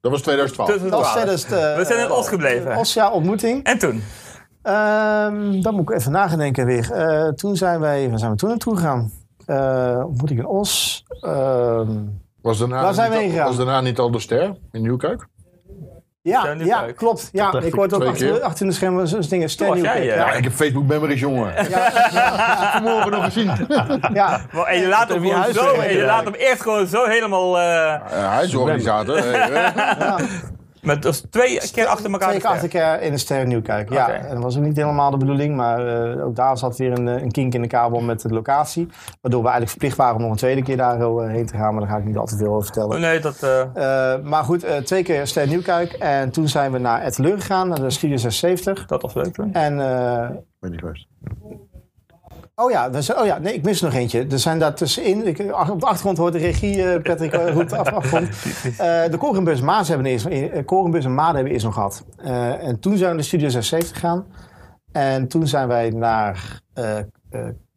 [0.00, 0.70] Dat was 2012.
[0.70, 1.14] tussen Dat was.
[1.76, 2.76] We zijn in Os gebleven.
[2.76, 3.64] Osja ontmoeting.
[3.64, 4.02] En toen?
[4.62, 6.92] Ehm dan moet ik even nagedenken weer.
[6.92, 9.10] Eh, toen zijn wij, waar zijn we toen naartoe gegaan?
[9.46, 11.04] Eh ontmoeting in Os.
[11.20, 11.90] Ehm,
[12.42, 13.46] Was daarna, Waar zijn we al- gegaan?
[13.46, 15.26] was daarna niet al de ster in Nieuwkuik?
[16.30, 17.28] Ja, ja, klopt.
[17.32, 19.50] Ja, ik hoorde ook achter, achter in de schermen zo'n dingen.
[19.50, 20.14] Stan jij, Nieuwkerk, ja.
[20.14, 21.52] Ja, ik heb Facebook memories, jongen.
[22.72, 23.50] Vanmorgen nog gezien.
[24.12, 24.40] ja.
[24.52, 27.58] Maar, en je laat hem, gewoon zo, en je laat hem echt gewoon zo helemaal...
[27.58, 29.22] eh, Ja, hij is organisator.
[30.82, 32.28] Met dus twee keer achter elkaar.
[32.28, 33.90] Twee keer achter elkaar in de ster Nieuwkijk.
[33.92, 36.92] Ja, en dat was ook niet helemaal de bedoeling, maar eh, ook daar zat weer
[36.98, 38.88] een, eh, een kink in de kabel met de locatie.
[39.20, 41.72] Waardoor we eigenlijk verplicht waren om nog een tweede keer daar eh, heen te gaan,
[41.74, 42.94] maar daar ga ik niet al te veel over vertellen.
[42.96, 43.42] Oh, nee, dat...
[43.42, 43.60] eh,
[44.14, 45.92] Eh, maar goed, eh, twee keer Ster Nieuwkijk.
[45.92, 48.86] En toen zijn we naar Etteleur gegaan, naar de Studio 76.
[48.86, 49.52] dat was leuk toen.
[49.54, 50.28] En, eh,
[50.60, 51.06] Ben niet geweest.
[52.62, 54.26] Oh ja, oh ja, nee, ik mis er nog eentje.
[54.30, 55.38] Er zijn daar tussenin, ik,
[55.70, 58.28] op de achtergrond hoort de regie, eh, Patrick eh, roept af, achtergrond.
[58.78, 61.64] Eh, de Korenbus en Maas hebben we eerst, eh, Korenbus en Maden hebben we eerst
[61.64, 62.04] nog gehad.
[62.16, 64.24] Eh, en toen zijn we naar de Studio 76 gegaan.
[64.92, 67.04] En toen zijn wij naar eh, eh,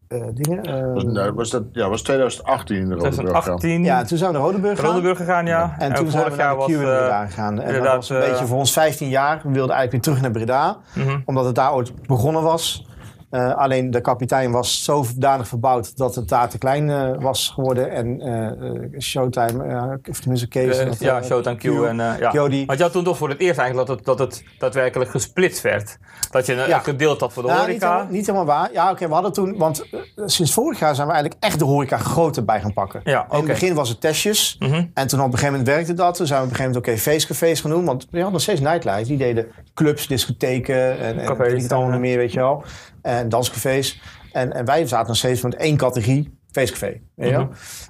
[0.08, 0.64] eh, dingen.
[0.64, 3.16] eh, Was, nou, was dat, ja, was 2018 in de Rodeburg.
[3.16, 3.22] ja.
[3.22, 3.84] 2018.
[3.84, 4.90] ja, toen zijn we naar Rodenburg gegaan.
[4.90, 5.76] Rodenburg gegaan, ja.
[5.80, 7.62] En toen zijn we vorig naar jaar de eh, daar gegaan.
[7.62, 9.36] En dat was een eh, beetje voor ons 15 jaar.
[9.44, 10.78] We wilden eigenlijk weer terug naar Breda.
[10.96, 11.20] mhm.
[11.26, 12.88] Omdat het daar ooit begonnen was.
[13.34, 17.92] Eh, alleen de kapitein was zodanig verbouwd dat het daar te klein eh, was geworden.
[17.92, 20.78] En eh, Showtime, of tenminste Kees.
[20.78, 21.60] Dat, ja, Showtime Q.
[21.60, 21.66] Q.
[21.66, 22.32] En, ja.
[22.32, 25.62] Want je had toen toch voor het eerst eigenlijk dat het, dat het daadwerkelijk gesplitst
[25.62, 25.98] werd.
[26.32, 26.80] Dat je een Ja.
[26.80, 27.92] gedeelte had voor de Nou, niet, horeca.
[27.92, 28.70] helemaal, niet helemaal waar.
[28.74, 29.86] Ja, oké, we hadden toen, want
[30.26, 33.02] sinds vorig jaar zijn we eigenlijk echt de horeca groter bij gaan pakken.
[33.04, 34.56] Ja, In het begin was het testjes.
[34.60, 34.86] Mhm.
[34.94, 36.16] En toen op een gegeven moment werkte dat.
[36.16, 37.86] Toen zijn we op een gegeven moment oké feestcafés gaan doen.
[37.86, 39.08] Want we hadden nog steeds nightlife.
[39.08, 41.88] Die deden clubs, discotheken en, en allemaal ja.
[41.88, 42.64] nog meer, weet je wel.
[43.04, 44.02] En danscafés.
[44.32, 46.42] En, en wij zaten nog steeds met één categorie.
[46.52, 47.02] Feestcafé.
[47.16, 47.46] Mhm.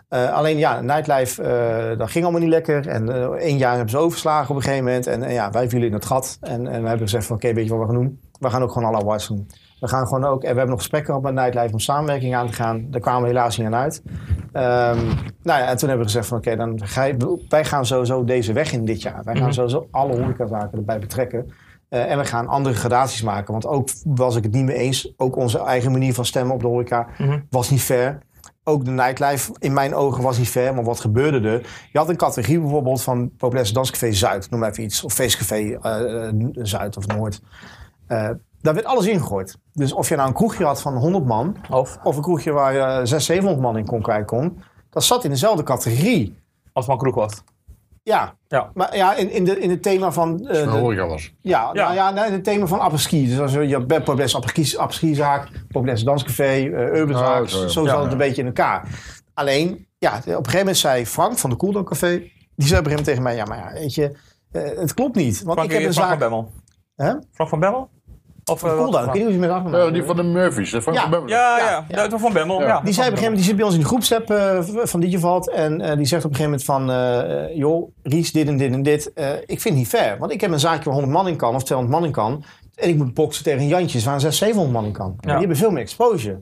[0.09, 2.88] Eh, alleen ja, nightlife, eh, dat ging allemaal niet lekker.
[2.88, 5.07] En eh, één jaar hebben ze overgeslagen op een gegeven moment.
[5.07, 6.38] En, en ja, wij vielen in het gat.
[6.41, 8.20] En, en we hebben gezegd van oké, weet je wat we gaan doen?
[8.39, 9.47] We gaan ook gewoon alle awards doen.
[9.80, 12.47] We gaan gewoon ook, en we hebben nog gesprekken gehad met Nightlife om samenwerking aan
[12.47, 12.86] te gaan.
[12.89, 14.01] Daar kwamen we helaas niet aan uit.
[14.51, 15.05] Ehm,
[15.43, 18.24] nou ja, en toen hebben we gezegd van oké, dan ga je- wij gaan sowieso
[18.24, 19.24] deze weg in dit jaar.
[19.24, 19.53] Wij gaan Mhm.
[19.53, 21.51] sowieso alle horecazaken erbij betrekken.
[21.94, 23.52] Eh, en we gaan andere gradaties maken.
[23.52, 25.14] Want ook was ik het niet mee eens.
[25.18, 27.39] Ook onze eigen manier van stemmen op de horeca Mhm.
[27.50, 28.18] was niet fair.
[28.64, 30.74] Ook de nightlife in mijn ogen was niet fair.
[30.74, 31.88] Maar wat gebeurde er?
[31.91, 34.50] Je had een categorie bijvoorbeeld van Populaire Danscafé Zuid.
[34.50, 35.04] Noem maar even iets.
[35.04, 37.41] Of Feestcafé eh, eh, Zuid of Noord.
[38.62, 39.58] Daar werd alles ingegooid.
[39.74, 41.56] Dus of je nou een kroegje had van 100 man.
[41.70, 44.62] Of Of een kroegje waar je 600, 700 man in kon kwijt kon.
[44.89, 46.41] Dat zat in dezelfde categorie.
[46.74, 47.44] als het maar kroeg was.
[48.04, 48.72] Ja, Ja.
[48.74, 50.47] maar ja, in, in, de, in het thema van...
[50.47, 51.34] eh, het de- horeca was.
[51.41, 51.84] ja, Ja.
[51.84, 53.28] Nou ja nee, in het thema van apres-ski.
[53.28, 55.47] Dus als je je hebt apres-ski- apres-ski-zaak,
[56.04, 57.41] danscafé, eh urbanzaak.
[57.41, 57.68] Oh, zo, ja.
[57.68, 57.89] zo Ja.
[57.89, 58.88] zat het een beetje in elkaar.
[59.34, 62.18] Alleen, ja, op een gegeven moment zei Frank van de Cooldown Café,
[62.56, 64.18] die zei op een gegeven moment tegen mij, ja, maar ja, weet je,
[64.51, 65.41] eh, het klopt niet.
[65.43, 66.30] Want Frank, ik heb een Frank van zaak...
[66.30, 66.51] Bemmel.
[66.95, 67.14] Hè?
[67.32, 67.89] Frank van Bemmel?
[68.46, 70.70] Of eh, Cooldown, ik weet niet hoe je met achternaam Ja, die van de Murphys.
[70.70, 71.02] Van Ja.
[71.02, 71.38] van Bemmelen.
[71.38, 72.04] Ja, ja, Ja, ja.
[72.04, 72.18] ja.
[72.18, 72.62] van Bemmel.
[72.62, 72.68] Ja.
[72.68, 72.82] Ja.
[72.82, 75.00] Die zei op een gegeven moment, die zit bij ons in de groepsapp eh, van
[75.00, 75.50] Digivalt.
[75.50, 76.88] En eh, die zegt op een gegeven moment
[77.50, 79.14] van, joh, Ries, dit en dit en dit.
[79.14, 80.18] Eh, ik vind het niet fair.
[80.18, 82.44] Want ik heb een zaakje waar 100 man in kan of 200 man in kan.
[82.76, 85.16] En ik moet boksen tegen Jantjes waar een 600, 700 man in kan.
[85.20, 86.41] Die hebben veel meer exposure.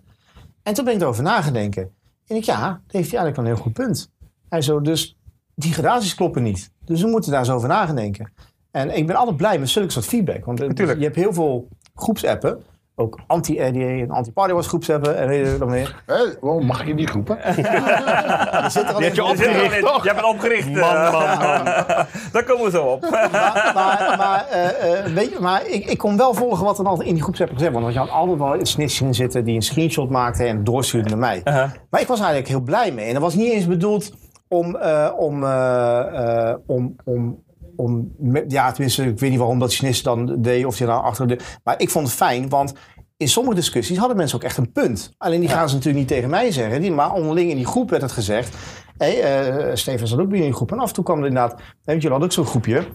[0.64, 1.91] En toen ben ik erover nagedenken.
[2.28, 4.12] En ik, ja, daar heeft hij eigenlijk wel een heel goed punt.
[4.49, 5.18] Hij zo, dus
[5.56, 6.72] die gradaties kloppen niet.
[6.86, 8.34] Dus we moeten daar eens over nagedenken.
[8.72, 10.45] En ik ben altijd blij met zulke soort feedback.
[10.45, 10.97] Want Natuurlijk.
[10.97, 12.64] je hebt heel veel groepsappen.
[12.96, 15.18] Ook anti-RDA en anti-party was groepsappen.
[15.18, 16.04] En weet je nog meer.
[16.06, 17.44] Hè, waarom mag ik in die groepen?
[17.44, 20.04] Er zit er al je in- opgericht, Je toch?
[20.04, 20.70] hebt het opgericht.
[20.70, 21.12] Man, eh.
[21.12, 21.64] man, man.
[22.34, 23.02] Daar komen we zo op.
[23.10, 23.30] maar,
[23.74, 27.08] maar, maar, eh, eh, weet je, maar ik, ik kon wel volgen wat er altijd
[27.08, 27.74] in die groepsapp gezegd.
[27.74, 31.10] Want je had altijd wel een snitch in zitten die een screenshot maakte en doorstuurde
[31.10, 31.42] naar mij.
[31.44, 31.70] Uh-huh.
[31.89, 33.06] Maar ik was eigenlijk heel blij mee.
[33.08, 34.12] En dat was niet eens bedoeld
[34.48, 37.44] om, eh, om, eh, eh, om, om,
[37.82, 38.11] om
[38.47, 41.39] ja, tenminste, ik weet niet waarom dat Snis dan deed of je nou achter de.
[41.63, 42.73] Maar ik vond het fijn, want
[43.17, 45.13] in sommige discussies hadden mensen ook echt een punt.
[45.17, 46.82] Alleen die gaan ze natuurlijk niet tegen mij zeggen.
[46.82, 48.55] Die, maar onderling in die groep werd het gezegd.
[48.97, 50.71] Hé, eh, Steven zat ook bij in die groep.
[50.71, 52.88] En af en toe kwam er inderdaad, weet je, jullie hadden ook zo'n groepje.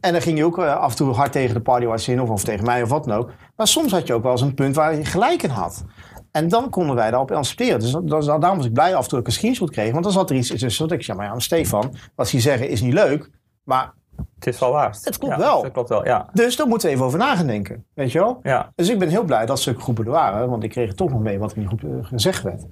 [0.00, 2.28] En dan ging je ook eh, af en toe hard tegen de partyarts in of,
[2.28, 3.30] of tegen mij of wat dan ook.
[3.56, 5.84] Maar soms had je ook wel eens een punt waar je gelijk in had.
[6.30, 7.80] En dan konden wij daarop anticiperen.
[7.80, 9.92] Dus dat, dat- daarom was ik blij af en toe dat ik een screenshot kreeg.
[9.92, 10.88] Want dan zat er iets tussen.
[10.88, 13.30] Dat ik zei, maar ja, Stefan, wat ze zeggen is niet leuk.
[13.64, 13.94] Maar,
[14.34, 14.96] Het is wel waar.
[15.02, 15.62] Het klopt Ja, wel.
[15.62, 16.28] Het klopt wel, ja.
[16.32, 17.84] dus daar moeten we even over nagedenken.
[17.94, 18.40] Weet je wel?
[18.42, 18.72] ja.
[18.74, 20.48] Dus ik ben heel blij dat zulke groepen er waren.
[20.48, 22.66] Want ik kreeg toch nog mee wat er in die groep eh, gezegd werd.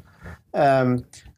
[0.50, 0.88] Ehm,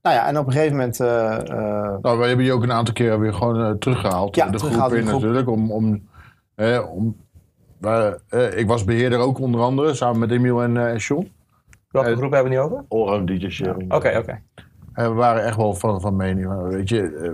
[0.03, 1.01] nou ja, en op een gegeven moment...
[1.01, 4.37] eh, eh, Nou, wij hebben je ook een aantal keren weer gewoon eh, teruggehaald.
[4.37, 5.21] Ja, de groep teruggehaald in in de groep.
[5.23, 5.49] natuurlijk.
[5.51, 6.09] Om, om,
[6.55, 7.17] hè, om
[7.81, 11.33] eh, ik was beheerder ook onder andere, samen met Emiel en eh John.
[11.91, 12.85] Welke groep hebben we nu over?
[12.89, 13.93] Allround DJ sharing.
[13.95, 14.41] Oké, oké.
[14.93, 16.63] En we waren echt wel van, van mening.
[16.69, 17.31] Weet je, eh,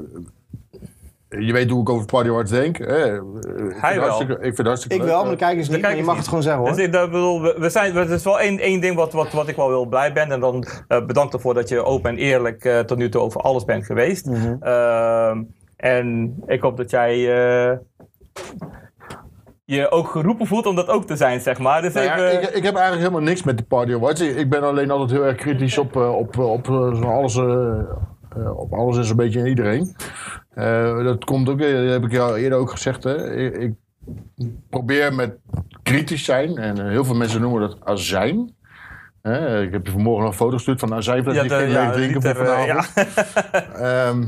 [1.39, 2.77] je weet hoe ik over Party Awards denk.
[2.79, 2.85] hè.
[2.87, 4.01] Eh, ik vind het wel.
[4.01, 5.11] hartstikke- Ik vind het hartstikke Ik leuk.
[5.11, 5.81] wel, maar de kijkers niet.
[5.81, 6.17] Maar je mag niet.
[6.17, 6.73] het gewoon zeggen hoor.
[6.75, 9.49] Dus ik dat bedoel, we, zijn, het is wel één, één ding wat, wat, wat
[9.49, 10.33] ik wel heel blij ben.
[10.33, 13.41] En dan eh, bedankt ervoor dat je open en eerlijk eh, tot nu toe over
[13.41, 14.27] alles bent geweest.
[14.27, 14.57] Mhm.
[14.61, 15.43] Ehm,
[15.77, 17.77] en ik hoop dat jij eh,
[19.65, 21.83] je ook geroepen voelt om dat ook te zijn, zeg maar.
[21.83, 24.21] Dus Nou ja, even, ik, ik heb eigenlijk helemaal niks met de Party Awards.
[24.21, 26.69] Ik, ben alleen altijd heel erg kritisch op, op, op,
[27.05, 27.79] alles, eh,
[28.37, 29.97] eh, op alles en zo'n beetje en iedereen.
[30.55, 33.05] Eh, dat komt ook, eh, dat heb ik jou eerder ook gezegd.
[33.05, 33.35] Hè.
[33.35, 33.73] Ik, ik
[34.71, 35.37] probeer met
[35.83, 36.57] kritisch zijn.
[36.57, 38.55] En eh, heel veel mensen noemen dat azijn.
[39.23, 41.35] Hè, ik heb je vanmorgen nog een foto gestuurd van azijnfles.
[41.35, 42.91] ja, die ik ja, drinken voor eh, vanavond.
[42.95, 43.13] ja.
[44.09, 44.23] Ehm,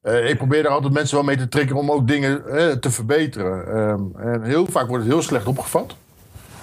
[0.00, 2.90] eh, ik probeer er altijd mensen wel mee te trekken om ook dingen eh, te
[2.90, 3.66] verbeteren.
[3.66, 5.96] Ehm, en heel vaak wordt het heel slecht opgevat.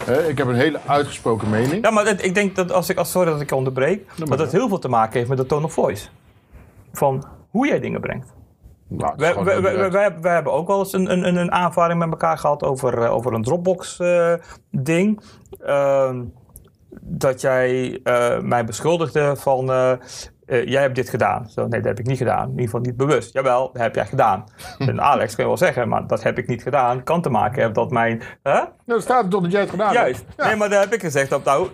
[0.08, 1.84] Eh, ik heb een hele uitgesproken mening.
[1.84, 4.68] Ja, maar ik denk dat als ik, als, sorry dat ik onderbreek, dat het heel
[4.68, 6.08] veel te maken heeft met de tone of voice.
[6.94, 8.34] Van hoe jij dingen brengt.
[8.88, 9.92] Nou, is direct.
[9.92, 13.04] wij, wij hebben ook wel eens een, een, een- een aanvaring met elkaar gehad over,
[13.04, 15.22] eh, over een Dropbox-ding.
[17.02, 19.70] dat jij eh, mij beschuldigde van.
[19.72, 19.92] eh,
[20.46, 21.50] eh, jij hebt dit gedaan.
[21.50, 22.44] Zo, nee, dat heb ik niet gedaan.
[22.44, 23.34] In ieder geval niet bewust.
[23.34, 24.44] Jawel, dat heb jij gedaan.
[24.80, 27.04] en Alex kun je wel zeggen, maar dat heb ik niet gedaan.
[27.04, 28.22] Kan te maken hebben dat mijn.
[28.44, 28.60] Hè?
[28.86, 30.20] Nou, staat het toch dat jij het gedaan Juist.
[30.26, 30.34] hebt.
[30.38, 30.46] Ja.
[30.48, 31.68] Nee, maar daar heb ik gezegd dat nou.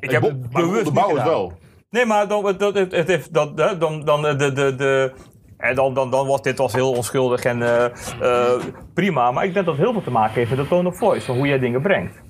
[0.00, 1.26] Ik heb het bewust niet onderbouw het gedaan.
[1.28, 1.52] wel.
[1.92, 5.12] Nee, maar dan, dat, het, het heeft, dat, dan, dan, eh, de, de, de,
[5.56, 7.84] en dan, dan, dan was dit was heel onschuldig en eh,
[8.20, 8.62] eh,
[8.94, 9.30] prima.
[9.30, 11.26] Maar ik denk dat het heel veel te maken heeft met de tone of voice,
[11.26, 12.20] van hoe jij dingen brengt.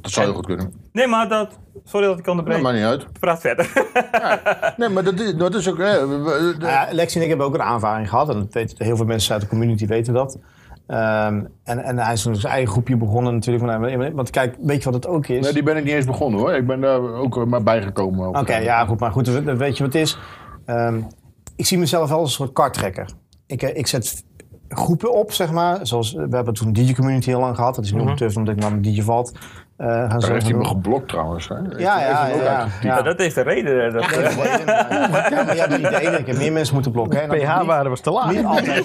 [0.00, 0.72] Dat zou heel goed kunnen.
[0.92, 1.58] Nee, maar dat.
[1.84, 2.56] Sorry dat ik onderbreek.
[2.56, 3.20] Dat maakt niet uit.
[3.20, 3.72] Praat verder.
[4.76, 5.78] Nee, maar dat is, dat is ook...
[5.78, 5.96] hè,
[6.58, 8.28] ja, Lexi en ik hebben ook een aanvaring gehad.
[8.28, 10.38] En dat heel veel mensen uit de community weten dat.
[10.86, 13.64] Ehm, en, en hij is toen zijn eigen groepje begonnen natuurlijk.
[13.64, 15.44] van, Want kijk, weet je wat het ook is?
[15.44, 16.52] nee, die ben ik niet eens begonnen hoor.
[16.52, 18.28] Ik ben daar ook eh, maar bijgekomen.
[18.28, 19.00] Oké, ja, goed.
[19.00, 20.18] Maar goed, dus, weet je wat het is?
[20.64, 21.00] Ehm,
[21.56, 23.08] ik zie mezelf wel als een soort karttrekker.
[23.46, 24.24] Ik, eh, ik zet
[24.68, 25.86] groepen op, zeg maar.
[25.86, 27.74] Zoals, we hebben toen DJ Community heel lang gehad.
[27.74, 29.38] Dat is nu ondertussen omdat ik naar DJ Valt eh
[29.86, 31.48] Daar heeft hij me geblokt trouwens.
[31.48, 31.56] Hè.
[31.56, 33.02] Heeft Ja, ja, ja.
[33.02, 33.86] dat heeft de reden.
[33.86, 36.18] eh, Dat, Ja, ja, maar jij bent niet de enige.
[36.18, 37.28] Ik heb meer mensen moeten blokken.
[37.28, 38.32] pH-waarde was te laag.
[38.32, 38.84] Niet altijd.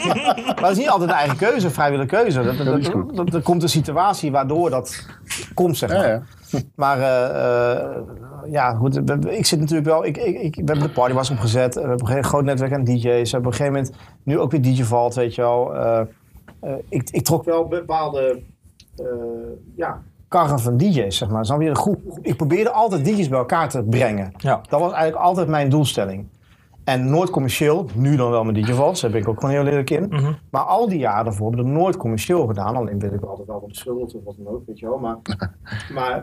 [0.46, 2.42] maar dat is niet altijd de eigen keuze, vrijwillige keuze.
[2.42, 5.06] Dat, dat, er komt een situatie waardoor dat
[5.54, 6.08] komt, zeg maar.
[6.08, 6.60] Ja, ja.
[6.74, 7.96] Maar eh, eh,
[8.50, 9.00] ja, goed.
[9.26, 10.04] Ik zit natuurlijk wel.
[10.04, 11.74] Ik, ik, ik, we hebben de party was opgezet.
[11.74, 13.02] We hebben een groot netwerk aan DJ's.
[13.02, 13.92] We hebben op een gegeven moment
[14.22, 15.74] nu ook weer DJ Valt, weet je wel.
[15.74, 16.00] Eh,
[16.60, 18.42] eh, ik, ik trok wel bepaalde
[18.96, 19.06] eh,
[19.76, 21.44] ja, karren van DJ's, zeg maar.
[21.44, 21.68] Snap je?
[21.68, 22.18] Een groep.
[22.22, 24.32] Ik probeerde altijd DJ's bij elkaar te brengen.
[24.36, 24.60] Ja.
[24.68, 26.26] Dat was eigenlijk altijd mijn doelstelling.
[26.84, 29.66] En nooit commercieel, nu dan wel met DJ Vals, daar ben ik ook gewoon heel
[29.66, 30.06] eerlijk in.
[30.08, 30.32] Mhm.
[30.50, 32.76] Maar al die jaren daarvoor we het nooit commercieel gedaan.
[32.76, 34.98] Alleen ben ik altijd wel beschuldigd of wat dan ook, weet je wel.
[34.98, 35.16] Maar,
[35.96, 36.22] maar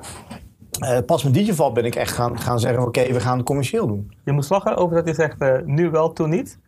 [0.79, 3.45] eh, pas met DJ Valt ben ik echt gaan, gaan zeggen, oké, we gaan het
[3.45, 4.11] commercieel doen.
[4.25, 6.59] Je moet lachen over dat hij zegt eh, nu wel, toen niet.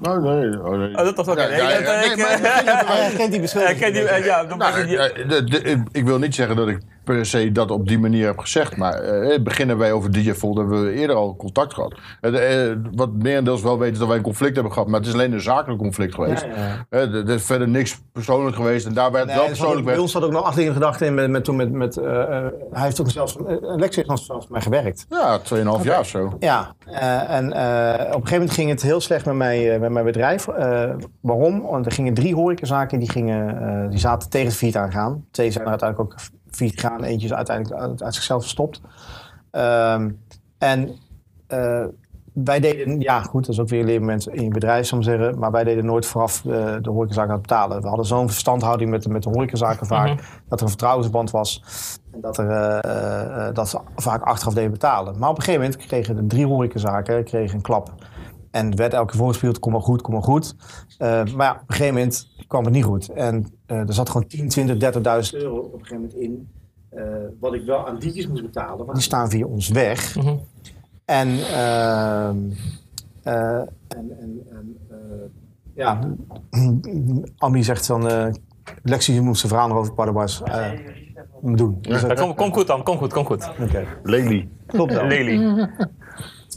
[0.00, 0.88] Oh, nee, oh, nee.
[0.96, 4.24] Oh, dat was maar- eh, Hij herkent die beschuldiging.
[4.24, 6.78] ja, Nou, ik wil niet zeggen dat ik
[7.16, 8.76] per se dat op die manier heb gezegd.
[8.76, 11.94] Maar eh, beginnen wij over DJ Volt hebben we eerder al contact gehad.
[12.20, 14.88] Eh, eh, wat merendeels wel weten dat wij een conflict hebben gehad.
[14.88, 16.44] Maar het is alleen een zakelijk conflict geweest.
[16.44, 16.86] Ja, ja.
[16.90, 18.86] Eh, er is verder niks persoonlijk geweest.
[18.86, 20.00] En daar werd Nee, wel er ook- persoonlijk bij werd.
[20.04, 22.82] ons zat ook nog achterin gedachten in met, met, toen met, met eh, eh, hij
[22.84, 23.46] heeft ook zelfs, uh,
[23.76, 25.06] Lex heeft nog zelfs met mij gewerkt.
[25.08, 26.36] Ja, 2,5 jaar zo.
[26.38, 29.80] Ja, eh, en eh, op een gegeven moment ging het heel slecht met, mij, eh,
[29.80, 30.48] met mijn bedrijf.
[30.48, 30.90] Eh,
[31.20, 31.62] waarom?
[31.62, 35.24] Want er gingen drie horecazaken, die, gingen, eh, die zaten tegen het failliet aangaan.
[35.30, 36.18] Twee zijn er uiteindelijk ook
[36.50, 38.80] failliet gegaan, eentje is uiteindelijk uit, uit zichzelf gestopt.
[39.50, 40.10] Ehm,
[40.58, 40.90] en
[41.46, 41.84] eh,
[42.44, 45.38] wij deden, ja goed, dat is ook weer een leermoment in je bedrijf, zou zeggen.
[45.38, 47.80] Maar wij deden nooit vooraf eh, de horecazaken aan het betalen.
[47.82, 50.08] We hadden zo'n verstandhouding met, de- met de horecazaken vaak,
[50.48, 51.62] dat er een vertrouwensband was.
[52.12, 55.18] En dat, er, eh, dat ze vaak achteraf deden betalen.
[55.18, 57.94] Maar op een gegeven moment kregen de drie horecazaken kregen een klap.
[58.50, 60.54] En werd elke keer kom maar goed, kom maar goed.
[60.98, 63.08] Maar ja, op een gegeven moment kwam het niet goed.
[63.08, 64.76] En er zat gewoon 10, 20,
[65.32, 66.48] 30.000 euro op een gegeven moment in.
[66.90, 67.02] eh,
[67.40, 68.76] wat ik wel aan DJ's moest betalen.
[68.78, 70.16] Want die staan via ons weg.
[71.04, 72.36] En, ehm,
[73.22, 74.96] eh, en, en, en eh,
[75.74, 75.98] ja,
[77.36, 78.26] Ami zegt dan, eh
[78.82, 80.70] Lexi moet zijn verhaal nog over Paraguays eh
[81.42, 81.78] doen.
[81.80, 83.50] Dus Ja, kom, kom goed dan, kom goed, kom goed.
[83.60, 84.48] Oké, Lely.
[84.66, 85.04] klopt wel.
[85.06, 85.68] Lely.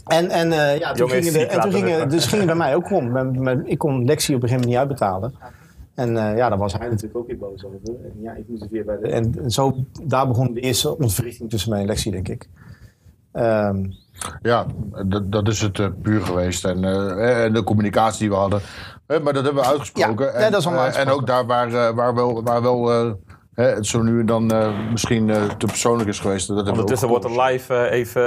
[0.06, 2.90] En, en, eh, ja, toen gingen, de, en toen gingen, dus gingen bij mij ook
[3.02, 5.34] mijn- Ik kon Lexi op een gegeven moment niet uitbetalen.
[5.94, 7.78] En eh, ja, daar was hij natuurlijk ook weer boos over.
[7.84, 11.50] En ja, ik moest het weer bij de, en zo, daar begon de eerste ontwrichting
[11.50, 12.48] tussen mij en Lexi, denk ik.
[13.32, 13.86] Ehm,
[14.42, 14.66] Ja,
[15.06, 16.64] dat, dat is het eh, puur geweest.
[16.64, 18.60] En, eh, en de communicatie die we hadden.
[19.06, 20.26] Maar dat hebben we uitgesproken.
[20.26, 23.16] Ja, en, dat is allemaal en ook daar waar, waar wel, waar wel
[23.54, 26.48] hè, het zo nu en dan eh, misschien eh, te persoonlijk is geweest.
[26.48, 28.22] Dat Ondertussen wordt er live eh, even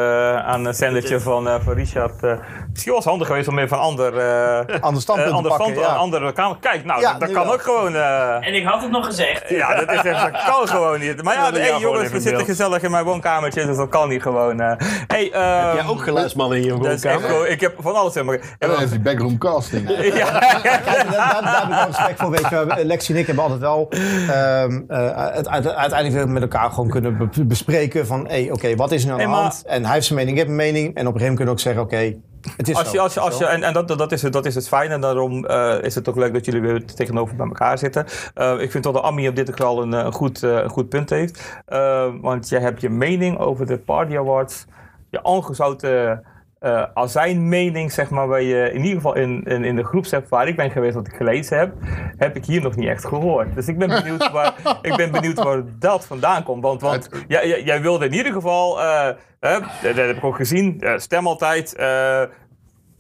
[0.46, 2.24] aan een zendertje van, eh, van Richard.
[2.24, 2.32] eh,
[2.72, 5.76] misschien was het handig geweest om even een ander, eh Ander standpunt ander te pakken,
[5.76, 5.96] stand- ja.
[6.02, 6.58] andere kamer.
[6.60, 7.54] Kijk, nou, Ja, dat, kan wel.
[7.54, 7.96] ook gewoon.
[7.96, 9.50] eh, En ik had het nog gezegd.
[9.50, 11.24] ja, dat, is echt, dat kan gewoon niet.
[11.24, 14.22] Maar ja, Ja, hey, jongens, we zitten gezellig in mijn woonkamertje, dus dat kan niet
[14.22, 14.60] gewoon.
[14.60, 14.72] eh.
[15.08, 17.48] hey, ehm, Jij ook geluidsman in je dat is echt woonkamer?
[17.50, 18.36] ik heb van alles helemaal.
[18.60, 19.90] En dan heeft die backroom casting.
[19.90, 22.30] Ja, Kijk, daar, heb ik wel respect voor.
[22.32, 26.42] Weet je, Lexi en ik hebben altijd wel ehm, eh, het, uit- uiteindelijk weer met
[26.42, 29.64] elkaar gewoon kunnen be- bespreken van, hey, oké, wat is er nou aan de hand?
[29.66, 30.96] En hij heeft zijn mening, ik heb een mening.
[30.96, 32.16] En op een gegeven moment kunnen we ook zeggen, oké,
[32.58, 34.46] het is Als je, als je, als je, en en dat, dat, is het, dat
[34.46, 34.94] is het fijne.
[34.94, 38.06] En daarom eh, is het ook leuk dat jullie weer tegenover bij elkaar zitten.
[38.34, 40.70] Eh, ik vind dat de Ami op dit geval een, eh, een, goed, eh, een
[40.70, 41.62] goed punt heeft.
[41.66, 44.66] Eh, want jij hebt je mening over de Party Awards.
[45.10, 46.24] Je aangezouten
[46.66, 49.84] eh als zijn mening, zeg maar, waar je in ieder geval in, in, in de
[49.84, 51.74] groepsapp waar ik ben geweest, wat ik gelezen heb,
[52.18, 53.56] heb ik hier nog niet echt gehoord.
[53.56, 56.64] Dus ik ben benieuwd waar, ik ben benieuwd waar dat vandaan komt.
[56.64, 59.08] Want, want jij, jij, jij wilde in ieder geval, eh,
[59.40, 61.76] hè, dat heb ik ook gezien, eh, stem altijd.
[61.76, 62.22] eh,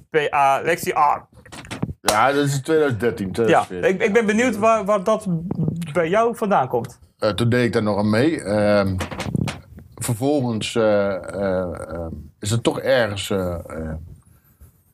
[0.09, 1.28] PA Lexi A.
[2.01, 3.89] Ja, dat is 2013, Ja, 2014.
[3.89, 5.28] ik, ik ben benieuwd waar, waar dat
[5.93, 6.99] bij jou vandaan komt.
[7.18, 8.41] Eh, toen deed ik daar nog aan mee.
[8.43, 8.95] Ehm,
[9.95, 11.59] vervolgens eh, eh,
[11.89, 12.05] eh,
[12.46, 13.89] is het toch ergens eh, eh,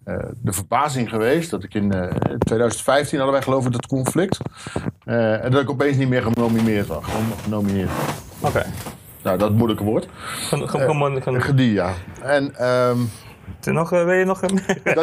[0.04, 4.38] eh, de verbazing geweest dat ik in eh, 2015 hadden wij geloof ik dat conflict.
[5.04, 7.04] Eh, en dat ik opeens niet meer genomineerd was.
[7.44, 7.90] Genomineerd.
[8.40, 8.66] Oké.
[9.24, 10.08] Nou, dat moeilijke woord.
[10.22, 11.94] Gaan- gaan- gaan- gaan- Gedie, ja.
[12.22, 12.98] En ehm,
[13.60, 14.56] Toen nog, wil je nog een...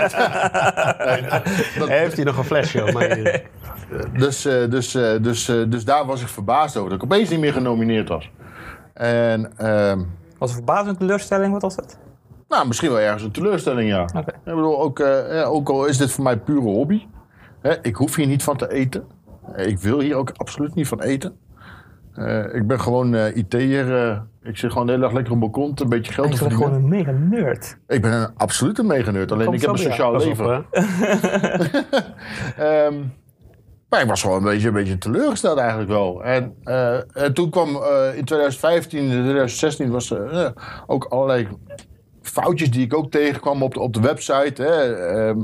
[1.79, 2.85] dat, Heeft hij nog een flesje?
[2.87, 3.45] op mij?
[4.23, 7.29] dus, eh, dus, eh, dus, eh, dus daar was ik verbaasd over dat ik opeens
[7.31, 8.31] niet meer genomineerd was.
[8.95, 10.01] En ehm,
[10.39, 11.99] Was een verbazende teleurstelling, wat was het?
[12.49, 14.03] Nou, misschien wel ergens een teleurstelling, ja.
[14.25, 17.07] Ik bedoel, ook, eh, ja, ook al is dit voor mij pure hobby.
[17.61, 19.05] Hè, ik hoef hier niet van te eten.
[19.57, 21.37] Ik wil hier ook absoluut niet van eten.
[22.15, 24.23] Eh, ik ben gewoon eh IT'er.
[24.43, 26.39] ik zit gewoon de hele dag lekker op mijn kont, een beetje geld te Ik
[26.41, 26.81] ben verdienen.
[26.81, 27.79] gewoon een mega nerd.
[27.87, 29.33] Ik ben een absolute meganeurt.
[29.33, 30.67] Alleen Komt ik heb een sociaal op, leven.
[32.57, 32.95] Ehm,
[33.89, 36.25] maar ik was gewoon een beetje, een beetje teleurgesteld eigenlijk wel.
[36.25, 36.55] En,
[37.13, 37.69] en toen kwam
[38.17, 40.53] in 2015, 2016 was er
[40.87, 41.49] ook allerlei
[42.29, 44.63] foutjes die ik ook tegenkwam op de, op de website.
[44.63, 44.95] Hè.
[44.95, 45.41] Ehm,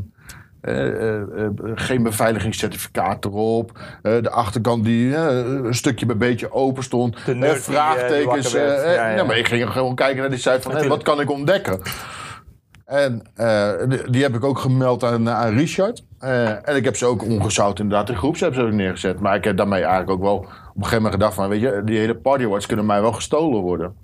[0.61, 3.79] eh, eh, eh, geen beveiligingscertificaat erop.
[4.03, 7.17] De achterkant die een stukje bij beetje open stond.
[7.25, 8.55] Die, die vraagtekens.
[8.55, 9.17] eh, Ja, ja.
[9.17, 11.81] ja, maar ik ging gewoon kijken naar die site van hey, wat kan ik ontdekken.
[12.85, 13.23] En
[13.89, 16.05] die, die heb ik ook gemeld aan, aan Richard.
[16.19, 19.21] En ik heb ze ook ongezout inderdaad in groepsapp zo neergezet.
[19.21, 21.49] Maar ik heb daarmee eigenlijk ook wel op een gegeven moment gedacht van...
[21.49, 23.95] weet je, die hele party awards kunnen mij wel gestolen worden.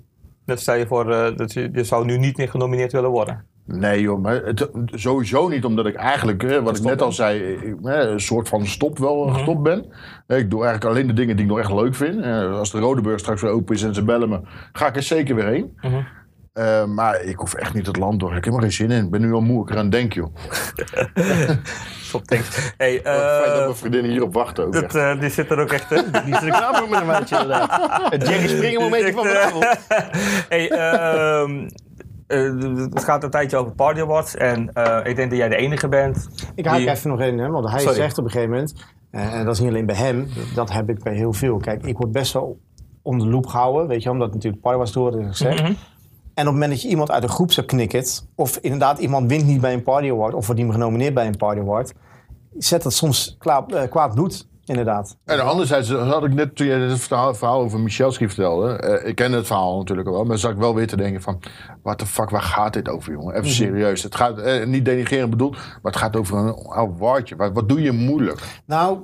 [0.51, 3.43] Dat stel je voor eh, dat je, je zou nu niet meer genomineerd willen worden.
[3.65, 7.39] Nee joh, maar het, sowieso niet omdat ik eigenlijk, wat ik net al zei...
[7.39, 9.33] ik- een soort van stop wel Mhm.
[9.33, 9.79] gestopt ben.
[10.27, 12.21] Ik doe eigenlijk alleen de dingen die ik nog echt leuk vind.
[12.21, 14.39] Eh, Als de Rodeburg straks weer open is en ze bellen me...
[14.73, 15.77] ga ik er zeker weer heen.
[15.81, 16.01] Mhm.
[16.53, 18.29] Eh, maar ik hoef echt niet het land door.
[18.29, 19.03] Ik heb er helemaal geen zin in.
[19.05, 19.61] Ik ben nu al moe.
[19.63, 20.33] Ik eraan denk, joh.
[22.11, 22.73] Top, thanks.
[22.77, 24.73] Hey, Wat fijn dat eh mijn vriendinnen hierop wachten ook.
[24.73, 25.89] dat, eh, die zit er ook echt?
[25.89, 25.99] Die
[26.35, 27.89] zit er klaar voor met een wijntje inderdaad.
[28.13, 29.65] Het Jerry Springer momentje van vanavond.
[30.49, 31.67] hey, ehm,
[32.27, 34.35] eh, het gaat een tijdje over Party Awards.
[34.35, 36.29] En eh, ik denk dat jij de enige bent.
[36.55, 37.95] Ik haak die- even nog in, hè, want hij Sorry.
[37.95, 40.89] zegt op een gegeven moment, eh, en dat is niet alleen bij hem, dat heb
[40.89, 41.57] ik bij heel veel.
[41.57, 42.59] Kijk, ik word best wel
[43.01, 45.61] onder de loep gehouden, weet je, omdat natuurlijk Party was door, is gezegd.
[46.33, 49.29] En op het moment dat je iemand uit een groep zou knikkert, of inderdaad iemand
[49.29, 51.93] wint niet bij een Party Award, of wordt niet genomineerd bij een Party Award,
[52.57, 55.17] zet dat soms kwaad, eh, kwaad bloed, inderdaad.
[55.25, 58.73] En anderzijds had ik net, toen je het verhaal, verhaal over Michelski vertelde.
[58.73, 60.23] eh, ik ken het verhaal natuurlijk al wel.
[60.23, 61.39] Maar zat ik wel weer te denken van...
[61.83, 63.35] What the fuck, waar gaat dit over, jongen?
[63.35, 64.03] Even serieus.
[64.03, 65.55] Het gaat eh, niet denigrerend bedoeld.
[65.55, 67.35] Maar het gaat over een awardje.
[67.35, 68.61] Wat, wat doe je moeilijk?
[68.65, 68.99] Nou,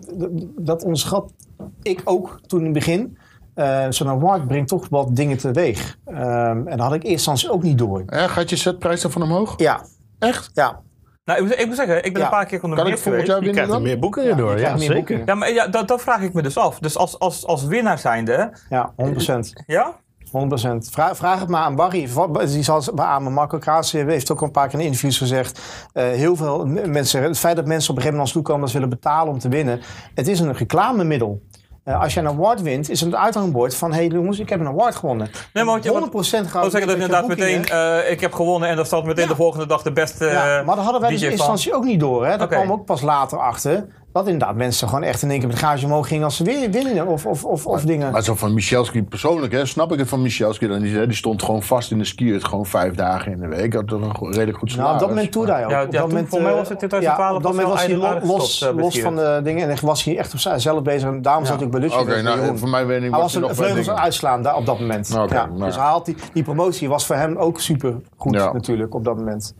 [0.58, 1.34] dat onderschat
[1.82, 3.18] ik ook toen in het begin.
[3.58, 5.98] Eh, Zo'n award brengt toch wat dingen teweeg.
[6.06, 8.04] Ehm, en dat had ik eerst ook niet door.
[8.06, 9.54] Eh, gaat je setprijs dan van omhoog?
[9.58, 9.82] Ja,
[10.20, 10.50] Echt?
[10.54, 10.80] ja.
[11.26, 12.28] Nou, ik moet, ik moet zeggen, ik ben Ja.
[12.28, 13.28] een paar keer Kan ik genomineerd volgend geweest.
[13.28, 14.00] jaar winnen er meer
[14.38, 14.96] door, je ja, krijgt meer zeker.
[14.96, 15.26] boekingen.
[15.26, 16.80] Ja, maar ja, dat, dat vraag ik me dus af.
[16.80, 19.64] Dus als, als, als winnaar zijnde, Ja, 100%.
[19.68, 19.96] ja?
[20.32, 20.90] 100%.
[20.92, 22.10] Vraag, vraag het maar aan Barry.
[22.46, 25.18] Die zal het- aan mijn Marco Kraas heeft ook al een paar keer in interviews
[25.18, 25.62] gezegd.
[25.94, 28.62] eh, heel veel mensen het feit dat mensen op een gegeven moment ons toe komen
[28.62, 29.80] dat ze willen betalen om te winnen.
[30.16, 31.42] Het is een reclamemiddel.
[31.88, 33.92] Eh, als je een award wint, is het een uithangbord van...
[33.94, 35.30] hé hey, jongens, ik heb een award gewonnen.
[35.54, 38.34] Nee, maar wat je- 100% Ik gaat wil zeggen dat inderdaad meteen, eh, ik heb
[38.34, 39.30] gewonnen en dat staat meteen Ja.
[39.30, 41.84] de volgende dag de beste Ja, eh, maar dat hadden wij dus in instantie ook
[41.84, 42.26] niet door.
[42.28, 42.38] Hè?
[42.38, 43.88] Daar kwam ook pas later achter.
[44.18, 46.72] Dat inderdaad mensen gewoon echt in één keer met gage omhoog gingen als ze weer
[46.72, 48.12] winnen of, of, of, of dingen.
[48.12, 50.68] Maar zo van Michalski persoonlijk, hè, snap ik het van Michalski.
[50.68, 53.74] Dan, die, die stond gewoon vast in de skiert, gewoon vijf dagen in de week.
[53.74, 54.94] Had toch een redelijk goed Nou, salaris.
[54.94, 55.70] op dat moment toerde hij ook.
[55.72, 57.44] Ja, op ja, dat toen- moment, voor mij eh, was het in 2012 ja, op
[57.44, 60.34] dat was moment was hij los, eh, los van de dingen en was hij echt
[60.34, 61.10] op zichzelf bezig.
[61.10, 62.00] En daarom zat hij ook bij Lutje.
[62.00, 65.08] Oké, nou, voor mij weet ik Hij was een vleugels uitslaan daar op dat moment.
[65.08, 68.54] Ja, nou dus hij had die, die promotie was voor hem ook super goed Ja.
[68.54, 69.54] natuurlijk op dat moment.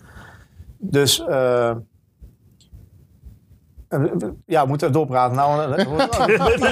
[0.78, 1.72] Dus eh,
[4.46, 5.36] ja, we moeten doorpraten.
[5.36, 5.86] Nou, eh,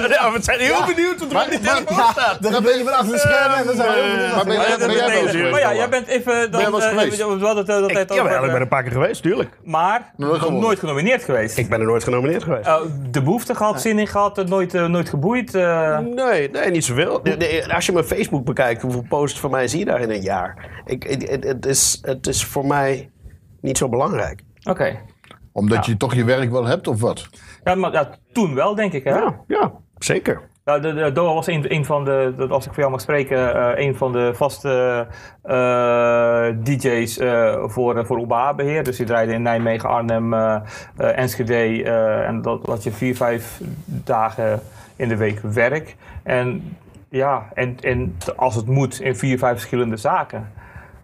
[0.08, 2.42] ja, we zijn heel benieuwd wat er telefoon staat.
[2.42, 4.34] dan ben je van achter de schermen en dan zijn we ook benieuwd.
[4.34, 6.50] Maar ben jij- ja, ben jij wel eens nee, geweest, maar ja, jij bent even...
[6.50, 7.18] Dan, jij wel eens eh, geweest?
[7.18, 7.28] dat
[7.90, 9.58] Ik, over, ik ben eh, een paar keer geweest, tuurlijk.
[9.64, 11.58] Maar Nooit genomineerd geweest.
[11.58, 12.66] Ik ben er nooit genomineerd geweest.
[12.66, 12.80] Eh,
[13.10, 15.54] de behoefte gehad, zin in gehad, eh, nooit, eh, nooit geboeid.
[15.54, 15.98] eh.
[15.98, 17.22] Nee, nee, niet zoveel.
[17.74, 20.82] Als je mijn Facebook bekijkt, hoeveel posts van mij zie je daar in een jaar?
[20.86, 21.02] Ik,
[21.44, 23.10] het is, het is voor mij
[23.60, 24.42] niet zo belangrijk.
[24.64, 24.98] Oké.
[25.56, 27.28] Omdat je toch je werk wel hebt, of wat?
[27.64, 29.04] Ja, maar ja, toen wel, denk ik.
[29.04, 29.10] Hè?
[29.10, 30.40] Ja, ja zeker.
[30.64, 33.00] Ja, de, de, Doha was een, een van de, dat als ik voor jou mag
[33.00, 35.06] spreken, eh, een van de vaste
[35.42, 38.84] eh, DJ's eh, voor, voor UBA-beheer.
[38.84, 40.34] Dus die draaide in Nijmegen, Arnhem,
[40.96, 41.82] Enschede.
[41.84, 44.60] eh, en dat had je vier, vijf dagen
[44.96, 45.96] in de week werk.
[46.22, 46.76] En
[47.08, 50.52] ja, en, en als het moet, in vier, vijf verschillende zaken.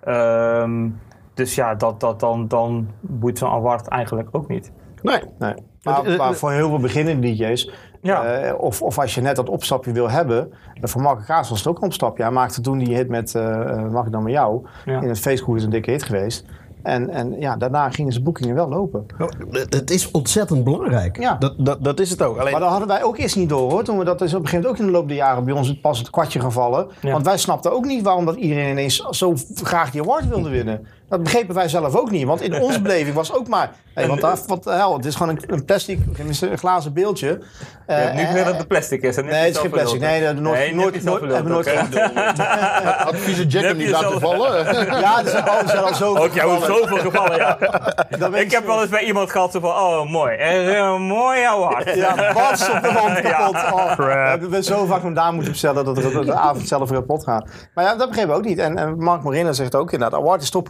[0.04, 0.88] Ehm,
[1.34, 4.72] dus ja, dat, dat, dan, dan boeit zo'n award eigenlijk ook niet.
[5.02, 5.22] Nee.
[5.38, 5.54] Nee.
[5.82, 7.70] Maar, maar voor heel veel beginnende DJ's,
[8.02, 8.24] Ja.
[8.24, 11.58] eh, of, of als je net dat opstapje wil hebben, eh, voor Marco Kaas was
[11.58, 12.22] het ook een opstapje.
[12.22, 14.66] Hij maakte toen die hit met eh, eh, Mag ik dan met jou?
[14.84, 15.00] Ja.
[15.00, 16.44] In het feestgroep is een dikke hit geweest.
[16.82, 19.06] En, en ja, daarna gingen zijn boekingen wel lopen.
[19.50, 21.18] Het het is ontzettend belangrijk.
[21.20, 21.34] Ja.
[21.34, 22.38] Dat, dat, dat is het ook.
[22.38, 23.84] Alleen, Maar dat hadden wij ook eerst niet door hoor.
[23.84, 25.54] Toen we dat is op een gegeven moment ook in de loop der jaren bij
[25.54, 26.86] ons pas het kwartje gevallen.
[27.00, 27.12] Ja.
[27.12, 30.86] Want wij snapten ook niet waarom dat iedereen ineens zo graag die award wilde winnen.
[31.12, 32.26] Dat begrepen wij zelf ook niet.
[32.26, 33.70] Want in onze beleving was ook maar.
[33.94, 37.38] Hey, want daar, wat de hel, het is gewoon een, een plastic, een glazen beeldje.
[37.86, 39.16] Eh, niet en- meer dat het plastic is.
[39.16, 40.00] en Nee, het is geen plastic.
[40.00, 43.06] Nee, dat hebben nooit, Nee, nooit, nooit, hebben nooit bedoeld, gedaan.
[43.06, 44.64] Adviezen Jack hem niet laten zelf- vallen.
[45.00, 47.58] Ja, er zijn, oh, er zijn al zoveel Ook jou zoveel gevallen, ja.
[48.44, 51.94] Ik heb wel eens bij iemand gehad zo van, oh mooi, een mooi award.
[51.94, 53.54] Ja, bats op de wand kapot.
[53.54, 56.88] Oh, we hebben we zo vaak hem daar moeten bestellen dat het de avond zelf
[56.90, 57.48] weer kapot gaat.
[57.74, 58.58] Maar ja, dat begrepen we ook niet.
[58.58, 60.68] En, en Mark Morena zegt ook inderdaad, award is top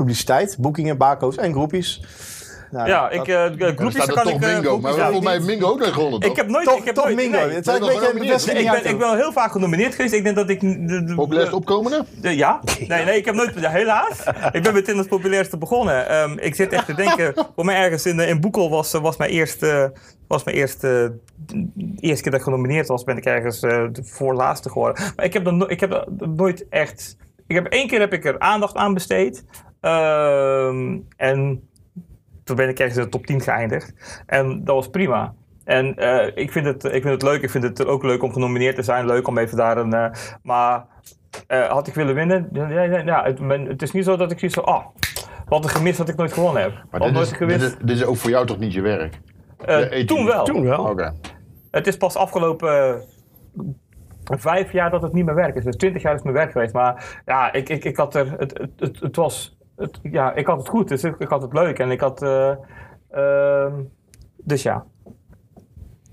[0.59, 2.03] Boekingen, barcodes en groepjes.
[2.71, 4.43] Nou, Ja, dat- ik, eh Dan groepjes kan ik...
[4.43, 4.79] eh, Mingo.
[4.81, 6.31] Maar ja, volgens mij Mingo ook nog gewonnen, toch?
[6.31, 6.65] Ik heb nooit...
[6.65, 7.31] toch, ik heb toch nooit, Mingo.
[7.31, 7.41] nee.
[7.41, 10.15] Het Ben zijn een nog beetje ik, ben, ik ben heel vaak genomineerd geweest.
[10.15, 10.61] Ik denk dat ik...
[10.61, 12.05] de- opkomende?
[12.21, 12.61] de- ja?
[12.89, 13.67] Nee, nee, ik heb nooit...
[13.67, 14.23] Helaas.
[14.53, 16.09] Ik ben meteen als populairste begonnen.
[16.09, 17.35] Ehm, ik zit echt te denken...
[17.55, 19.93] Voor mij ergens in, eh, in Boekel was, was mijn eerste...
[20.29, 21.67] Was mijn eerste, de
[22.01, 25.03] eerste keer dat ik genomineerd was, ben ik ergens eh, de voorlaatste geworden.
[25.17, 26.05] Maar ik heb, dan no- ik heb
[26.37, 27.17] nooit echt...
[27.47, 29.45] Ik heb, één keer heb ik er aandacht aan besteed.
[29.83, 31.69] Ehm, en
[32.45, 34.23] toen ben ik ergens in de top 10 geëindigd.
[34.27, 35.35] En dat was prima.
[35.65, 37.43] En eh, ik, vind het, ik vind het leuk.
[37.43, 39.07] Ik vind het ook leuk om genomineerd te zijn.
[39.07, 39.93] Leuk om even daar een...
[39.93, 40.11] eh,
[40.43, 40.85] maar
[41.47, 42.49] eh, had ik willen winnen?
[42.53, 44.67] Ja, ja, ja, ja, het, men- het is niet zo dat ik zoiets van...
[44.67, 44.87] Oh,
[45.47, 46.73] wat een gemis dat ik nooit gewonnen heb.
[46.91, 47.61] Maar dit nooit is, gewist.
[47.61, 49.21] dit, is, dit is ook voor jou toch niet je werk?
[49.65, 50.45] Eh, toen wel.
[50.45, 50.85] Toen wel.
[50.85, 51.15] Oké.
[51.71, 53.03] Het is pas afgelopen
[54.25, 55.65] vijf jaar dat het niet meer werk is.
[55.65, 56.73] Dus twintig jaar is mijn werk geweest.
[56.75, 58.31] Maar ja, ik, ik, ik had er...
[58.39, 59.57] Het, het, het, het was...
[60.03, 60.89] Ja, ik had het goed.
[60.89, 61.79] Dus ik, had het leuk.
[61.79, 62.23] En ik had...
[62.23, 62.55] eh,
[63.11, 63.75] ehm,
[64.37, 64.85] dus ja.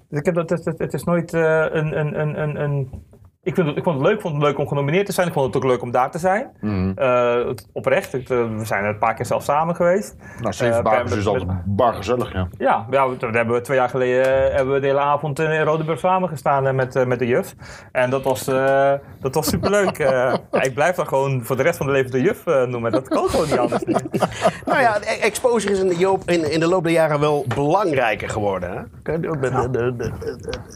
[0.07, 3.03] Dus ik heb dat, het, het, is nooit een, een, een, een, een...
[3.49, 5.27] Ik, vind het, ik vond het leuk, ik vond het leuk om genomineerd te zijn.
[5.27, 6.49] Ik vond het ook leuk om daar te zijn.
[6.61, 6.91] Mhm.
[6.95, 10.15] Eh, oprecht, het, eh, we zijn er een paar keer zelf samen geweest.
[10.41, 12.47] Nou, zeven Eh, bakers met- is altijd bar gezellig, ja.
[12.57, 15.61] Ja, ja we, we hebben we twee jaar geleden hebben we de hele avond in
[15.61, 17.55] Rodeburg samengestaan eh, met, met de juf.
[17.91, 19.97] En dat was, eh, dat was superleuk.
[20.09, 22.91] Eh, ja, ik blijf dan gewoon voor de rest van de leven de juf noemen.
[22.91, 23.83] Dat kan gewoon niet anders.
[24.65, 27.45] Nou ja, de exposure is in de, joop, in, in de loop der jaren wel
[27.55, 28.69] belangrijker geworden.
[29.03, 29.13] Hè?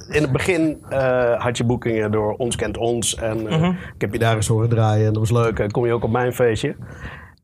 [0.09, 3.15] In het begin eh, had je boekingen door Ons Kent Ons.
[3.15, 3.63] En eh,
[3.95, 5.59] ik heb je daar eens horen draaien en dat was leuk.
[5.59, 6.75] En kom je ook op mijn feestje.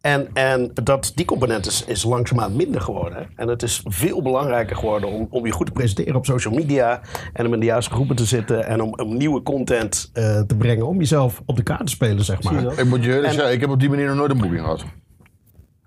[0.01, 3.27] En, en dat, die component is, is langzaamaan minder geworden.
[3.35, 7.01] En het is veel belangrijker geworden om, om je goed te presenteren op social media.
[7.33, 8.65] En om in de juiste groepen te zitten.
[8.65, 10.87] En om, om nieuwe content eh, te brengen.
[10.87, 12.79] Om jezelf op de kaart te spelen, zeg maar.
[12.79, 14.61] Ik moet je eerlijk En- zeggen, ik heb op die manier nog nooit een boeking
[14.61, 14.85] gehad.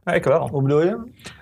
[0.05, 0.49] Nee, ik wel.
[0.49, 0.99] Hoe bedoel je?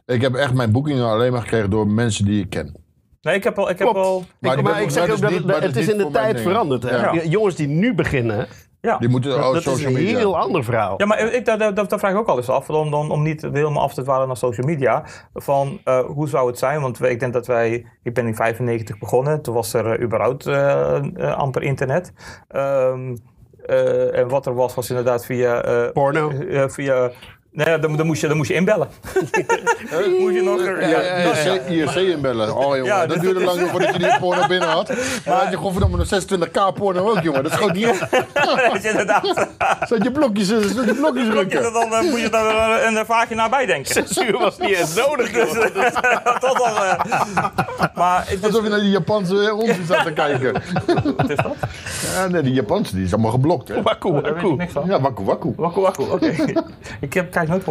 [0.06, 2.76] Ik heb echt mijn boekingen alleen maar gekregen door mensen die ik ken.
[3.22, 3.70] Nee, ik heb al...
[3.70, 4.06] Ik heb Klopt.
[4.06, 5.88] al Maar Maar, die maar ik zeg ook dat niet- het, maar dat het is
[5.88, 6.82] in de tijd veranderd.
[6.82, 7.14] Ja.
[7.24, 8.47] Jongens die nu beginnen,
[8.80, 8.98] ja.
[8.98, 10.18] Die moeten oh, dat is een media.
[10.18, 10.94] heel ander verhaal.
[10.97, 13.22] Ja, maar ik, dat, dat, dat vraag ik ook al eens af, om, om, om
[13.22, 15.05] niet helemaal af te dwalen naar social media.
[15.34, 16.80] Van eh, hoe zou het zijn?
[16.80, 20.47] Want ik denk dat wij, ik ben in 95 begonnen, toen was er eh, überhaupt
[20.47, 21.01] eh,
[21.36, 22.12] amper internet.
[22.48, 23.16] Ehm,
[23.66, 25.60] eh, en wat er was, was inderdaad via.
[25.92, 26.30] Porno.
[26.30, 27.10] eh, via
[27.52, 28.89] Nee, dan, dan, moest je, dan moest je inbellen.
[30.20, 30.64] Moet je nog...
[30.64, 32.56] Ja, ja, IRC, IRC inbellen.
[32.56, 34.89] Oh jongen, Ja, dat dus duurde dat lang voordat je die porno binnen had.
[34.90, 37.43] En dan had je godverdomme nog 26k porno ook, jongen.
[37.43, 37.98] Dat schoot niet op.
[38.72, 39.47] dat je inderdaad...
[39.89, 41.64] Zat je blokjes, zat je blokjes Moet je rukken.
[41.64, 43.93] er dan, eh, moet je daar eh, een, een vagina bij denken.
[43.93, 45.31] Censuur was niet eens nodig.
[45.32, 45.48] Dus,
[46.40, 47.01] tot al, eh,
[47.94, 50.62] maar het is, Alsof je naar die Japanse onzin zat te kijken.
[51.16, 51.55] wat is dat?
[52.14, 53.82] Ja, nee, die Japanse die is allemaal geblokt, hè.
[53.82, 54.56] Wakku, Daar weet ik wakku.
[54.56, 54.86] niks van.
[54.86, 55.52] Ja, wakku wakku.
[55.56, 56.35] Wakku wakku, oké.
[57.01, 57.66] ik heb, nooit.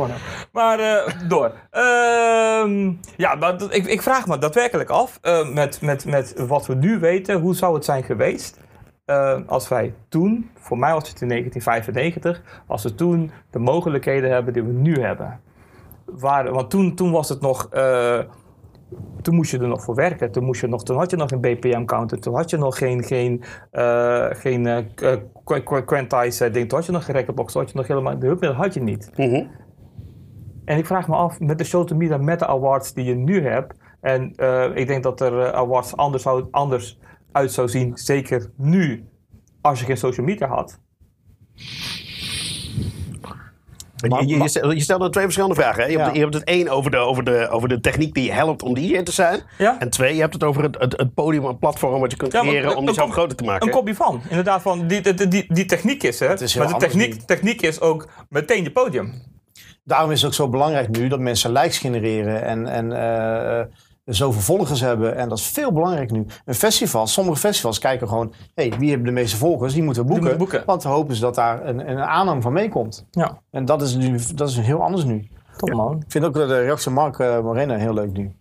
[0.51, 1.51] Maar eh, door.
[1.71, 6.75] Ehm, ja, maar ik, ik vraag me daadwerkelijk af, eh, met, met, met wat we
[6.75, 8.59] nu weten, hoe zou het zijn geweest
[9.05, 14.31] eh, als wij toen, voor mij was het in 1995, als we toen de mogelijkheden
[14.31, 15.39] hebben die we nu hebben.
[16.05, 17.69] Waar, want toen, toen was het nog...
[19.22, 20.32] toen moest je er nog voor werken.
[20.32, 22.20] Toen, moest je nog, toen had je nog een BPM-counter.
[22.20, 26.70] Toen had je nog geen, geen, eh geen eh, eh, ding.
[26.70, 27.53] Toen had je nog geen recordbox.
[27.53, 28.20] Toen had je nog helemaal...
[28.20, 29.11] De hulpmiddelen had je niet.
[29.16, 29.45] Mhm.
[30.66, 33.41] En ik vraag me af, met de social media, met de awards die je nu
[33.41, 33.78] hebt.
[34.02, 34.24] En
[34.76, 36.99] ik denk dat er awards anders, zou, anders
[37.32, 37.98] uit zou zien.
[37.98, 39.06] Zeker nu,
[39.61, 40.80] als je geen social media had.
[44.01, 45.84] Je, je, je stel- je stelde twee verschillende vragen.
[45.84, 45.89] Hè?
[45.89, 46.03] Je, Ja.
[46.03, 48.63] hebt, je hebt het één over de, over, de, over de techniek die je helpt
[48.63, 49.41] om DJ te zijn.
[49.57, 49.80] Ja.
[49.80, 52.31] En twee, je hebt het over het, het, het podium, het platform wat je kunt
[52.31, 53.67] Ja, maar creëren een- om een jezelf groter te maken.
[53.67, 54.21] Een kopje van.
[54.30, 56.41] Inderdaad, van die, die, die, die techniek is er.
[56.41, 59.27] is heel maar de techniek, techniek is ook meteen je podium.
[59.84, 63.65] Daarom is het ook zo belangrijk nu dat mensen likes genereren en, en eh, eh,
[64.10, 65.15] zoveel volgers hebben.
[65.15, 66.26] En dat is veel belangrijk nu.
[66.45, 69.73] Een festival, sommige festivals kijken gewoon, hey, wie hebben de meeste volgers?
[69.73, 70.64] Die moeten we boeken.
[70.65, 73.06] Want we hopen ze dat daar een, een aanhang van meekomt.
[73.11, 75.27] Ja, En dat is, nu, dat is heel anders nu.
[75.57, 75.95] top man.
[75.98, 78.31] Ik vind ook de reactie van Mark uh, Morena heel leuk nu.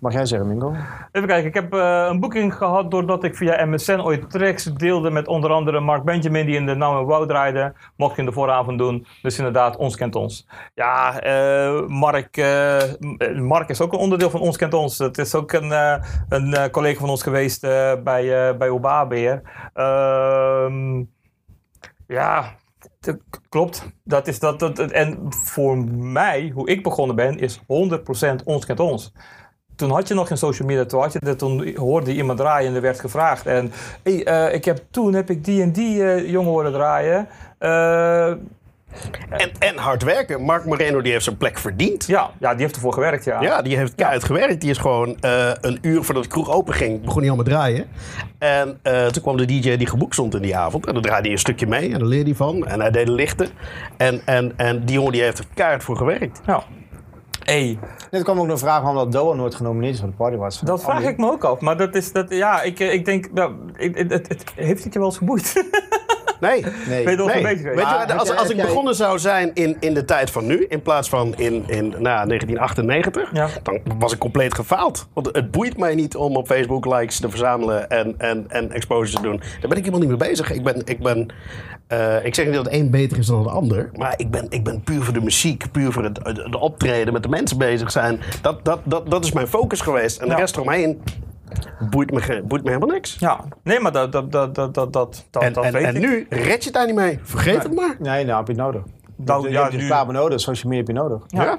[0.00, 0.74] Mag jij zeggen, Mingo?
[1.12, 5.10] Even kijken, ik heb eh, een boeking gehad doordat ik via MSN ooit tracks deelde
[5.10, 7.74] met onder andere Mark Benjamin die in de Now Wow draaide.
[7.96, 9.06] Mocht ik in de vooravond doen.
[9.22, 10.48] Dus inderdaad, Ons Kent Ons.
[10.74, 12.82] Ja, eh, Mark, eh,
[13.34, 14.98] Mark is ook een onderdeel van Ons Kent Ons.
[14.98, 15.70] Het is ook een,
[16.28, 17.60] een collega van ons geweest
[18.04, 19.42] bij, bij Obabeer.
[19.74, 21.02] Ehm
[22.06, 22.54] ja,
[23.48, 23.82] klopt.
[24.04, 28.80] Dat is dat, dat, en voor mij, hoe ik begonnen ben, is 100% Ons Kent
[28.80, 29.12] Ons
[29.78, 30.84] toen had je nog geen social media.
[30.84, 33.46] Toen, had je, toen hoorde iemand draaien en er werd gevraagd.
[33.46, 33.72] En
[34.02, 37.28] hey, eh, ik heb, toen heb ik die en die eh, jongen horen draaien.
[37.58, 38.26] Eh,
[39.28, 40.42] En, en hard werken.
[40.42, 42.06] Mark Moreno die heeft zijn plek verdiend.
[42.06, 43.40] ja, ja, die heeft ervoor gewerkt, ja.
[43.40, 44.60] Ja, die heeft keihard gewerkt.
[44.60, 45.16] Die is gewoon
[45.60, 47.86] een uur voordat de kroeg open ging, begon hij al met draaien.
[48.38, 50.86] En toen kwam de DJ die geboekt stond in die avond.
[50.86, 52.66] En dan draaide hij een stukje mee en daar leerde hij van.
[52.66, 53.48] En hij deed de lichten.
[53.96, 56.40] En, en, en die jongen die heeft er keihard voor gewerkt.
[56.46, 56.62] Ja.
[57.48, 57.78] Hey,
[58.10, 60.34] Net kwam ook nog een vraag waarom dat Doa nooit genomineerd is voor de Party
[60.36, 60.60] Awards.
[60.60, 61.60] dat vraag ik me ook af.
[61.60, 64.84] Maar dat is, dat, ja, ik, eh, ik denk, ja, ik, het, het, het- heeft
[64.84, 65.52] het je wel eens geboeid?
[66.40, 66.64] Nee.
[66.88, 67.04] Nee.
[67.04, 67.42] Ben je al Nee.
[67.42, 70.64] Weet je, Maar als, als ik begonnen zou zijn in, in de tijd van nu,
[70.68, 73.48] in plaats van in, in nou, 1998, Ja.
[73.62, 75.08] dan was ik compleet gefaald.
[75.12, 79.14] Want het boeit mij niet om op Facebook likes te verzamelen en, en, en exposures
[79.14, 79.36] te doen.
[79.36, 80.52] Daar ben ik helemaal niet mee bezig.
[80.52, 81.26] Ik, ben, ik, ben,
[81.88, 84.46] eh, ik zeg niet dat het een beter is dan het ander, maar ik ben,
[84.48, 87.90] ik ben puur voor de muziek, puur voor het, het, optreden, met de mensen bezig
[87.90, 88.20] zijn.
[88.42, 90.18] Dat, dat, dat, dat is mijn focus geweest.
[90.20, 90.38] En de Ja.
[90.38, 91.02] rest eromheen
[91.90, 93.16] boeit me, boeit me helemaal niks.
[93.18, 95.96] Ja, nee, maar dat, dat, dat, dat, dat, dat, dat, En, dat en, weet en
[95.96, 96.02] ik.
[96.02, 97.18] nu red je het daar niet mee.
[97.22, 97.96] Vergeet het maar.
[97.98, 98.82] Nee, nou heb je het nodig.
[99.16, 101.22] Nou, je ja, hebt je nu- reclame nodig, social media heb je nodig.
[101.26, 101.58] Ja.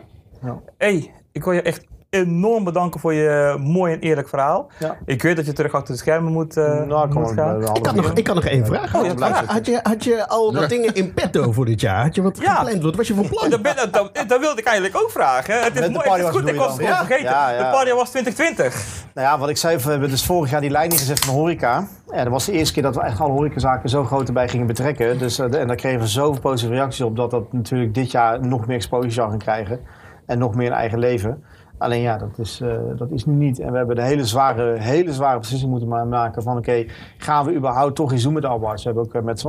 [0.77, 4.67] hey, ik wil je echt enorm bedanken voor je mooi en eerlijk verhaal.
[4.79, 4.97] Ja.
[5.05, 7.61] Ik weet dat je terug achter de schermen moet, eh Nou, moet gaan.
[7.75, 8.95] Ik had, nog, ik had nog één vraag.
[8.95, 12.03] Oh, ja, had, je, had je al wat dingen in petto voor dit jaar?
[12.03, 12.53] Had je wat Ja.
[12.55, 12.83] gepland?
[12.83, 13.49] Wat was je van plan?
[13.49, 15.63] Dat, ben, dat, dat wilde ik eigenlijk ook vragen.
[15.63, 17.29] Het is, mooi, het is goed, ik was het gewoon vergeten.
[17.29, 17.57] Ja, ja.
[17.57, 18.85] De party was 2020.
[19.13, 21.87] Nou ja, wat ik zei, we hebben dus vorig jaar die lijn gezet van horeca.
[22.09, 24.67] En dat was de eerste keer dat we echt alle horecazaken zo groot erbij gingen
[24.67, 25.17] betrekken.
[25.17, 28.45] Dus, eh, en daar kregen we zoveel positieve reacties op dat dat natuurlijk dit jaar
[28.47, 29.79] nog meer exposure zou gaan krijgen.
[30.25, 31.43] En nog meer een eigen leven.
[31.79, 33.59] Alleen ja, dat is, eh, dat is nu niet.
[33.59, 36.85] En we hebben de hele zware, hele zware beslissing moeten ma- maken van oké,
[37.17, 38.83] gaan we überhaupt toch iets doen met awards?
[38.83, 39.45] We hebben ook eh, met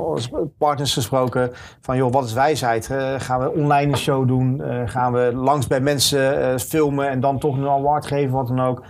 [0.59, 1.51] partners gesproken
[1.81, 2.91] van joh, wat is wijsheid?
[2.91, 4.63] Eh, gaan we online een show doen?
[4.85, 8.83] Gaan we langs bij mensen filmen en dan toch een award geven, wat dan ook?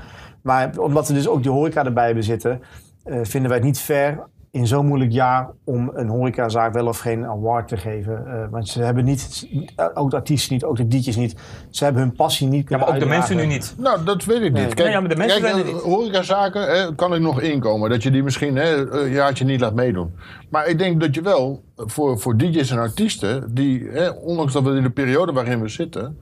[0.43, 2.61] Maar omdat we dus ook die horeca erbij hebben zitten,
[3.05, 6.99] eh, vinden wij het niet fair in zo'n moeilijk jaar om een horecazaak wel of
[6.99, 8.27] geen award te geven.
[8.27, 11.35] Eh, want ze hebben niet, eh, ook de artiesten niet, ook de DJ's niet,
[11.71, 13.75] ze hebben hun passie niet Ja, kunnen maar ook de mensen nu niet.
[13.79, 14.75] Nou, dat weet ik niet.
[14.75, 15.83] Kijk, Nee, ja, maar de mensen kijk, zijn eh, niet.
[15.83, 17.91] horecazaken hè, kan ik nog inkomen.
[17.91, 20.15] Dat je die misschien hè, een jaartje niet laat meedoen.
[20.49, 23.55] Maar ik denk dat je wel voor, voor DJ's en artiesten...
[23.55, 26.19] die, hè, ondanks dat we in de periode waarin we zitten...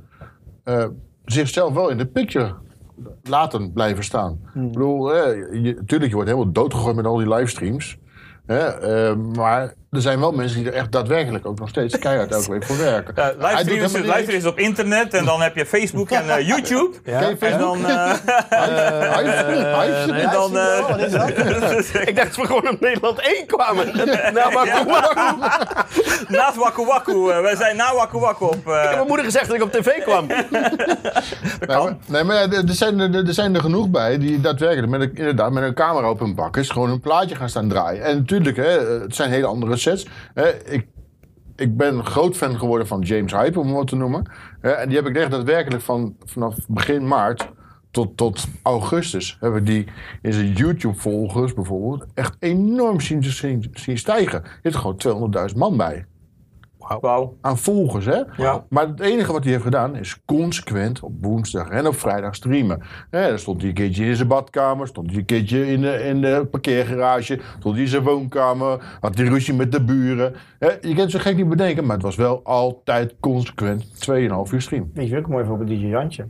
[0.65, 0.85] eh,
[1.25, 2.55] zichzelf wel in de picture
[3.23, 4.41] laten blijven staan.
[4.53, 4.67] Hmm.
[4.67, 7.99] Ik bedoel, je, tuurlijk, je wordt helemaal doodgegooid met al die livestreams.
[8.49, 12.33] Hè, eh, maar er zijn wel mensen die er echt daadwerkelijk ook nog steeds keihard
[12.33, 13.13] elke week voor werken.
[13.17, 13.33] Ja,
[14.29, 16.91] is, op internet en dan heb je Facebook en eh, YouTube.
[17.05, 17.19] Ja.
[17.19, 17.87] Ken je En dan...
[17.87, 18.11] eh,
[20.25, 21.29] en dan eh, wat is dat?
[22.09, 23.87] Ik dacht dat we gewoon op Nederland 1 kwamen.
[24.35, 25.87] nou, maar kom maar.
[26.29, 27.31] naast Waku Waku.
[27.31, 28.55] eh, wij zijn na Waku Waku op...
[28.55, 30.29] eh, Ik heb mijn moeder gezegd dat ik op tv kwam.
[30.29, 31.85] dat Nee, kan.
[31.85, 35.15] maar, nee, maar er, zijn er, er zijn er genoeg bij die daadwerkelijk met een,
[35.15, 38.05] inderdaad met een camera op hun bak is gewoon een plaatje gaan staan draaien.
[38.05, 39.77] En natuurlijk, hè, het zijn hele andere
[40.65, 40.87] ik,
[41.57, 44.31] ik ben groot fan geworden van James Hype, om hem wat te noemen.
[44.61, 47.49] En die heb ik echt daadwerkelijk van, vanaf begin maart
[47.91, 49.87] tot, tot augustus hebben die
[50.23, 54.43] in zijn YouTube-volgers bijvoorbeeld echt enorm zien, zien, zien stijgen.
[54.63, 56.07] Er gewoon 200.000 man bij
[57.41, 58.23] Aan volgers, hè?
[58.37, 58.65] Ja.
[58.69, 62.83] Maar het enige wat hij heeft gedaan is consequent op woensdag en op vrijdag streamen.
[63.11, 66.05] Hè, dan stond hij een keertje in zijn badkamer, stond hij een keertje in de,
[66.05, 70.35] in de parkeergarage, stond hij in zijn woonkamer, had hij ruzie met de buren.
[70.59, 74.53] Hè, je kunt het zo gek niet bedenken, maar het was wel altijd consequent 2,5
[74.53, 74.91] uur stream.
[74.95, 76.27] Weet je ook een mooi voorbeeld, DJ Jantje.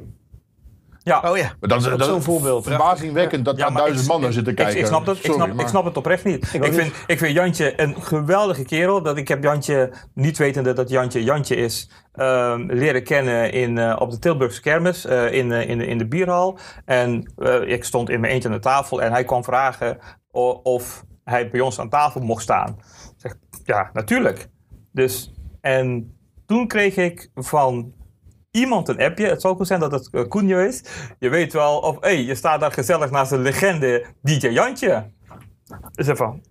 [1.08, 1.30] Ja.
[1.30, 1.52] Oh ja.
[1.60, 2.64] Maar dat is, dat is zo'n voorbeeld.
[2.66, 4.78] verbazingwekkend dat daar duizend ik- mannen zitten kijken.
[4.78, 6.54] ik, snap dat, ik, snap, ik snap het oprecht niet.
[6.54, 9.02] Ik, vind, ik vind Jantje een geweldige kerel.
[9.02, 13.96] Dat ik heb Jantje, niet wetende dat Jantje Jantje is, ehm, leren kennen in, eh,
[13.98, 16.58] op de Tilburgse kermis eh, in, eh, in, de, in de bierhal.
[16.84, 19.98] En eh, ik stond in mijn eentje aan de tafel en hij kwam vragen
[20.62, 22.76] of hij bij ons aan tafel mocht staan.
[22.78, 24.48] Ik zeg, ja, natuurlijk.
[24.92, 26.12] Dus, en
[26.46, 27.92] toen kreeg ik van
[28.50, 29.26] iemand een appje.
[29.26, 30.82] Het zou goed zijn dat het uh, Cunio is.
[31.18, 35.10] Je weet wel, of hé, je staat daar gezellig naast een legende DJ Jantje.
[35.92, 36.44] Dus van,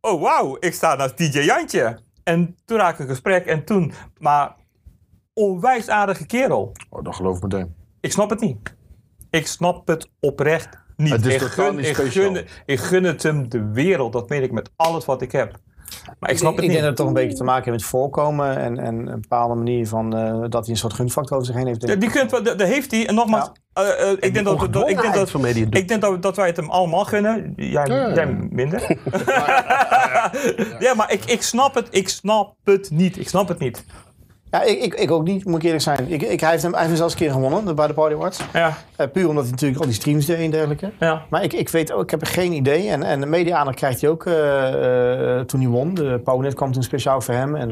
[0.00, 2.00] oh wauw, ik sta naast DJ Jantje.
[2.24, 4.56] En toen raakte ik een gesprek en toen, maar
[5.34, 6.72] onwijs aardige kerel.
[6.90, 7.74] Oh, dat geloof ik meteen.
[8.00, 8.76] Ik snap het niet.
[9.30, 11.12] Ik snap het oprecht niet.
[11.12, 14.12] Het is ik, totaal niet ik, gun, ik gun het hem de wereld.
[14.12, 15.58] Dat meen ik met alles wat ik heb.
[16.18, 16.70] Maar ik snap het ik niet.
[16.70, 19.54] denk dat het toch een beetje te maken heeft met voorkomen en, en een bepaalde
[19.54, 21.88] manier van eh, dat hij een soort gunfactor over zich heen heeft.
[21.88, 23.06] Ja, die kunt, dat heeft hij.
[23.06, 26.36] En nogmaals, eh, eh, ik, denk dat, ik denk dat, van ik denk dat, dat
[26.36, 27.52] wij het hem allemaal gunnen.
[27.56, 28.14] Jij, ja.
[28.14, 28.80] jij minder.
[30.86, 31.88] ja, maar ik, ik snap het.
[31.90, 33.18] Ik snap het niet.
[33.18, 33.84] Ik snap het niet.
[34.52, 36.12] Ja, ik, ik, ik ook niet, moet ik eerlijk zijn.
[36.12, 38.14] Ik, ik, hij, heeft hem, hij heeft hem zelfs een keer gewonnen bij de Party
[38.14, 38.40] Awards.
[38.52, 40.90] Ja, Eh, puur omdat hij natuurlijk al die streams deed en dergelijke.
[40.98, 41.22] ja.
[41.30, 42.88] Maar ik, ik weet ook, ik heb geen idee.
[42.88, 45.94] En, en de media-aandacht krijgt hij ook eh, eh, toen hij won.
[45.94, 47.56] De Pauwnet kwam toen speciaal voor hem.
[47.56, 47.70] En,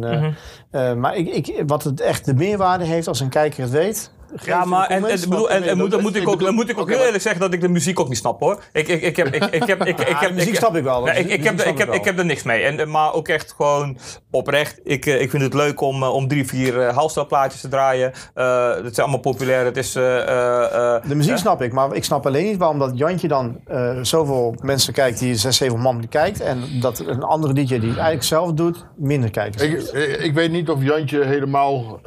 [0.70, 1.00] Mhm.
[1.00, 4.10] maar ik, ik, wat het echt de meerwaarde heeft als een kijker het weet.
[4.44, 6.78] Ja, maar en, en, bedoel, en, en moet, dan moet ik ook, dan moet ik
[6.78, 8.62] ook heel eerlijk zeggen dat ik de muziek ook niet snap hoor.
[8.72, 11.08] Ik, ik, ik heb, ik, ik heb, ik, heb, de muziek snap ik wel.
[11.08, 12.62] Ik, heb, ik, heb, ik heb er niks mee.
[12.62, 13.98] En, maar ook echt gewoon
[14.30, 14.80] oprecht.
[14.84, 18.12] Ik, eh, ik vind het leuk om, eh, om drie, vier uh, halstelplaatjes te draaien.
[18.34, 19.64] Eh dat zijn allemaal populair.
[19.64, 19.94] Het is...
[19.94, 23.28] eh, eh, eh, De muziek snap ik, maar ik snap alleen niet waarom dat Jantje
[23.28, 26.40] dan eh, zoveel mensen kijkt die 6, 7 man kijkt.
[26.40, 29.62] En dat een andere DJ die het eigenlijk zelf doet, minder kijkers.
[29.62, 32.00] Ik, ik, ik weet niet of Jantje helemaal.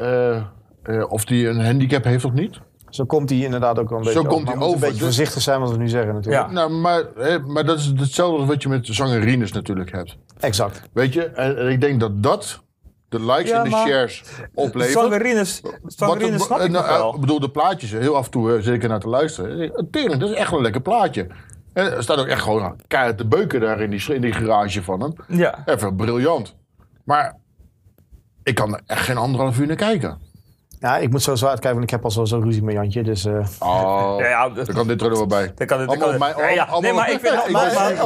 [0.84, 2.60] Eh, eh, of die een handicap heeft of niet.
[2.90, 4.88] Zo komt hij inderdaad ook wel een Zo beetje komt Maar hij we moeten over.
[4.88, 6.48] een beetje Dus- voorzichtig zijn wat we nu zeggen natuurlijk.
[6.48, 6.52] Ja.
[6.52, 10.18] Nou, maar, hè, maar dat is hetzelfde als wat je met zangerines natuurlijk hebt.
[10.40, 10.82] Exact.
[10.94, 11.26] Weet je?
[11.26, 12.64] En, en ik denk dat dat
[13.10, 14.24] de likes Ja, en de shares
[14.54, 14.94] oplevert.
[15.00, 17.14] Zangerines, zangerines snap ik nou, wel.
[17.16, 19.88] Ik bedoel, de plaatjes, heel af en toe eh, zit ik er naar te luisteren.
[19.92, 21.28] Tering, dat is echt wel een lekker plaatje.
[21.74, 24.84] En er staat ook echt gewoon keihard te beuken daar in die, in die garage
[24.84, 25.14] van hem.
[25.28, 25.64] Ja.
[25.66, 26.56] Even briljant.
[27.04, 27.38] Maar
[28.44, 30.18] ik kan er echt geen anderhalf uur naar kijken.
[30.84, 33.04] Ja, ik moet sowieso uitkijken, want ik heb al sowieso ruzie met Jantje.
[33.04, 35.52] Dus, eh, Oh, Ja, ja, dat- dan kan dit er wel bij.
[35.56, 36.80] Dan kan het, dan Allemaal kan ja, ja.
[36.80, 37.36] Nee, maar ik vind...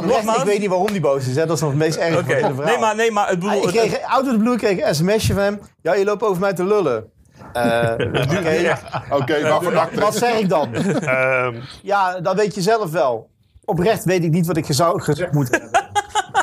[0.05, 1.35] nogmaals, weet niet waarom die boos is.
[1.35, 1.45] Hè?
[1.45, 2.39] Dat is nog het meest erge Oké.
[2.39, 2.71] van verhaal.
[2.71, 3.49] Nee, maar, nee, maar het bedoel...
[3.51, 5.59] Ah, ik kreeg, out of the blue kreeg ik een sms'je van hem.
[5.81, 7.05] Ja, je loopt over mij te lullen.
[7.53, 7.91] Eh,
[9.19, 9.99] Oké, dacht ik?
[9.99, 10.73] wat zeg ik dan?
[10.75, 13.29] Ehm, Ja, dat weet je zelf wel.
[13.65, 15.69] Oprecht weet ik niet wat ik zou gezegd moet hebben.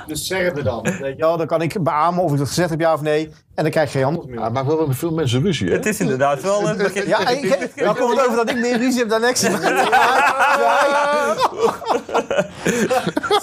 [0.07, 0.83] Dus zeg het me dan.
[0.83, 3.31] Weet je wel, dan kan ik beamen of ik dat gezegd heb, ja of nee.
[3.55, 4.39] En dan krijg je geen antwoord meer.
[4.39, 5.75] Ja, maar wel met veel mensen ruzie, hè?
[5.75, 6.69] Het is inderdaad wel...
[6.69, 9.53] een begin- Ja, ik, dan komt het over dat ik meer ruzie heb dan Nexus.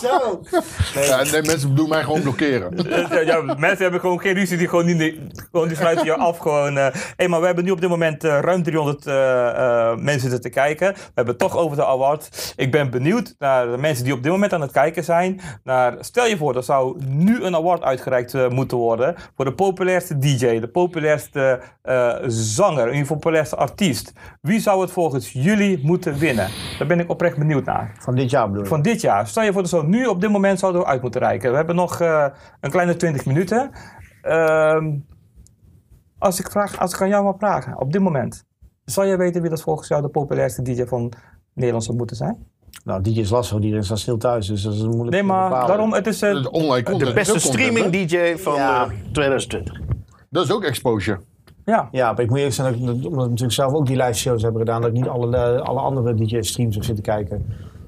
[0.02, 0.42] Zo.
[0.94, 2.78] Ja, nee, mensen doen mij gewoon blokkeren.
[3.10, 5.18] Ja, ja, mensen hebben gewoon geen ruzie, die gewoon niet,
[5.52, 6.38] gewoon die sluiten je af.
[6.38, 9.98] Gewoon, eh hey, maar we hebben nu op dit moment eh, ruim 300 eh, eh,
[9.98, 10.94] mensen zitten te kijken.
[10.94, 12.54] We hebben het toch over de award.
[12.56, 15.42] Ik ben benieuwd naar de mensen die op dit moment aan het kijken zijn.
[15.64, 19.54] Naar, stel je voor, er zou nu een award uitgereikt eh, moeten worden voor de
[19.54, 24.14] populairste DJ, de populairste eh, zanger, geval populairste artiest.
[24.42, 26.48] Wie zou het volgens jullie moeten winnen?
[26.78, 27.96] Daar ben ik oprecht benieuwd naar.
[28.00, 28.70] Van dit jaar bedoel je?
[28.70, 29.28] Van dit jaar.
[29.28, 31.50] Stel je voor dat zo nu op dit moment zouden we uit moeten reiken.
[31.50, 32.26] We hebben nog eh,
[32.60, 33.72] een kleine 20 minuten.
[34.22, 34.98] Ehm,
[36.18, 38.46] als, ik vraag, als ik aan jou mag vragen, op dit moment.
[38.86, 41.14] Zou jij weten wie dat volgens jou de populairste DJ van
[41.54, 42.51] Nederland zou moeten zijn?
[42.84, 45.68] Nou, DJ is lastig, iedereen staat stil thuis, dus dat is moeilijk Nee, maar bepalen.
[45.68, 46.22] daarom, het is...
[46.22, 47.00] eh, De online content.
[47.00, 48.84] De is beste ook content, streaming DJ van Ja.
[48.84, 49.80] eh, 2020.
[50.30, 51.20] Dat is ook exposure.
[51.66, 51.88] ja.
[51.92, 54.42] Ja, maar ik moet eerlijk zijn, dat omdat we natuurlijk zelf ook die live shows
[54.42, 57.46] hebben gedaan, dat ik niet alle, eh, alle andere DJ-streams heb zitten kijken.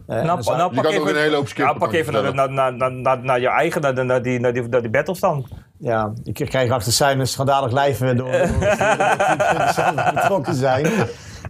[0.07, 1.73] Eh, en Nou, nou, Je pak kan ook even, een hele hoop skippen.
[1.73, 4.68] ja, pak even naar, naar, naar, naar, naar je eigen, naar, naar, die, naar, die,
[4.68, 5.45] naar die battles dan.
[5.77, 10.85] Ja, ik krijg achter zijn schandalig lijven door, door, door, door, door betrokken zijn.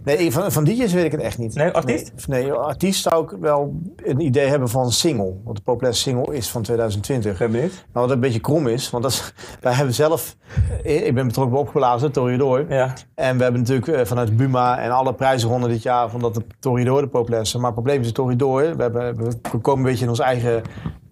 [0.04, 1.54] Nee, van, van DJ's weet ik het echt niet.
[1.54, 2.12] Nee, artiest?
[2.28, 5.34] Nee, nee, artiest zou ik wel een idee hebben van single.
[5.44, 7.38] Want de populaire single is van 2020.
[7.38, 7.72] Ben benieuwd.
[7.92, 10.36] Nou, wat een beetje krom is, want dat is, wij hebben zelf...
[10.84, 12.64] eh, Ik ben betrokken bij opgeblazen, Toreador.
[12.68, 12.94] Ja.
[13.14, 16.10] En we hebben natuurlijk eh, vanuit Buma en alle prijzenronden dit jaar...
[16.10, 17.56] van dat de Toreador de populairste.
[17.56, 18.76] Maar het probleem is de Toreador.
[18.76, 20.62] We, hebben, we komen een beetje in ons eigen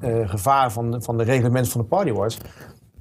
[0.01, 2.39] eh, gevaar van, van de reglement van de Party Wars.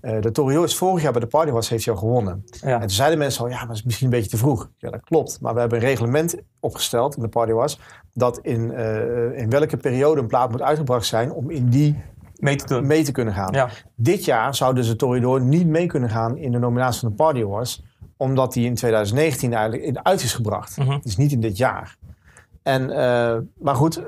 [0.02, 2.46] Eh, de is vorig jaar bij de Party Wars heeft hij al gewonnen.
[2.62, 2.74] Ja.
[2.74, 4.70] En toen zeiden mensen al, ja, maar dat is misschien een beetje te vroeg.
[4.78, 5.42] Ja, dat klopt.
[5.42, 7.80] Maar we hebben een reglement opgesteld in de Party Wars...
[8.14, 11.32] dat in, eh, in welke periode een plaat moet uitgebracht zijn...
[11.32, 12.04] om in die
[12.36, 12.88] Mee te doen.
[12.88, 13.54] mee te kunnen gaan.
[13.54, 13.70] Ja.
[13.96, 17.16] Dit jaar zou dus de Toreador niet mee kunnen gaan in de nominatie van de
[17.16, 17.84] Party Awards.
[18.18, 20.78] Omdat die in 2019 eigenlijk in uit is gebracht.
[20.78, 21.00] Mhm.
[21.02, 21.98] Dus niet in dit jaar.
[22.64, 24.02] En, eh, maar goed,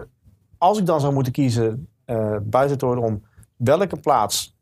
[0.57, 1.87] als ik dan zou moeten kiezen
[2.43, 3.23] buiten orde om
[3.55, 4.52] welke plaats...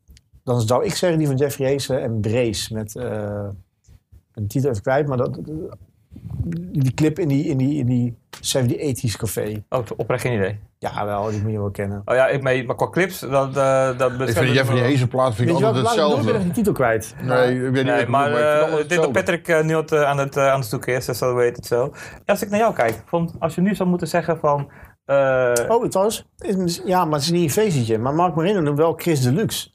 [0.44, 2.96] Dan zou ik zeggen die van Jeffrey Hazen en Brace met...
[2.96, 3.44] eh
[4.34, 5.38] een titel even kwijt, maar dat,
[6.72, 8.76] die clip in die, in die, in die 70
[9.10, 9.62] 80s café.
[9.68, 10.58] Oh, oprecht geen idee.
[10.78, 12.02] Ja, wel, die moet je wel kennen.
[12.04, 13.56] Oh ja, ik mee, maar qua clips, dat...
[13.56, 16.42] eh dat Ik vind Jeffrey Hazen plaat vind ik altijd laat ik hetzelfde.
[16.42, 17.14] die titel kwijt.
[17.22, 17.94] Nee, ik weet niet.
[17.94, 19.12] Nee, maar ik vind eh, dit dat hetzelfde.
[19.12, 21.92] Patrick nu het, eh, aan, het, aan het zoeken is, dus dat weet het zo.
[22.26, 24.70] Als ik naar jou kijk, van, als je nu zou moeten zeggen van...
[25.04, 27.98] eh, Oh, trouwens, is- ja, maar het is niet een feestje.
[27.98, 29.70] Maar Mark Marino noemt wel Chris Deluxe.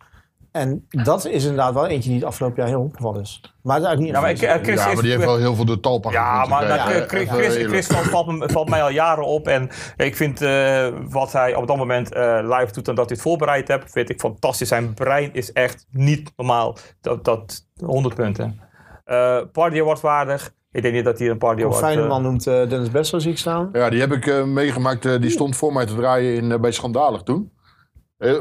[0.52, 3.42] En dat is inderdaad wel eentje die het afgelopen jaar heel opgevallen is.
[3.62, 5.38] Maar het is eigenlijk niet ja, maar ik, eh, Chris ja, maar die heeft wel
[5.38, 7.08] heel veel door talpa Ja, maar nou.
[7.08, 9.48] Chris, Chris, Chris valt, mij al jaren op.
[9.48, 13.14] En ik vind eh, wat hij op dat moment eh, live doet en dat hij
[13.14, 14.68] het voorbereid heeft, vind ik fantastisch.
[14.68, 16.78] Zijn brein is echt niet normaal.
[17.02, 18.60] Dat, dat 100 punten.
[19.06, 20.56] Eh party Award waardig.
[20.72, 21.84] Ik denk niet dat hij een Party Een Award...
[21.84, 23.70] fijne man noemt Dennis Bessel, zie ik staan.
[23.74, 25.22] Ja, die heb ik meegemaakt.
[25.22, 27.52] die stond voor mij te draaien in, bij Schandalig toen.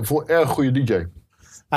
[0.00, 1.04] Voor erg goede DJ.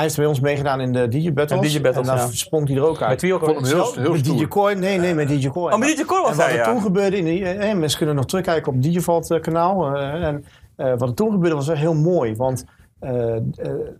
[0.00, 1.72] Hij heeft bij ons meegedaan in de DJ Battles.
[1.72, 2.28] DJ en daar ja.
[2.30, 3.10] sprong hij er ook uit.
[3.10, 4.48] met wie ook vond heel, heel met DJ.
[4.48, 4.78] Coin?
[4.78, 5.72] Nee, nee, met DJ Coin.
[5.72, 6.72] Oh, met DJ Core was En wat hij, er ja.
[6.72, 9.96] toen gebeurde, in die, eh, mensen kunnen nog terugkijken op het Digivalt eh, kanaal.
[9.96, 10.44] eh, en
[10.76, 12.36] eh, wat er toen gebeurde was wel heel mooi.
[12.36, 12.64] Want
[13.00, 13.42] eh eh,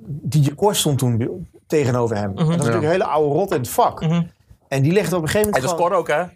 [0.05, 2.29] DJ Core stond toen tegenover hem.
[2.31, 4.01] En dat is natuurlijk een hele oude rot in het vak.
[4.01, 4.23] Mhm.
[4.69, 5.81] En die legde op een gegeven Hij moment...
[5.81, 6.35] is gewoon- Cor ook, hè?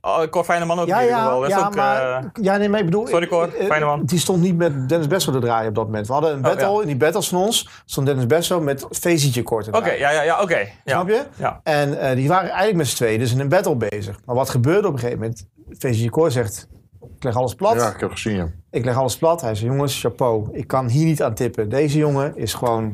[0.00, 1.38] Oh, Cor Fijneman ook Ja, ja.
[1.40, 3.06] Dat ja, ook, maar, eh, ja, nee, maar ik bedoel...
[3.06, 3.48] Sorry, Cor.
[3.54, 4.04] eh, eh, Fijne man.
[4.04, 6.06] Die stond niet met Dennis Bessel te draaien op dat moment.
[6.06, 6.80] We hadden een battle, Oh, ja.
[6.80, 10.00] in die battles van ons stond Dennis Bessel met Fezietje kort te Oké, draaien.
[10.00, 10.58] ja, ja, ja, oké.
[10.58, 10.68] Ja.
[10.84, 11.22] Snap je?
[11.36, 11.60] Ja.
[11.62, 14.18] En eh, die waren eigenlijk met z'n tweeën dus in een battle bezig.
[14.24, 15.46] Maar wat gebeurde op een gegeven moment?
[15.78, 16.68] Fezietje Kort zegt,
[17.16, 17.74] ik leg alles plat.
[17.74, 18.48] Ja, ik heb gezien, ja.
[18.70, 19.40] Ik leg alles plat.
[19.40, 20.48] Hij zei, jongens, chapeau.
[20.52, 21.68] Ik kan hier niet aan tippen.
[21.68, 22.92] Deze jongen is gewoon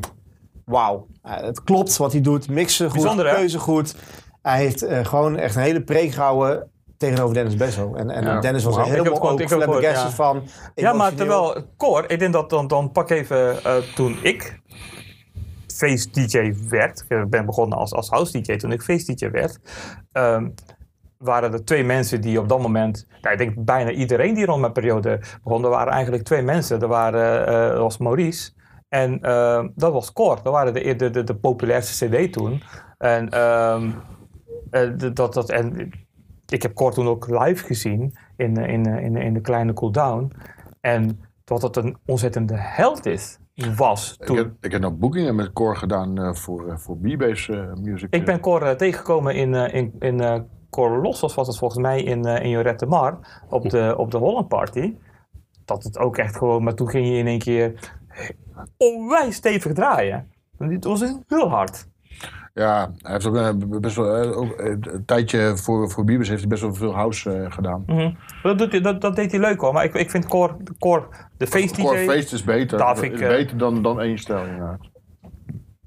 [0.65, 1.07] wauw.
[1.21, 2.49] Het klopt wat hij doet.
[2.49, 3.35] Mixen goed, Bijzonder, hè?
[3.35, 3.95] keuze goed.
[4.41, 7.95] Hij heeft eh, gewoon echt een hele preek gehouden tegenover Dennis Bessel.
[7.95, 8.39] En, en Ja.
[8.39, 10.43] Dennis was heb helemaal ook ik gehoord, flabbergasted van.
[10.75, 14.59] Ja, maar terwijl Cor, ik denk dat dan, dan pak even eh, toen ik
[15.67, 17.05] face DJ werd.
[17.07, 19.59] Ik ben begonnen als, als house DJ toen ik face DJ werd.
[20.11, 20.49] ehm,
[21.17, 24.61] waren er twee mensen die op dat moment, nou, ik denk bijna iedereen die rond
[24.61, 26.81] mijn periode begon, er waren eigenlijk twee mensen.
[26.81, 28.51] Er waren, eh, dat was Maurice
[28.89, 30.39] en eh, dat was Cor.
[30.43, 32.61] Dat waren de, de, de, de populairste CD toen.
[32.97, 33.91] En, ehm,
[34.69, 35.91] eh, dat, dat, en
[36.47, 39.73] ik heb Cor toen ook live gezien in, eh, in, eh, in, in de kleine
[39.73, 40.31] cooldown.
[40.81, 43.39] En dat het een ontzettende held is,
[43.75, 44.37] was Ik toen.
[44.37, 48.13] heb, ik heb nog boekingen met Cor gedaan eh, voor, voor B-Base Music.
[48.13, 52.49] Ik ben Cor tegengekomen in, in, in Cor Lossos, was het volgens mij, in, in
[52.49, 54.95] Jorette Mar, op de, op de Holland Party.
[55.65, 57.93] Dat het ook echt gewoon, maar toen ging je in één keer
[58.77, 60.31] onwijs stevig draaien.
[60.57, 61.87] Het was heel hard.
[62.57, 66.29] Ja, hij heeft ook eh, best wel eh, ook, eh, een tijdje voor, voor B-Base
[66.29, 67.83] heeft hij best wel veel house gedaan.
[67.85, 68.11] Mhm.
[68.43, 71.07] dat, doet hij- dat, dat deed hij leuk hoor, maar ik, ik vind Cor, Cor
[71.37, 71.81] de face DJ...
[71.81, 72.97] Core Feest is beter.
[72.97, 74.79] Vind is ik, beter dan, dan één stijl, inderdaad.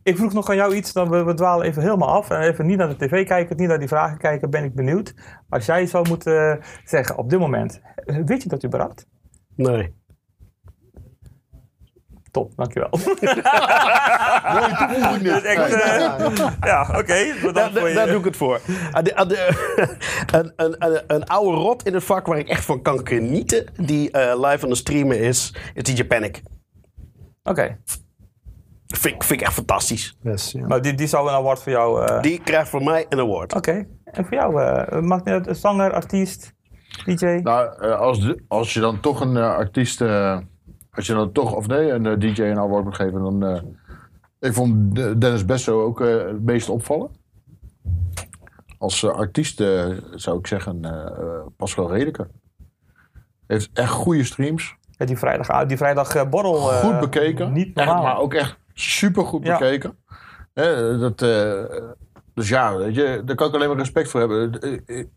[0.02, 2.30] Ik vroeg nog aan jou iets, dan we, we dwalen even helemaal af.
[2.30, 5.14] En even niet naar de tv kijken, niet naar die vragen kijken, ben ik benieuwd.
[5.48, 7.80] Als jij zou moeten zeggen op dit moment,
[8.24, 9.06] weet je dat überhaupt?
[9.54, 9.94] Nee.
[12.30, 12.90] Top, dankjewel.
[14.52, 15.42] Mooie toevoeging dit.
[15.44, 17.32] echt, eh, ja, oké.
[17.42, 18.60] Bedankt voor daar, je- daar doe ik het voor.
[18.92, 19.96] Ah, de- ah, de-
[20.38, 23.66] een, een, een, een oude rot in het vak waar ik echt van kan genieten,
[23.76, 26.42] die eh, live aan het streamen is, is DJ Panic.
[27.42, 27.78] Oké,
[28.86, 30.16] Vind, ik- vind ik echt fantastisch.
[30.22, 30.66] Yes, ja.
[30.66, 32.06] maar die, die zou een award voor jou...
[32.06, 33.54] eh, Die krijgt van mij een award.
[33.54, 36.52] Oké, en voor jou, eh maakt niet uit, een zanger, artiest,
[37.04, 37.24] DJ?
[37.26, 40.38] Nou, als, als je dan toch een artiest eh,
[40.94, 43.44] als je dan toch, of nee, een eh, DJ een award moet geven, dan...
[43.44, 43.62] eh,
[44.38, 47.10] ik vond De- Dennis Besso ook eh, het meest opvallen.
[48.78, 49.56] Als artiest
[50.14, 50.80] zou ik zeggen
[51.56, 52.28] Pascal Redeker.
[53.46, 54.76] Heeft echt goede streams.
[54.90, 56.54] Ja, die vrijdag, die vrijdag borrel.
[56.54, 57.52] Goed bekeken.
[57.52, 59.58] Niet Echt, maar ook echt super goed Ja.
[59.58, 59.96] bekeken.
[61.00, 61.18] Dat,
[62.34, 64.52] dus ja, weet je, daar kan ik alleen maar respect voor hebben.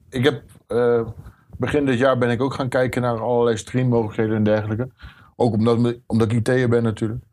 [0.09, 0.43] Ik, heb,
[1.57, 4.89] begin dit jaar ben ik ook gaan kijken naar allerlei streammogelijkheden en dergelijke.
[5.35, 7.23] Ook omdat, omdat ik IT'er ben natuurlijk.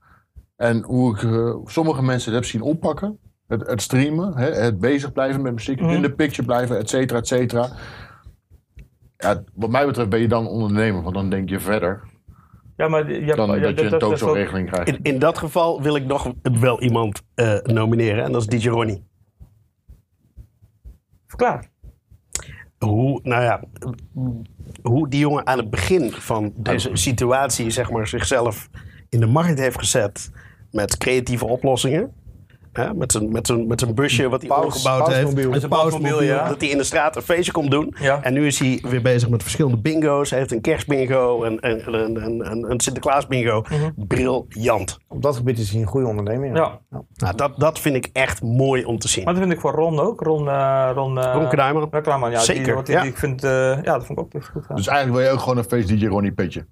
[0.56, 3.18] En hoe ik eh, sommige mensen het heb zien oppakken.
[3.46, 5.90] Het, het streamen, hè, het bezig blijven met muziek, Mhm.
[5.90, 7.68] in de picture blijven, et cetera, et cetera.
[9.16, 12.02] Ja, wat mij betreft ben je dan ondernemer, want dan denk je verder
[12.80, 14.88] ja, maar ja, dan ja, dat je een tozo-regeling krijgt.
[14.88, 18.24] In, in dat geval wil ik nog wel iemand eh, nomineren.
[18.24, 19.04] En dat is DJ Ronnie.
[21.26, 21.70] Verklaar.
[22.84, 23.64] Hoe, nou ja,
[24.82, 28.68] hoe die jongen aan het begin van deze situatie, zeg maar, zichzelf
[29.08, 30.30] in de markt heeft gezet
[30.70, 32.12] met creatieve oplossingen.
[32.72, 35.34] Hè, met zijn met zijn- met zijn busje wat hij omgebouwd heeft.
[35.48, 36.22] Met zijn pausmobiel.
[36.22, 36.48] ja.
[36.48, 37.94] Dat hij in de straat een feestje komt doen.
[38.00, 38.22] Ja.
[38.22, 40.30] En nu is hij weer bezig met verschillende bingo's.
[40.30, 43.64] Hij heeft een kerstbingo en, en, en, en, en een Sinterklaas bingo.
[43.96, 44.98] Briljant.
[45.08, 46.54] Op dat gebied is hij een goede ondernemer.
[46.56, 46.78] Ja.
[47.16, 49.24] Nou, dat, dat vind ik echt mooi om te zien.
[49.24, 50.20] Maar dat vind ik voor Ron ook.
[50.20, 51.88] Ron, eh Ron, eh, Ron Kruijman.
[51.90, 52.36] Ron Kruijman, ja.
[52.36, 53.00] Die, Zeker, die, ja.
[53.00, 53.50] die ik vind, eh,
[53.82, 54.62] ja, dat vond ik ook echt goed.
[54.62, 54.76] gedaan.
[54.76, 56.66] Dus eigenlijk wil je ook gewoon een feest DJ Ronnie petje.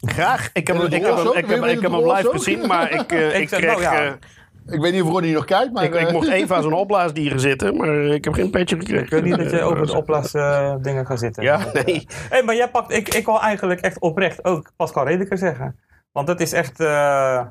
[0.00, 0.50] Graag.
[0.52, 3.32] Ik heb, ik heb, ik heb, ik heb het hem live gezien, maar ik, ik,
[3.34, 4.18] Ik zeg, kreeg...
[4.66, 5.84] eh, Ik weet niet of Ronnie nog kijkt, maar...
[5.84, 9.04] Ik, ik eh, mocht even aan zo'n opblaasdieren zitten, maar ik heb geen petje gekregen.
[9.04, 11.42] Ik wil niet dat je over de opblaas eh, dingen gaat zitten.
[11.42, 12.06] Ja, nee.
[12.28, 15.76] Hey, maar jij pakt, ik, ik wil eigenlijk echt oprecht ook Pascal Redeker zeggen.
[16.12, 17.46] Want dat is echt, eh,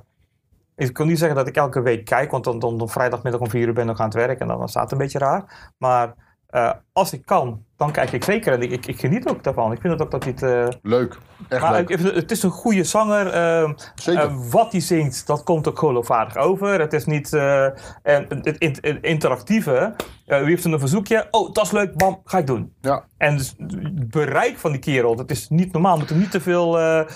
[0.76, 3.50] ik kan niet zeggen dat ik elke week kijk, want dan, dan, dan vrijdagmiddag om
[3.50, 5.20] vier uur ben ik nog aan het werk en dan, dan staat het een beetje
[5.20, 5.72] raar.
[5.78, 6.14] Maar
[6.48, 9.72] eh, als ik kan, dan kijk ik zeker en ik, ik, ik geniet ook daarvan.
[9.72, 10.44] Ik vind het ook dat hij het...
[10.44, 11.18] eh, Leuk.
[11.50, 11.90] Echt maar leuk.
[11.90, 13.28] ik, vind het is een goede zanger.
[13.28, 14.22] eh, Zeker.
[14.24, 16.80] eh, wat hij zingt, dat komt ook geloofwaardig over.
[16.80, 17.64] Het is niet eh,
[18.04, 19.94] en het, interactieve.
[20.26, 21.28] eh, wie heeft een verzoekje?
[21.32, 22.74] Oh, dat is leuk, bam, ga ik doen.
[22.82, 23.06] ja.
[23.18, 25.92] En dus het bereik van die kerel, dat is niet normaal.
[25.94, 26.80] We moeten niet te veel.
[26.80, 27.08] eh, eh,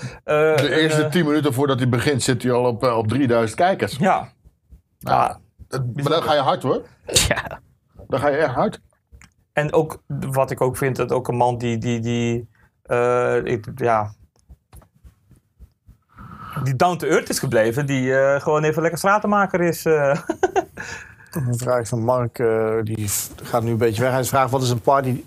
[0.57, 3.95] De eerste tien minuten voordat hij begint zit hij al op, op 3000 kijkers.
[3.99, 4.27] ja.
[4.97, 5.39] ja.
[5.67, 6.81] Dat- maar dan ga je hard hoor.
[7.27, 7.59] Ja.
[8.07, 8.79] Dan ga je echt hard.
[9.59, 11.77] En ook wat ik ook vind, dat ook een man die.
[11.77, 12.47] die, die
[12.83, 14.13] eh, ja.
[16.63, 19.85] Die down to earth is gebleven, die eh, gewoon even lekker stratenmaker is.
[19.85, 20.19] eh.
[21.29, 22.35] Een vraag van Mark,
[22.83, 23.07] die
[23.43, 24.11] gaat nu een beetje weg.
[24.11, 25.23] Hij vraagt wat is een party...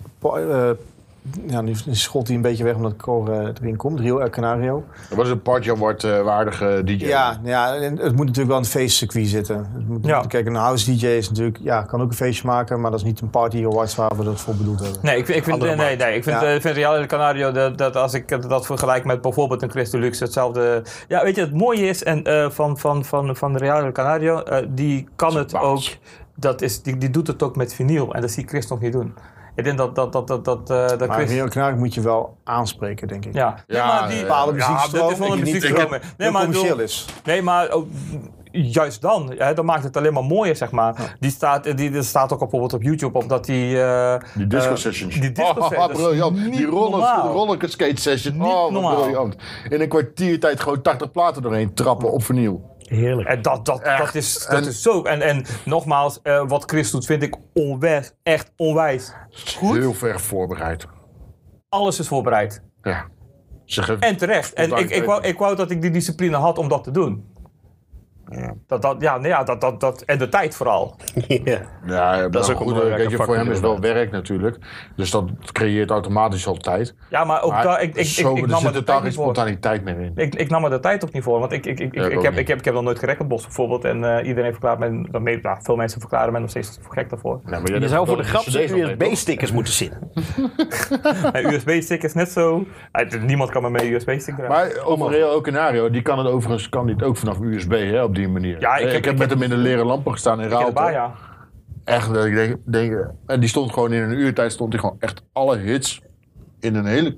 [1.46, 4.00] ja, nu schot hij een beetje weg omdat Cor eh, erin komt.
[4.00, 4.84] Rio El Canario.
[5.08, 7.06] Dat was een Party Award eh, waardige DJ.
[7.06, 9.56] Ja, ja en het moet natuurlijk wel een feestcircuit zitten.
[9.74, 10.20] Het moet, Ja.
[10.28, 13.06] Kijk, een house DJ is natuurlijk, ja, kan ook een feestje maken, maar dat is
[13.06, 14.98] niet een party awards waar we dat voor bedoeld hebben.
[15.02, 16.54] Nee, ik vind, ik vind, nee, nee, ik vind, Ja.
[16.54, 19.90] eh, vind Real de Canario, dat, dat als ik dat vergelijk met bijvoorbeeld een Chris
[19.90, 20.82] Deluxe, hetzelfde.
[21.08, 24.38] Ja, weet je, het mooie is en, eh, van, van, van, van Real de Canario,
[24.42, 25.62] eh, die kan het baas.
[25.62, 25.82] ook,
[26.34, 28.80] dat is, die, die doet het ook met vinyl en dat zie ik Chris nog
[28.80, 29.14] niet doen.
[29.54, 31.30] Ik denk dat, dat, dat, dat, dat, eh, dat Maar Chris...
[31.30, 33.34] Rio El Canario moet je wel aanspreken, denk ik.
[33.34, 35.90] Ja, Ja, maar die, Bepaalde ja, muziekstroom, dat is wel een die niet muziekstroom.
[35.90, 37.06] heel- Nee, heel maar commercieel is.
[37.24, 37.68] Nee, maar
[38.52, 41.16] juist dan, hè, dan maakt het alleen maar mooier, zeg maar.
[41.20, 43.82] Die staat, die, die staat ook bijvoorbeeld op YouTube op dat die...
[43.82, 45.20] eh, Die disco eh, sessions.
[45.20, 45.92] Die disco Oh, sessions.
[45.92, 46.36] briljant.
[46.44, 47.32] Niet Die roller, normaal.
[47.32, 48.36] roller skate sessions.
[48.36, 49.36] Niet oh, briljant.
[49.68, 52.70] In een kwartiertijd gewoon 80 platen doorheen trappen op vernieuw.
[52.94, 53.28] Heerlijk.
[53.28, 53.98] En dat, dat, Echt.
[53.98, 55.02] dat, is, dat En- is zo.
[55.02, 59.12] En, en nogmaals, eh, wat Chris doet vind ik onwijs, echt onwijs.
[59.56, 59.76] Goed.
[59.76, 60.86] Heel ver voorbereid.
[61.68, 62.62] Alles is voorbereid.
[62.82, 63.06] Ja.
[64.00, 64.52] En terecht.
[64.52, 67.31] En ik, ik, wou, ik wou dat ik die discipline had om dat te doen.
[68.28, 68.54] Ja.
[68.66, 70.96] Dat, dat, ja, nee, ja dat, dat, dat, en de tijd vooral.
[71.44, 71.60] Ja.
[71.86, 74.56] Ja, Dat is ook een goed, je, voor hem is wel werk natuurlijk.
[74.96, 76.94] Dus dat creëert automatisch al tijd.
[77.10, 78.82] Ja, maar ook Maar daar, ik, ik, ik, zo, ik er nam zit er de
[78.82, 79.24] tijd geen niet voor.
[79.24, 80.12] spontaniteit meer in.
[80.14, 82.12] Ik, ik nam er de tijd ook niet voor, want ik, ik, ik, Ja, ik
[82.12, 83.84] ik, heb, ik, heb, ik heb nog nooit gerekkenbos bijvoorbeeld.
[83.84, 87.10] En eh, iedereen verklaart mij, dat ja, veel mensen verklaren mij nog steeds voor gek
[87.10, 87.40] daarvoor.
[87.44, 88.82] Nee, maar Je zou voor de grap een mee?
[88.82, 89.92] USB-stickers moeten zien.
[91.32, 92.64] Een USB-stick is net zo.
[93.20, 94.74] niemand kan me met een USB-stick draaien.
[94.74, 98.18] Maar over Real Canario, die kan het overigens kan dit ook vanaf USB hè, op
[98.18, 98.60] die manier.
[98.60, 100.46] Ja, ik Eh, heb- ik heb ik met hem in de leren lampen gestaan in
[100.46, 100.72] Ik Raalte.
[100.72, 101.12] Baja.
[101.84, 104.96] Echt, dat ik denk, denk, en die stond gewoon in een uurtijd, stond hij gewoon
[104.98, 106.00] echt alle hits
[106.60, 107.16] in een hele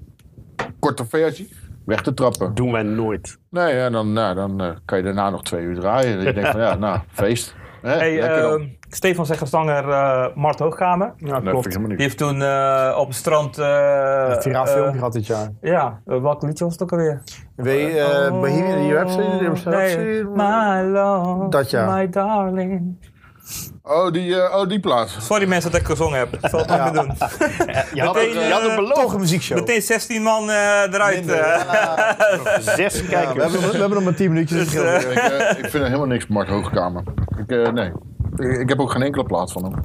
[0.79, 1.49] korte versie
[1.85, 2.55] weg te trappen.
[2.55, 3.39] Doen wij nooit.
[3.51, 6.19] Nee, en dan, nou, dan eh, kan je daarna nog twee uur draaien.
[6.19, 7.55] En je denkt van, ja, nou, feest.
[7.85, 8.55] Hey, eh,
[8.89, 11.13] Stefan zegt zanger eh Mart Hoogkamer.
[11.17, 11.73] Ja, klopt.
[11.89, 13.59] Die heeft toen eh, op het strand...
[13.59, 15.49] eh Een viraal filmpje gehad dit jaar.
[15.61, 17.23] Ja, welk liedje was het ook alweer?
[17.57, 20.25] Weet je, eh, Bohemian Rhapsody?
[20.35, 21.95] My love, Dat ja.
[21.95, 22.97] my darling.
[23.83, 25.27] Oh, die, oh, die plaats.
[25.27, 26.33] Sorry mensen dat ik gezongen heb.
[26.33, 27.13] Ik zal het niet meer doen.
[27.95, 29.59] Je had, Meteen, je had een een muziekshow.
[29.59, 31.27] Meteen 16 man eh, eruit.
[31.29, 32.61] eh.
[32.77, 33.35] Zes Ja, kijkers.
[33.35, 34.71] we, hebben, we hebben nog maar 10 minuutjes.
[34.71, 37.03] Dus, ik, ik vind er helemaal niks van Mark Hoogkamer.
[37.39, 37.93] Ik, eh, nee.
[38.37, 39.81] Ik, ik heb ook geen enkele plaats van hem.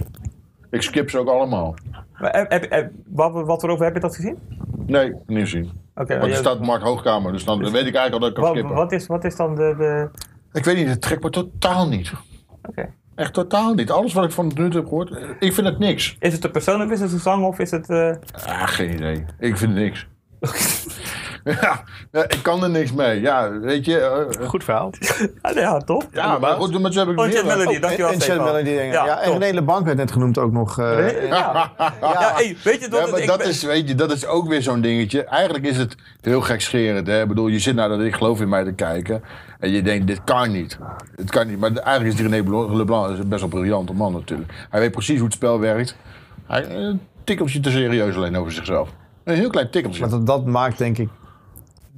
[0.71, 1.73] Ik skip ze ook allemaal.
[2.19, 4.38] Maar heb- heb- heb- wat, wat erover heb je dat gezien?
[4.85, 5.71] Nee, niet zien.
[5.95, 8.35] Oké, Want er je- staat Mark Hoogkamer, dus dan weet ik eigenlijk al dat ik
[8.35, 8.76] kan wat, skippen.
[8.76, 9.76] wat, is, wat is dan de...
[9.77, 10.09] de...
[10.53, 12.11] Ik weet niet, het trekt me totaal niet.
[12.69, 12.89] Oké.
[13.15, 13.91] Echt totaal niet.
[13.91, 16.15] Alles wat ik van het nu heb gehoord, eh, ik vind het niks.
[16.19, 17.89] Is het de persoon of is het de zang of is het...
[17.89, 18.11] eh,
[18.45, 19.26] Ah, geen idee.
[19.39, 20.07] Ik vind het niks.
[21.61, 23.22] ja, ja, ik kan er niks mee.
[23.22, 23.99] Ja, weet je.
[23.99, 24.91] eh, Goed verhaal.
[25.41, 26.07] Ja, nee, ja, top.
[26.11, 27.26] ja, maar goed, maar zo heb ik Oh.
[27.26, 28.44] Chat Melody, En, dankjewel en Chat Stefan.
[28.44, 28.86] Melody dingen.
[28.86, 29.32] Ja, Ja, en.
[29.40, 30.80] René Lebank werd net genoemd ook nog.
[30.80, 31.72] eh, Ja,
[32.02, 34.61] ja hey, weet je Ja, wat dat, ben- is, weet je, dat is ook weer
[34.61, 35.24] zo'n dingetje.
[35.24, 37.07] Eigenlijk is het heel gekscherend.
[37.07, 37.22] Hè?
[37.22, 39.24] Ik bedoel, je zit naar dat ik geloof in mij te kijken.
[39.60, 40.78] En je denkt, dit kan niet.
[41.16, 41.60] Het kan niet.
[41.60, 44.52] Maar eigenlijk is die René Leblanc is een best wel briljante man natuurlijk.
[44.70, 45.95] Hij weet precies hoe het spel werkt.
[46.48, 48.90] Hij eh, een tikkeltje te serieus alleen over zichzelf.
[49.24, 50.02] Een heel klein tikkeltje.
[50.02, 51.10] Maar dat, dat maakt denk ik.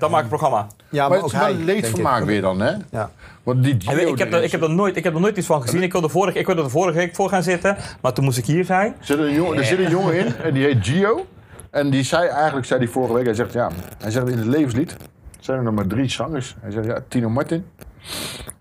[0.01, 0.67] Dat maakt het programma.
[0.89, 2.27] Ja, maar ook het is wel hij, een denk leedvermaak ik.
[2.27, 2.73] weer dan, hè?
[2.91, 3.09] Ja.
[3.43, 5.37] Want die Ik, Gio ik, heb er, ik, heb er nooit, ik heb er nooit
[5.37, 5.83] iets van gezien.
[5.83, 8.45] Ik wilde, vorige, ik wilde er vorige week voor gaan zitten, maar toen moest ik
[8.45, 8.95] hier zijn.
[8.99, 11.25] zit een jongen, er zit een jongen in en die heet Gio.
[11.69, 14.47] En die zei eigenlijk, zei die vorige week, hij zegt ja, hij zegt in het
[14.47, 14.97] levenslied
[15.39, 16.55] zijn er nog maar drie zangers.
[16.59, 17.65] Hij zegt ja, Tino Martin,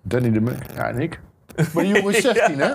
[0.03, 1.21] Danny de Munk, ja en ik.
[1.75, 2.67] Maar die jongen is 16 hè?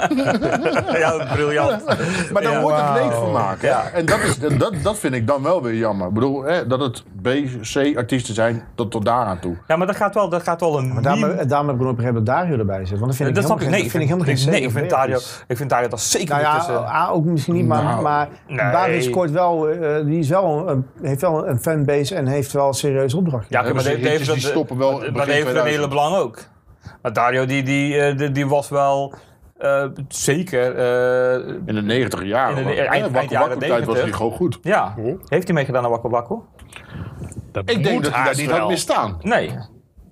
[0.97, 1.85] Ja, briljant.
[2.33, 2.61] Maar dan Ja.
[2.61, 3.61] wordt het leedvermaak.
[3.61, 3.67] hè?
[3.67, 3.83] Ja.
[3.93, 6.07] En dat, is, dat, dat vind ik dan wel weer jammer.
[6.07, 7.27] Ik bedoel, hè, dat het B,
[7.73, 9.55] C artiesten zijn tot, tot daar aan toe.
[9.67, 11.45] Ja, maar dat gaat wel, dat gaat wel een Maar daarom, meme.
[11.45, 12.89] daarom heb ik nooit begrepen dat Dario erbij zit.
[12.99, 13.61] Want dat vind ik dat helemaal ik.
[13.63, 15.17] geen- Nee, dat vind ik helemaal geen nee, ik vind Dario,
[15.47, 16.75] ik vind Dario dat zeker Nou niet ja, tussen.
[16.75, 18.57] A, ook misschien niet, maar, Nou, maar nee.
[18.57, 22.67] Dario scoort wel, eh, die is wel een, heeft wel een fanbase en heeft wel
[22.67, 23.45] een serieus opdracht.
[23.49, 25.79] Ja, maar die stoppen wel Maar heeft René 2000.
[25.81, 26.37] Leblanc ook.
[27.01, 29.13] Maar Dario, die, die, eh, die, die was wel
[29.57, 30.75] eh, zeker.
[30.75, 32.57] eh, In de 90 jaren.
[32.57, 34.03] In de- eind- eind Wakku jaren Wakku tijd was 90.
[34.03, 34.59] hij gewoon goed.
[34.61, 34.95] ja.
[35.27, 36.35] Heeft hij meegedaan aan Wakku?
[37.51, 39.17] Dat Ik denk dat hij daar niet had misstaan.
[39.21, 39.51] Nee.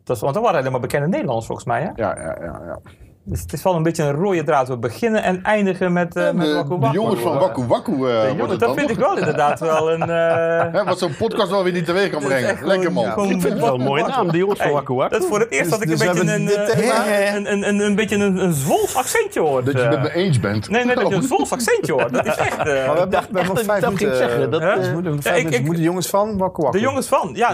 [0.04, 1.82] Dat is, want dan waren alleen maar bekende Nederlanders volgens mij.
[1.82, 1.90] Hè?
[1.96, 2.62] Ja, ja, ja.
[2.66, 2.80] ja.
[3.26, 4.68] Dus het is wel een beetje een rode draad.
[4.68, 8.48] We beginnen en eindigen met, eh met de, Wakku de jongens van Wakku Wakku eh,
[8.60, 8.90] dat vind nog.
[8.90, 10.02] ik wel inderdaad wel een...
[10.10, 12.58] eh, Hè, wat zo'n podcast wel weer niet teweeg kan brengen.
[12.62, 13.06] Lekker man.
[13.06, 15.14] Ik vind het wel een mooie naam, de jongens van Hey, Wakku Wakku.
[15.14, 17.68] Dat is voor het eerst dat ik Dus- een dus een, eh, een, een, een,
[17.68, 19.66] een, een beetje een, een Zwools accentje hoort.
[19.66, 19.90] Dat je eh.
[19.90, 20.70] het met me eens bent.
[20.70, 22.14] Nee, nee, dat je een Zwools accentje hoort.
[22.14, 22.58] Dat is echt...
[22.58, 24.50] eh, Maar we hebben, we hebben nog vijf dat minuten.
[24.52, 26.78] dat, eh, eh, dus we moeten, ik- ik- jongens van Wakku Wakku.
[26.78, 27.30] de jongens van.
[27.34, 27.52] Ja,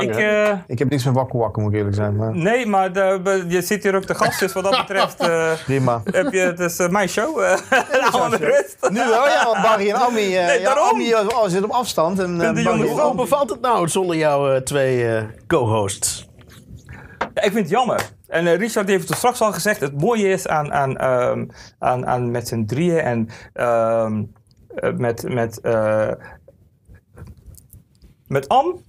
[0.00, 0.14] ik...
[0.16, 2.16] eh, Ik heb niks met Wakku Wakku, moet ik eerlijk zijn.
[2.16, 2.90] Maar nee, maar
[3.48, 6.00] je zit hier ook de gast, dus wat dat betreft eh, prima.
[6.04, 6.38] heb je...
[6.38, 7.40] Het is eh, mijn show.
[7.40, 7.56] eh
[8.30, 8.76] de rust.
[8.90, 10.72] Nu wel, ja, want Barry en Ami, Nee, ja.
[10.74, 12.18] Ami oh, zit op afstand.
[12.18, 16.28] En, de Barry jongens en van- Hoe bevalt het nou zonder jouw twee co-hosts?
[17.34, 18.00] Ja, ik vind het jammer.
[18.26, 19.80] En Richard heeft het straks al gezegd.
[19.80, 21.46] Het mooie is aan, aan, ehm,
[21.78, 24.10] aan, aan met z'n drieën en eh,
[24.96, 26.08] met, met, eh,
[28.26, 28.82] met Am.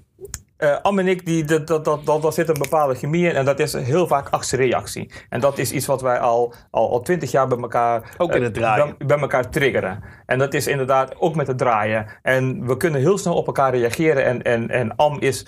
[0.64, 3.36] Eh, Am en ik, die, dat, dat, dat, dat, daar zit een bepaalde chemie in.
[3.36, 5.12] En dat is heel vaak actiereactie.
[5.30, 8.16] En dat is iets wat wij al al, al twintig jaar bij elkaar...
[8.18, 8.96] Ook in eh, het draaien.
[8.98, 10.04] Bij, bij elkaar triggeren.
[10.26, 12.06] En dat is inderdaad ook met het draaien.
[12.22, 14.26] En we kunnen heel snel op elkaar reageren.
[14.26, 15.46] En, en, en Am is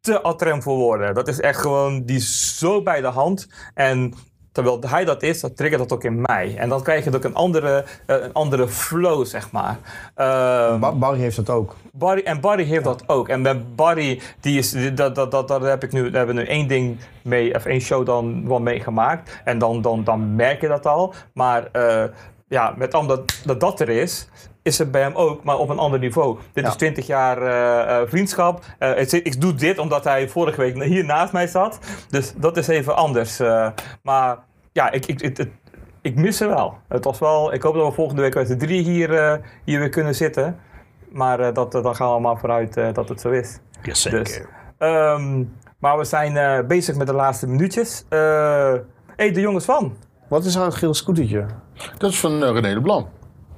[0.00, 1.14] te atrem voor woorden.
[1.14, 3.48] Dat is echt gewoon, die is zo bij de hand.
[3.74, 4.14] En
[4.52, 6.54] terwijl hij dat is, dat triggert dat ook in mij.
[6.56, 9.78] En dan krijg je ook een andere, eh, een andere flow, zeg maar.
[10.14, 11.76] Ehm, Ba- Barry heeft dat ook.
[11.92, 13.28] Barry, en Barry heeft dat ook.
[13.28, 16.40] En met Barry, die is, dat, dat, dat, daar heb ik nu, daar hebben we
[16.42, 19.40] nu één ding mee, of één show dan wel meegemaakt.
[19.44, 21.14] En dan, dan, dan merk je dat al.
[21.34, 22.04] Maar eh,
[22.48, 24.28] ja, met omdat dat, dat er is,
[24.62, 26.38] is het bij hem ook, maar op een ander niveau.
[26.52, 26.70] Dit Ja.
[26.70, 28.64] is 20 jaar eh, eh, vriendschap.
[28.78, 31.78] Eh, het zit- ik doe dit omdat hij vorige week hier naast mij zat.
[32.10, 33.40] Dus dat is even anders.
[33.40, 33.68] eh.
[34.02, 34.38] maar
[34.72, 35.48] ja, ik, ik, het-
[36.00, 36.76] ik mis ze wel.
[36.88, 37.52] Het was wel.
[37.54, 39.34] Ik hoop dat we volgende week met de drie hier, eh,
[39.64, 40.58] hier weer kunnen zitten.
[41.10, 43.58] Maar eh, dat, dan gaan we maar vooruit eh, dat het zo is.
[43.82, 44.22] Jazeker.
[44.22, 44.40] Dus,
[44.78, 45.44] ehm,
[45.78, 48.04] maar we zijn eh, bezig met de laatste minuutjes.
[48.08, 48.72] Eh
[49.16, 49.96] hey, de jongens van.
[50.28, 51.46] Wat is het geel scootertje?
[51.98, 53.06] Dat is van René Leblanc.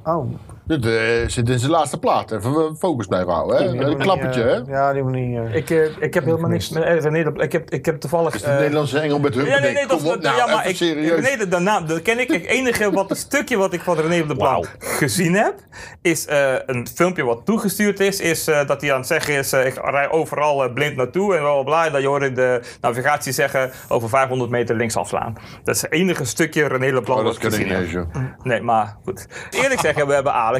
[0.05, 0.35] Oh.
[0.67, 0.93] Dit eh,
[1.27, 2.31] zit in zijn laatste plaat.
[2.33, 3.57] Even eh, focus blijven houden.
[3.79, 3.85] Hè?
[3.87, 4.61] Een klappertje, hè?
[4.73, 5.37] Ja, die moet niet...
[5.39, 8.01] eh, Ik, eh, ik heb helemaal niks met eh, René de- Ik heb, ik heb
[8.01, 8.35] toevallig.
[8.35, 10.69] Is de eh, Nederlandse engel met hun Ja, nee, nee, dat, op nou, ja, maar
[10.69, 11.23] ik, serieus.
[11.23, 12.31] Nee, de, de naam, dat ken ik.
[12.33, 15.55] Het enige wat een stukje wat ik van René de Blauw gezien heb,
[16.03, 18.21] is eh, een filmpje wat toegestuurd is.
[18.21, 21.35] Is eh, dat hij aan het zeggen is: eh, ik rij overal eh, blind naartoe
[21.35, 21.87] en bla bla bla.
[21.87, 25.37] En dan je hoort in de navigatie zeggen: over 500 meter links afslaan.
[25.65, 27.93] Dat is het enige stukje René Leblanc Oh, wat dat ik ken ik gezien niet
[27.93, 28.05] heb.
[28.07, 28.45] eens, joh.
[28.45, 29.27] Nee, maar goed.
[29.51, 30.53] Eerlijk zeggen, we hebben Alex.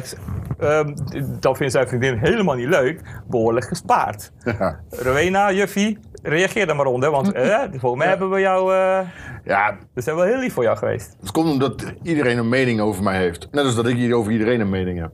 [0.59, 0.93] Ehm,
[1.39, 3.01] dat vindt zijn vriendin helemaal niet leuk.
[3.27, 4.31] Behoorlijk gespaard.
[4.43, 4.79] Ja.
[4.89, 8.73] Rowena, Juffie, reageer er maar onder, want eh, volgens mij hebben we jou...
[8.73, 8.99] eh
[9.45, 11.15] Ja, we zijn wel heel lief voor jou geweest.
[11.19, 13.47] het komt omdat iedereen een mening over mij heeft.
[13.51, 15.13] Net als dat ik hier over iedereen een mening heb.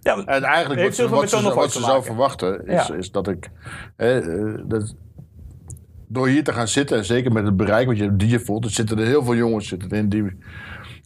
[0.00, 2.94] Ja, En eigenlijk wat ze, wat ze, wat zou verwachten, is, Ja.
[2.94, 3.50] is dat ik...
[3.96, 4.94] hè, eh, dat,
[6.08, 8.64] door hier te gaan zitten, en zeker met het bereik wat je DJ voelt...
[8.64, 10.36] er zitten er heel veel jongens zitten erin die,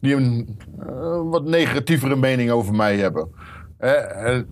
[0.03, 3.27] die een eh, wat negatievere mening over mij hebben.
[3.77, 4.45] Hè, en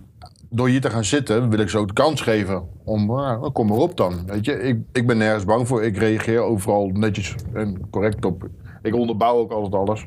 [0.50, 3.06] door hier te gaan zitten wil ik ze ook de kans geven om...
[3.06, 4.52] nou, kom maar op dan, weet je.
[4.62, 5.82] Ik, ik ben nergens bang voor.
[5.84, 8.48] Ik reageer overal netjes en correct op.
[8.82, 10.06] Ik onderbouw ook altijd alles.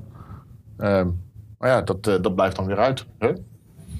[0.78, 1.08] Ehm,
[1.58, 3.06] maar ja, dat, eh, dat blijft dan weer uit.
[3.20, 3.32] Hè?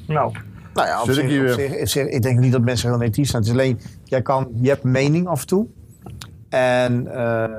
[0.08, 0.32] nou,
[0.74, 1.70] Nou ja, op Zit ik hier op weer?
[1.70, 3.42] zich- op zich- ik denk niet dat mensen heel negatief zijn.
[3.42, 5.68] Het is alleen, jij kan, je hebt mening af en toe.
[6.56, 7.16] En eh,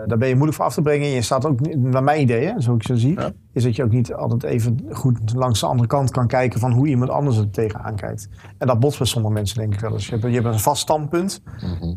[0.07, 1.09] daar ben je moeilijk voor af te brengen.
[1.09, 3.31] Je staat ook, naar mijn idee, hè, zoals ik zo zie, Ja.
[3.53, 6.73] is dat je ook niet altijd even goed langs de andere kant kan kijken van
[6.73, 8.29] hoe iemand anders er tegenaan kijkt.
[8.59, 10.07] En dat botst bij sommige mensen denk ik wel eens.
[10.07, 11.43] Je hebt, je hebt een vast standpunt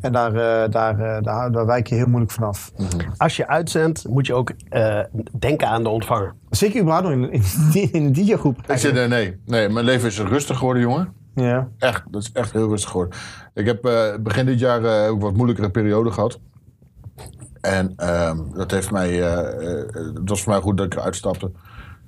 [0.02, 2.72] en daar, eh, daar, eh, daar, daar wijk je heel moeilijk vanaf.
[3.18, 5.00] Als je uitzendt, moet je ook eh,
[5.40, 6.34] denken aan de ontvanger.
[6.50, 8.58] Zeker überhaupt nog in, in, in de DJ-groep.
[8.68, 11.14] Ik zit, nee, nee, nee, mijn leven is rustig geworden, jongen.
[11.36, 11.68] Ja.
[11.78, 13.18] Echt, dat is echt heel rustig geworden.
[13.54, 16.40] Ik heb eh, begin dit jaar eh, ook wat moeilijkere periode gehad.
[17.62, 21.16] En ehm, dat heeft mij, eh, eh, het was voor mij goed dat ik eruit
[21.16, 21.52] stapte.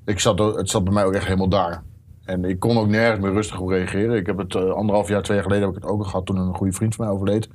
[0.06, 1.84] Ik zat, het zat bij mij ook echt helemaal daar.
[2.26, 4.16] En ik kon ook nergens meer rustig op reageren.
[4.16, 6.38] Ik heb het eh, anderhalf jaar, twee jaar geleden heb ik het ook gehad toen
[6.38, 7.50] een goede vriend van mij overleed.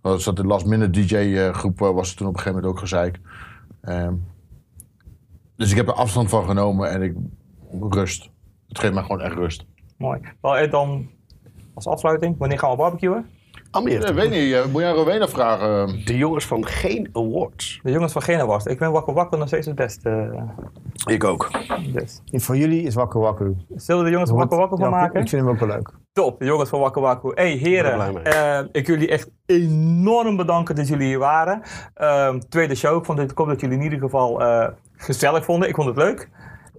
[0.00, 2.60] Dat zat de last minute DJ eh, groep, eh, was het toen op een gegeven
[2.60, 3.20] moment ook gezeik.
[3.80, 4.14] Ehm,
[5.56, 7.14] dus ik heb er afstand van genomen en ik
[7.90, 8.30] rust.
[8.68, 9.64] Het geeft mij gewoon echt rust.
[9.98, 10.20] mooi.
[10.40, 11.10] Wel, en dan
[11.74, 13.26] als afsluiting, wanneer gaan we barbecuen?
[13.74, 16.04] Amir, Ik weet niet, eh, moet je aan Rowena vragen?
[16.04, 17.80] de jongens van geen awards.
[17.82, 18.66] De jongens van Genewast.
[18.66, 20.32] Ik ben wakker wakker nog steeds het beste.
[21.06, 21.50] Ik ook.
[21.92, 22.20] dus.
[22.32, 23.52] Voor jullie is Wakker Wakker.
[23.74, 25.20] Zullen we de jongens van wakker wakker van Ja, maken?
[25.20, 25.90] Ik vind hem ook wel leuk.
[26.12, 27.30] Top, de jongens van Wakku Wakku.
[27.34, 28.22] Hey Ik heren, mee.
[28.22, 31.62] eh, ik wil jullie echt enorm bedanken dat jullie hier waren.
[31.94, 35.44] Ehm, tweede show, ik, vond het, ik hoop dat jullie in ieder geval eh, gezellig
[35.44, 35.68] vonden.
[35.68, 36.28] Ik vond het leuk.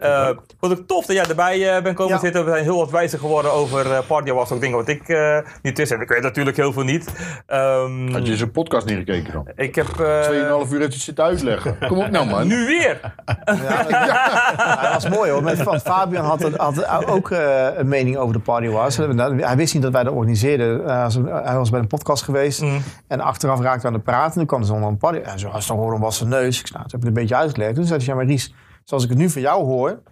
[0.03, 2.19] Eh, Ik vond het tof dat jij erbij eh, bent komen Ja.
[2.19, 2.45] zitten.
[2.45, 5.38] We zijn heel wat wijzer geworden over uh, Party was ook dingen wat ik eh,
[5.61, 5.91] niet wist.
[5.91, 7.11] En ik weet natuurlijk heel veel niet.
[7.47, 9.47] Ehm, Had je zijn podcast niet gekeken dan?
[9.55, 9.88] ik heb...
[9.99, 10.21] eh,
[10.65, 11.77] 2,5 uur heeft hij zitten uitleggen.
[11.88, 12.47] Kom op nou, man.
[12.47, 13.13] nu weer!
[13.45, 13.84] Ja,
[14.81, 15.43] dat was mooi hoor.
[15.43, 18.97] Met, want Fabian had, had ook eh, een mening over de Party Wars.
[18.97, 20.85] Hij wist niet dat wij dat organiseerden.
[20.85, 22.61] Hij was, hij was bij een podcast geweest.
[22.61, 22.81] Mm.
[23.07, 24.34] En achteraf raakten we aan het praten.
[24.34, 25.17] Toen kwam ze onder een party.
[25.17, 26.59] En zo was horen was zijn neus.
[26.59, 27.75] Ik nou, dat heb ik een beetje uitgelegd.
[27.75, 28.53] Toen zei hij, ja maar Ries,
[28.84, 30.03] zoals ik het nu van jou hoor,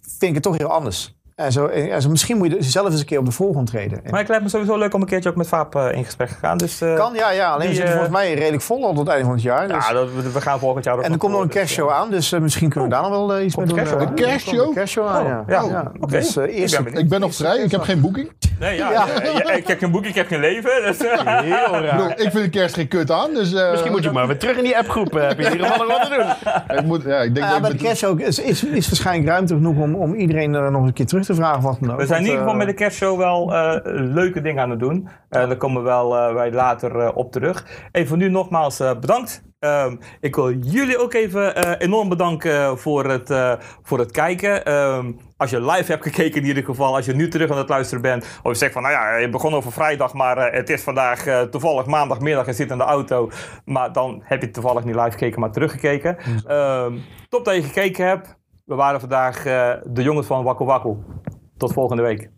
[0.00, 1.17] vind ik het toch heel anders.
[1.38, 4.04] En zo, en zo, misschien moet je zelf eens een keer op de voorgrond treden.
[4.04, 6.04] En Maar ik lijkt me sowieso leuk om een keertje ook met Vaap eh, in
[6.04, 6.58] gesprek te gaan.
[6.58, 7.48] Dus, eh, kan, ja, ja.
[7.50, 9.42] Alleen die, we zitten eh, volgens mij redelijk vol al tot het einde van het
[9.42, 9.68] jaar.
[9.68, 9.86] Dus.
[9.86, 12.10] Ja, dat, we, gaan volgend jaar ook en er komt nog een dus, kerstshow aan,
[12.10, 13.76] dus misschien kunnen we daar nog wel iets mee doen.
[13.76, 14.08] de kerstshow aan?
[14.08, 14.60] Een kerstshow?
[14.60, 15.44] Er een kerstshow aan, ja.
[15.48, 15.62] ja.
[15.70, 15.92] ja.
[16.00, 16.10] Oké.
[16.18, 16.94] Dus, eh, Ik eerst ben.
[16.94, 18.32] Ik ben nog vrij, ik heb geen boeking.
[18.58, 19.50] Nee, ja, Ja.
[19.52, 20.70] ik heb geen boek, ik heb geen leven.
[20.86, 22.10] Dus, heel raar.
[22.10, 23.54] ik vind de kerst geen kut aan, dus...
[23.54, 25.16] eh, Misschien moet je maar weer terug in die appgroep.
[25.16, 26.16] eh, Heb je in ieder geval nog wat te
[26.68, 26.76] doen.
[26.78, 29.76] Ik, moet, ja, ik denk dat bij de kerstshow is, is, is waarschijnlijk ruimte genoeg
[29.76, 31.62] om, om iedereen er nog een keer terug te vragen.
[31.62, 32.00] Wat dan ook.
[32.00, 34.78] We zijn in ieder geval eh, met de kerstshow wel eh, leuke dingen aan het
[34.78, 35.08] doen.
[35.28, 37.66] Eh daar komen we wel wij later op terug.
[37.92, 39.46] Even voor nu nogmaals bedankt.
[39.58, 44.64] Ehm, ik wil jullie ook even enorm bedanken voor het, voor het kijken.
[44.64, 47.68] Ehm, als je live hebt gekeken in ieder geval, als je nu terug aan het
[47.68, 48.40] luisteren bent.
[48.42, 51.86] Of je zegt van, nou ja, je begon over vrijdag, maar het is vandaag toevallig
[51.86, 53.30] maandagmiddag en zit in de auto.
[53.64, 56.16] Maar dan heb je toevallig niet live gekeken, maar teruggekeken.
[56.46, 56.96] Ehm,
[57.28, 58.37] top dat je gekeken hebt.
[58.68, 60.96] We waren vandaag eh, de jongens van Wakku Wakku.
[61.56, 62.30] Tot volgende week.